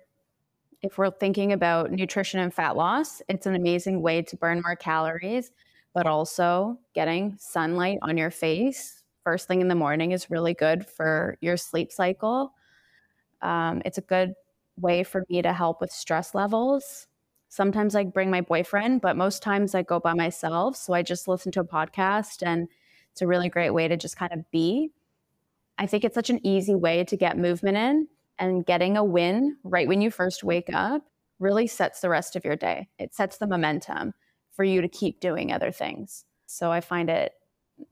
if 0.81 0.97
we're 0.97 1.11
thinking 1.11 1.51
about 1.53 1.91
nutrition 1.91 2.39
and 2.39 2.53
fat 2.53 2.75
loss, 2.75 3.21
it's 3.27 3.45
an 3.45 3.53
amazing 3.53 4.01
way 4.01 4.21
to 4.23 4.37
burn 4.37 4.61
more 4.63 4.75
calories, 4.75 5.51
but 5.93 6.05
also 6.05 6.79
getting 6.93 7.35
sunlight 7.39 7.99
on 8.01 8.17
your 8.17 8.31
face 8.31 8.99
first 9.29 9.47
thing 9.47 9.61
in 9.61 9.67
the 9.67 9.75
morning 9.75 10.11
is 10.11 10.31
really 10.31 10.55
good 10.55 10.83
for 10.83 11.37
your 11.39 11.55
sleep 11.55 11.91
cycle. 11.91 12.51
Um, 13.43 13.83
it's 13.85 13.99
a 13.99 14.01
good 14.01 14.33
way 14.75 15.03
for 15.03 15.23
me 15.29 15.43
to 15.43 15.53
help 15.53 15.81
with 15.81 15.91
stress 15.91 16.33
levels. 16.33 17.05
Sometimes 17.47 17.95
I 17.95 18.05
bring 18.05 18.31
my 18.31 18.41
boyfriend, 18.41 19.01
but 19.01 19.15
most 19.15 19.43
times 19.43 19.75
I 19.75 19.83
go 19.83 19.99
by 19.99 20.15
myself. 20.15 20.77
So 20.77 20.93
I 20.93 21.03
just 21.03 21.27
listen 21.27 21.51
to 21.51 21.59
a 21.59 21.63
podcast 21.63 22.41
and 22.41 22.67
it's 23.11 23.21
a 23.21 23.27
really 23.27 23.49
great 23.49 23.69
way 23.69 23.87
to 23.87 23.97
just 23.97 24.17
kind 24.17 24.33
of 24.33 24.49
be. 24.49 24.89
I 25.77 25.85
think 25.85 26.03
it's 26.03 26.15
such 26.15 26.31
an 26.31 26.43
easy 26.43 26.73
way 26.73 27.03
to 27.03 27.15
get 27.15 27.37
movement 27.37 27.77
in 27.77 28.07
and 28.39 28.65
getting 28.65 28.97
a 28.97 29.03
win 29.03 29.57
right 29.63 29.87
when 29.87 30.01
you 30.01 30.09
first 30.09 30.43
wake 30.43 30.69
up 30.73 31.03
really 31.39 31.67
sets 31.67 32.01
the 32.01 32.09
rest 32.09 32.35
of 32.35 32.45
your 32.45 32.55
day. 32.55 32.89
It 32.97 33.13
sets 33.13 33.37
the 33.37 33.45
momentum 33.45 34.13
for 34.59 34.65
you 34.65 34.81
to 34.81 34.89
keep 34.89 35.21
doing 35.21 35.53
other 35.53 35.71
things. 35.71 36.25
So 36.45 36.69
I 36.69 36.81
find 36.81 37.09
it, 37.09 37.31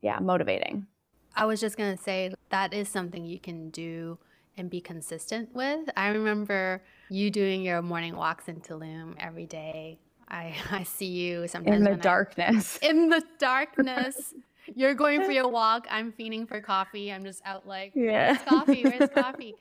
yeah, 0.02 0.18
motivating. 0.18 0.86
I 1.34 1.46
was 1.46 1.62
just 1.62 1.78
going 1.78 1.96
to 1.96 2.02
say 2.02 2.30
that 2.50 2.74
is 2.74 2.90
something 2.90 3.24
you 3.24 3.38
can 3.38 3.70
do 3.70 4.18
and 4.58 4.68
be 4.68 4.78
consistent 4.78 5.54
with. 5.54 5.88
I 5.96 6.08
remember 6.08 6.82
you 7.08 7.30
doing 7.30 7.62
your 7.62 7.80
morning 7.80 8.16
walks 8.16 8.48
in 8.48 8.60
Tulum 8.60 9.14
every 9.18 9.46
day. 9.46 9.98
I, 10.28 10.54
I 10.70 10.82
see 10.82 11.06
you 11.06 11.48
sometimes 11.48 11.74
in 11.74 11.84
the 11.84 11.96
darkness. 11.96 12.78
I, 12.82 12.86
in 12.90 13.08
the 13.08 13.24
darkness, 13.38 14.34
you're 14.74 14.92
going 14.92 15.24
for 15.24 15.32
your 15.32 15.48
walk. 15.48 15.86
I'm 15.90 16.12
feeding 16.12 16.46
for 16.46 16.60
coffee. 16.60 17.10
I'm 17.10 17.24
just 17.24 17.40
out 17.46 17.66
like, 17.66 17.92
yeah. 17.94 18.32
where's 18.32 18.42
coffee? 18.42 18.82
Where's 18.82 19.08
coffee? 19.14 19.54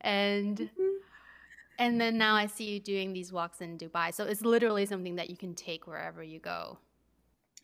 And 0.00 0.68
and 1.80 2.00
then 2.00 2.18
now 2.18 2.34
I 2.34 2.46
see 2.46 2.64
you 2.64 2.78
doing 2.78 3.12
these 3.14 3.32
walks 3.32 3.60
in 3.60 3.78
Dubai. 3.78 4.14
So 4.14 4.24
it's 4.24 4.42
literally 4.42 4.84
something 4.84 5.16
that 5.16 5.30
you 5.30 5.36
can 5.36 5.54
take 5.54 5.86
wherever 5.86 6.22
you 6.22 6.38
go. 6.38 6.78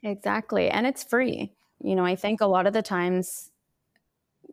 Exactly. 0.03 0.71
And 0.71 0.87
it's 0.87 1.05
free. 1.05 1.53
You 1.83 1.95
know, 1.95 2.05
I 2.05 2.17
think 2.17 2.41
a 2.41 2.47
lot 2.47 2.67
of 2.67 2.73
the 2.73 2.83
times 2.83 3.51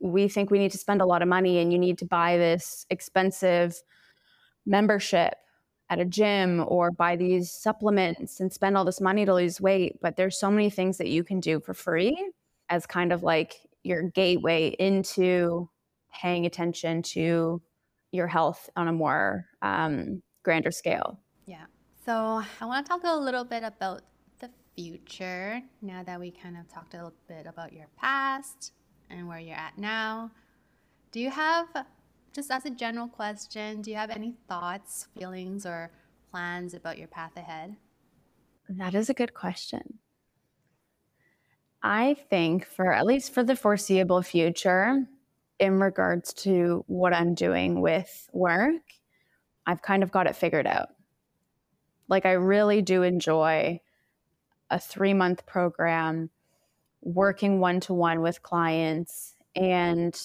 we 0.01 0.28
think 0.28 0.51
we 0.51 0.59
need 0.59 0.72
to 0.72 0.78
spend 0.78 1.01
a 1.01 1.05
lot 1.05 1.22
of 1.22 1.30
money 1.30 1.59
and 1.59 1.72
you 1.72 1.80
need 1.80 1.97
to 1.99 2.05
buy 2.05 2.38
this 2.38 2.86
expensive 2.89 3.82
membership 4.66 5.36
at 5.89 5.99
a 5.99 6.05
gym 6.05 6.66
or 6.68 6.91
buy 6.91 7.16
these 7.16 7.49
supplements 7.49 8.41
and 8.41 8.51
spend 8.51 8.76
all 8.76 8.84
this 8.84 8.99
money 8.99 9.26
to 9.26 9.34
lose 9.34 9.61
weight. 9.61 9.97
But 10.01 10.18
there's 10.18 10.38
so 10.38 10.51
many 10.51 10.70
things 10.70 10.97
that 10.97 11.07
you 11.07 11.24
can 11.24 11.39
do 11.39 11.61
for 11.61 11.74
free 11.74 12.32
as 12.68 12.86
kind 12.86 13.14
of 13.14 13.24
like 13.24 13.55
your 13.84 14.03
gateway 14.09 14.76
into 14.78 15.70
paying 16.14 16.45
attention 16.45 17.01
to 17.01 17.61
your 18.14 18.28
health 18.28 18.70
on 18.76 18.88
a 18.88 18.93
more 18.93 19.45
um, 19.61 20.22
grander 20.43 20.72
scale. 20.72 21.20
Yeah. 21.45 21.66
So 22.05 22.43
I 22.61 22.66
want 22.66 22.86
to 22.86 22.89
talk 22.89 23.01
a 23.03 23.18
little 23.18 23.43
bit 23.43 23.64
about 23.64 24.03
the 24.39 24.49
future 24.76 25.61
now 25.82 26.03
that 26.03 26.20
we 26.20 26.32
kind 26.32 26.55
of 26.57 26.68
talked 26.72 26.93
a 26.93 26.97
little 26.97 27.14
bit 27.28 27.47
about 27.47 27.74
your 27.74 27.88
past 27.97 28.72
and 29.09 29.28
where 29.28 29.39
you're 29.39 29.57
at 29.57 29.78
now. 29.78 30.32
Do 31.11 31.20
you 31.20 31.32
have 31.32 31.68
just 32.34 32.51
as 32.51 32.66
a 32.66 32.70
general 32.70 33.07
question, 33.07 33.82
do 33.82 33.91
you 33.91 33.97
have 33.97 34.09
any 34.09 34.34
thoughts, 34.47 35.07
feelings, 35.18 35.66
or 35.66 35.91
plans 36.32 36.74
about 36.74 36.97
your 36.97 37.07
path 37.07 37.38
ahead? 37.38 37.76
That 38.68 38.95
is 38.95 39.09
a 39.09 39.14
good 39.14 39.34
question. 39.34 39.99
I 41.84 42.16
think 42.30 42.66
for 42.66 42.91
at 42.91 43.05
least 43.05 43.34
for 43.34 43.43
the 43.43 43.55
foreseeable 43.55 44.22
future, 44.22 45.05
in 45.64 45.80
regards 45.80 46.34
to 46.34 46.84
what 46.88 47.14
I'm 47.14 47.34
doing 47.34 47.80
with 47.80 48.30
work, 48.34 48.82
I've 49.66 49.82
kind 49.82 50.03
of 50.03 50.11
got 50.11 50.28
it 50.28 50.36
figured 50.36 50.68
out. 50.68 50.89
Like, 52.09 52.26
I 52.26 52.34
really 52.34 52.82
do 52.82 53.01
enjoy 53.01 53.80
a 54.70 54.78
three 54.78 55.14
month 55.14 55.45
program, 55.45 56.32
working 57.01 57.61
one 57.61 57.80
to 57.82 57.93
one 57.93 58.20
with 58.20 58.43
clients, 58.43 59.36
and 59.55 60.20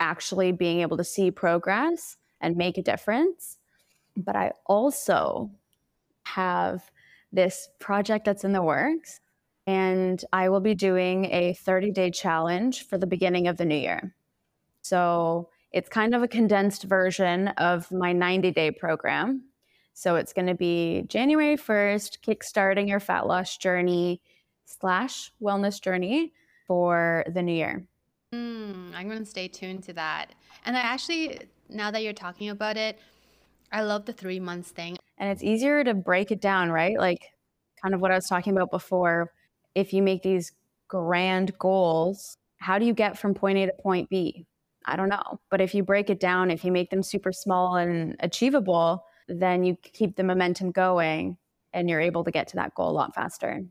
actually 0.00 0.50
being 0.50 0.80
able 0.80 0.96
to 0.96 1.04
see 1.04 1.30
progress 1.30 2.16
and 2.40 2.56
make 2.56 2.78
a 2.78 2.82
difference. 2.82 3.58
But 4.16 4.34
I 4.34 4.52
also 4.64 5.50
have 6.24 6.90
this 7.32 7.68
project 7.80 8.24
that's 8.24 8.44
in 8.44 8.52
the 8.52 8.62
works, 8.62 9.20
and 9.66 10.24
I 10.32 10.48
will 10.48 10.60
be 10.60 10.74
doing 10.74 11.26
a 11.26 11.52
30 11.52 11.90
day 11.90 12.10
challenge 12.10 12.86
for 12.86 12.96
the 12.96 13.06
beginning 13.06 13.46
of 13.46 13.58
the 13.58 13.66
new 13.66 13.76
year. 13.76 14.14
So 14.82 15.48
it's 15.72 15.88
kind 15.88 16.14
of 16.14 16.22
a 16.22 16.28
condensed 16.28 16.84
version 16.84 17.48
of 17.48 17.90
my 17.90 18.12
90 18.12 18.50
day 18.50 18.70
program. 18.70 19.44
So 19.94 20.16
it's 20.16 20.32
going 20.32 20.46
to 20.46 20.54
be 20.54 21.04
January 21.08 21.56
1st, 21.56 22.20
kickstarting 22.20 22.88
your 22.88 23.00
fat 23.00 23.26
loss 23.26 23.56
journey 23.56 24.20
slash 24.66 25.32
wellness 25.40 25.80
journey 25.80 26.32
for 26.66 27.24
the 27.32 27.42
new 27.42 27.54
year. 27.54 27.86
Mm, 28.32 28.94
I'm 28.94 29.08
going 29.08 29.18
to 29.18 29.26
stay 29.26 29.48
tuned 29.48 29.82
to 29.84 29.92
that. 29.94 30.34
And 30.64 30.76
I 30.76 30.80
actually, 30.80 31.40
now 31.68 31.90
that 31.90 32.02
you're 32.02 32.14
talking 32.14 32.48
about 32.48 32.76
it, 32.76 32.98
I 33.70 33.82
love 33.82 34.06
the 34.06 34.12
three 34.12 34.40
months 34.40 34.70
thing. 34.70 34.96
And 35.18 35.30
it's 35.30 35.42
easier 35.42 35.84
to 35.84 35.94
break 35.94 36.30
it 36.30 36.40
down, 36.40 36.70
right? 36.70 36.98
Like, 36.98 37.32
kind 37.82 37.94
of 37.94 38.00
what 38.00 38.10
I 38.10 38.14
was 38.14 38.26
talking 38.26 38.54
about 38.54 38.70
before. 38.70 39.32
If 39.74 39.92
you 39.92 40.02
make 40.02 40.22
these 40.22 40.52
grand 40.88 41.56
goals, 41.58 42.36
how 42.58 42.78
do 42.78 42.86
you 42.86 42.94
get 42.94 43.18
from 43.18 43.34
point 43.34 43.58
A 43.58 43.66
to 43.66 43.72
point 43.72 44.08
B? 44.08 44.46
I 44.86 44.96
don't 44.96 45.08
know. 45.08 45.40
But 45.50 45.60
if 45.60 45.74
you 45.74 45.82
break 45.82 46.10
it 46.10 46.20
down, 46.20 46.50
if 46.50 46.64
you 46.64 46.72
make 46.72 46.90
them 46.90 47.02
super 47.02 47.32
small 47.32 47.76
and 47.76 48.16
achievable, 48.20 49.04
then 49.28 49.64
you 49.64 49.76
keep 49.82 50.16
the 50.16 50.24
momentum 50.24 50.70
going 50.70 51.36
and 51.72 51.88
you're 51.88 52.00
able 52.00 52.24
to 52.24 52.30
get 52.30 52.48
to 52.48 52.56
that 52.56 52.74
goal 52.74 52.90
a 52.90 52.92
lot 52.92 53.14
faster. 53.14 53.62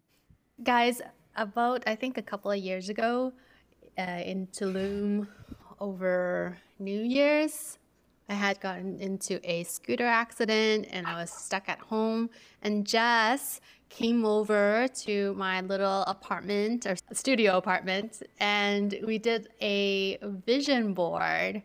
Guys, 0.64 1.02
about 1.36 1.84
I 1.88 1.96
think 1.96 2.18
a 2.18 2.22
couple 2.22 2.52
of 2.52 2.58
years 2.58 2.90
ago, 2.90 3.34
uh, 3.98 4.22
in 4.24 4.48
Tulum 4.48 5.28
over 5.80 6.58
New 6.80 7.02
Year's. 7.02 7.78
I 8.30 8.34
had 8.34 8.62
gotten 8.62 9.00
into 9.02 9.42
a 9.50 9.64
scooter 9.64 10.06
accident 10.06 10.88
and 10.90 11.06
I 11.06 11.16
was 11.16 11.32
stuck 11.32 11.68
at 11.68 11.80
home. 11.80 12.30
And 12.62 12.88
Jess 12.88 13.60
came 13.92 14.26
over 14.26 14.88
to 15.04 15.34
my 15.34 15.62
little 15.62 16.04
apartment 16.04 16.86
or 16.88 16.96
studio 17.14 17.58
apartment 17.58 18.24
and 18.40 18.98
we 19.06 19.18
did 19.18 19.50
a 19.62 20.18
vision 20.46 20.94
board. 20.94 21.62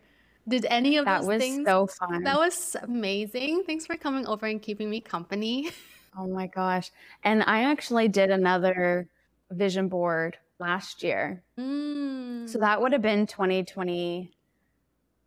Did 0.48 0.66
any 0.68 0.96
of 0.96 1.04
that 1.06 1.22
those 1.22 1.38
things? 1.38 1.64
That 1.64 1.80
was 1.80 1.94
so 1.94 2.06
fun. 2.06 2.22
That 2.24 2.38
was 2.38 2.76
amazing. 2.82 3.64
Thanks 3.66 3.86
for 3.86 3.96
coming 3.96 4.26
over 4.26 4.46
and 4.46 4.60
keeping 4.60 4.90
me 4.90 5.00
company. 5.00 5.70
Oh 6.18 6.26
my 6.26 6.46
gosh. 6.46 6.90
And 7.24 7.42
I 7.42 7.64
actually 7.64 8.08
did 8.08 8.30
another 8.30 9.06
vision 9.50 9.88
board 9.88 10.38
last 10.58 11.02
year. 11.02 11.42
Mm. 11.58 12.48
So 12.48 12.58
that 12.58 12.80
would 12.80 12.92
have 12.92 13.02
been 13.02 13.26
2022. 13.26 14.30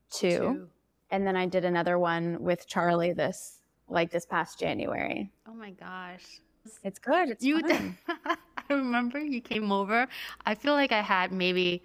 Two. 0.09 0.67
And 1.11 1.27
then 1.27 1.35
I 1.35 1.45
did 1.45 1.63
another 1.63 1.99
one 1.99 2.41
with 2.41 2.67
Charlie 2.67 3.13
this 3.13 3.59
like 3.87 4.09
this 4.09 4.25
past 4.25 4.59
January. 4.59 5.29
Oh 5.47 5.53
my 5.53 5.69
gosh. 5.69 6.41
It's 6.83 6.99
good. 6.99 7.29
It's 7.29 7.43
you 7.43 7.59
fun. 7.61 7.97
I 8.07 8.37
remember 8.69 9.19
you 9.19 9.41
came 9.41 9.71
over. 9.71 10.07
I 10.45 10.55
feel 10.55 10.73
like 10.73 10.91
I 10.91 11.01
had 11.01 11.31
maybe 11.31 11.83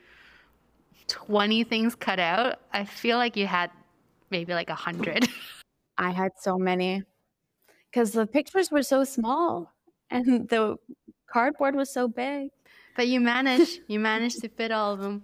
20 1.09 1.65
things 1.65 1.95
cut 1.95 2.19
out. 2.19 2.61
I 2.73 2.85
feel 2.85 3.17
like 3.17 3.37
you 3.37 3.47
had 3.47 3.71
maybe 4.31 4.53
like 4.55 4.71
a 4.71 4.75
hundred. 4.75 5.29
I 5.99 6.11
had 6.11 6.33
so 6.39 6.59
many 6.59 7.03
because 7.91 8.13
the 8.13 8.27
pictures 8.27 8.71
were 8.71 8.83
so 8.83 9.05
small 9.05 9.73
and 10.11 10.49
the 10.49 10.77
cardboard 11.27 11.77
was 11.77 11.93
so 11.93 12.09
big. 12.09 12.51
But 12.97 13.09
you 13.09 13.21
managed, 13.21 13.81
you 13.89 14.01
managed 14.01 14.41
to 14.41 14.49
fit 14.49 14.73
all 14.73 14.93
of 14.93 15.01
them. 15.01 15.23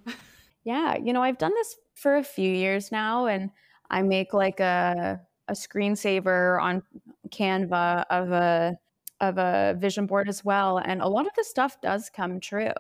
Yeah, 0.64 0.96
you 0.96 1.12
know, 1.12 1.22
I've 1.22 1.38
done 1.38 1.52
this 1.54 1.76
for 1.94 2.16
a 2.16 2.24
few 2.24 2.50
years 2.50 2.92
now 2.92 3.26
and 3.26 3.50
I 3.90 4.02
make 4.02 4.32
like 4.32 4.61
a 4.61 5.20
a 5.50 5.52
screensaver 5.52 6.62
on 6.62 6.82
Canva 7.28 8.04
of 8.08 8.30
a 8.30 8.78
of 9.21 9.39
a 9.39 9.77
vision 9.79 10.07
board 10.07 10.29
as 10.29 10.45
well 10.45 10.79
and 10.79 11.03
a 11.03 11.09
lot 11.09 11.27
of 11.27 11.33
the 11.37 11.45
stuff 11.45 11.81
does 11.81 12.11
come 12.11 12.41
true. 12.41 12.73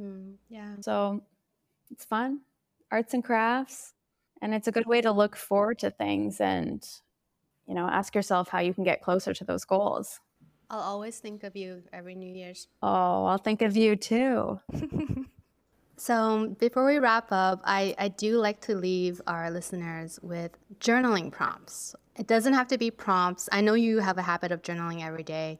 Mm, 0.00 0.34
yeah. 0.48 0.74
So 0.80 1.22
it's 1.90 2.04
fun. 2.04 2.40
Arts 2.90 3.14
and 3.14 3.24
crafts 3.24 3.94
and 4.40 4.54
it's 4.54 4.68
a 4.68 4.72
good 4.72 4.86
way 4.86 5.00
to 5.00 5.12
look 5.12 5.36
forward 5.36 5.78
to 5.80 5.90
things 5.90 6.40
and 6.40 6.86
you 7.68 7.74
know, 7.74 7.86
ask 7.86 8.14
yourself 8.14 8.48
how 8.48 8.60
you 8.60 8.72
can 8.72 8.82
get 8.82 9.02
closer 9.02 9.34
to 9.34 9.44
those 9.44 9.64
goals. 9.64 10.20
I'll 10.70 10.80
always 10.80 11.18
think 11.18 11.44
of 11.44 11.54
you 11.54 11.82
every 11.92 12.14
New 12.14 12.32
Year's. 12.34 12.66
Oh, 12.82 13.26
I'll 13.26 13.38
think 13.38 13.62
of 13.62 13.76
you 13.76 13.94
too. 13.94 14.58
so, 15.96 16.56
before 16.58 16.86
we 16.86 16.98
wrap 16.98 17.28
up, 17.30 17.60
I, 17.64 17.94
I 17.98 18.08
do 18.08 18.38
like 18.38 18.60
to 18.62 18.74
leave 18.74 19.20
our 19.26 19.50
listeners 19.50 20.18
with 20.22 20.52
journaling 20.80 21.30
prompts. 21.30 21.94
It 22.16 22.26
doesn't 22.26 22.54
have 22.54 22.68
to 22.68 22.78
be 22.78 22.90
prompts. 22.90 23.48
I 23.52 23.60
know 23.60 23.74
you 23.74 23.98
have 24.00 24.18
a 24.18 24.22
habit 24.22 24.50
of 24.50 24.62
journaling 24.62 25.04
every 25.04 25.22
day. 25.22 25.58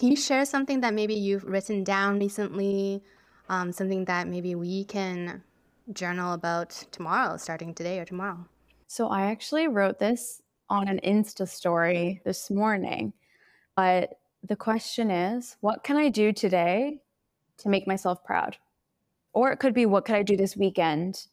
Can 0.00 0.08
you 0.08 0.16
share 0.16 0.46
something 0.46 0.80
that 0.80 0.94
maybe 0.94 1.12
you've 1.12 1.44
written 1.44 1.84
down 1.84 2.18
recently? 2.18 3.02
Um, 3.50 3.70
something 3.70 4.06
that 4.06 4.28
maybe 4.28 4.54
we 4.54 4.84
can 4.84 5.42
journal 5.92 6.32
about 6.32 6.70
tomorrow, 6.90 7.36
starting 7.36 7.74
today 7.74 7.98
or 7.98 8.06
tomorrow? 8.06 8.46
So, 8.86 9.08
I 9.08 9.30
actually 9.30 9.68
wrote 9.68 9.98
this 9.98 10.40
on 10.70 10.88
an 10.88 11.00
Insta 11.04 11.46
story 11.46 12.22
this 12.24 12.50
morning. 12.50 13.12
But 13.76 14.18
the 14.42 14.56
question 14.56 15.10
is, 15.10 15.58
what 15.60 15.84
can 15.84 15.98
I 15.98 16.08
do 16.08 16.32
today 16.32 17.02
to 17.58 17.68
make 17.68 17.86
myself 17.86 18.24
proud? 18.24 18.56
Or 19.34 19.52
it 19.52 19.58
could 19.58 19.74
be, 19.74 19.84
what 19.84 20.06
could 20.06 20.16
I 20.16 20.22
do 20.22 20.34
this 20.34 20.56
weekend? 20.56 21.26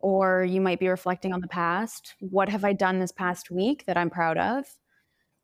Or 0.00 0.42
you 0.42 0.60
might 0.60 0.80
be 0.80 0.88
reflecting 0.88 1.32
on 1.32 1.42
the 1.42 1.46
past. 1.46 2.16
What 2.18 2.48
have 2.48 2.64
I 2.64 2.72
done 2.72 2.98
this 2.98 3.12
past 3.12 3.52
week 3.52 3.84
that 3.86 3.96
I'm 3.96 4.10
proud 4.10 4.36
of? 4.36 4.64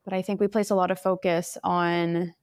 But 0.03 0.15
I 0.15 0.21
think 0.21 0.41
we 0.41 0.49
place 0.49 0.71
a 0.71 0.75
lot 0.75 0.91
of 0.91 0.99
focus 0.99 1.57
on 1.63 2.35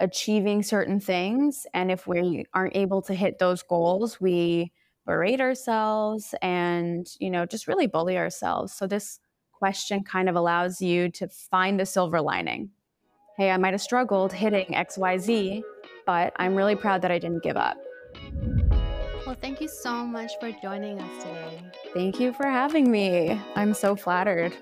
achieving 0.00 0.62
certain 0.62 1.00
things. 1.00 1.66
And 1.74 1.90
if 1.90 2.06
we 2.06 2.46
aren't 2.54 2.76
able 2.76 3.02
to 3.02 3.14
hit 3.14 3.38
those 3.38 3.62
goals, 3.62 4.20
we 4.20 4.72
berate 5.06 5.40
ourselves 5.40 6.34
and, 6.42 7.08
you 7.18 7.30
know, 7.30 7.46
just 7.46 7.66
really 7.66 7.86
bully 7.86 8.18
ourselves. 8.18 8.72
So 8.72 8.86
this 8.86 9.20
question 9.52 10.04
kind 10.04 10.28
of 10.28 10.36
allows 10.36 10.80
you 10.80 11.10
to 11.10 11.28
find 11.28 11.80
the 11.80 11.86
silver 11.86 12.20
lining. 12.20 12.70
Hey, 13.36 13.50
I 13.50 13.56
might 13.56 13.72
have 13.74 13.80
struggled 13.80 14.32
hitting 14.32 14.66
XYZ, 14.66 15.62
but 16.06 16.32
I'm 16.36 16.54
really 16.54 16.76
proud 16.76 17.02
that 17.02 17.10
I 17.10 17.18
didn't 17.18 17.42
give 17.42 17.56
up. 17.56 17.76
Well, 19.26 19.36
thank 19.40 19.60
you 19.60 19.68
so 19.68 20.06
much 20.06 20.32
for 20.40 20.50
joining 20.62 21.00
us 21.00 21.22
today. 21.22 21.60
Thank 21.92 22.18
you 22.18 22.32
for 22.32 22.46
having 22.46 22.90
me. 22.90 23.40
I'm 23.56 23.74
so 23.74 23.94
flattered. 23.94 24.56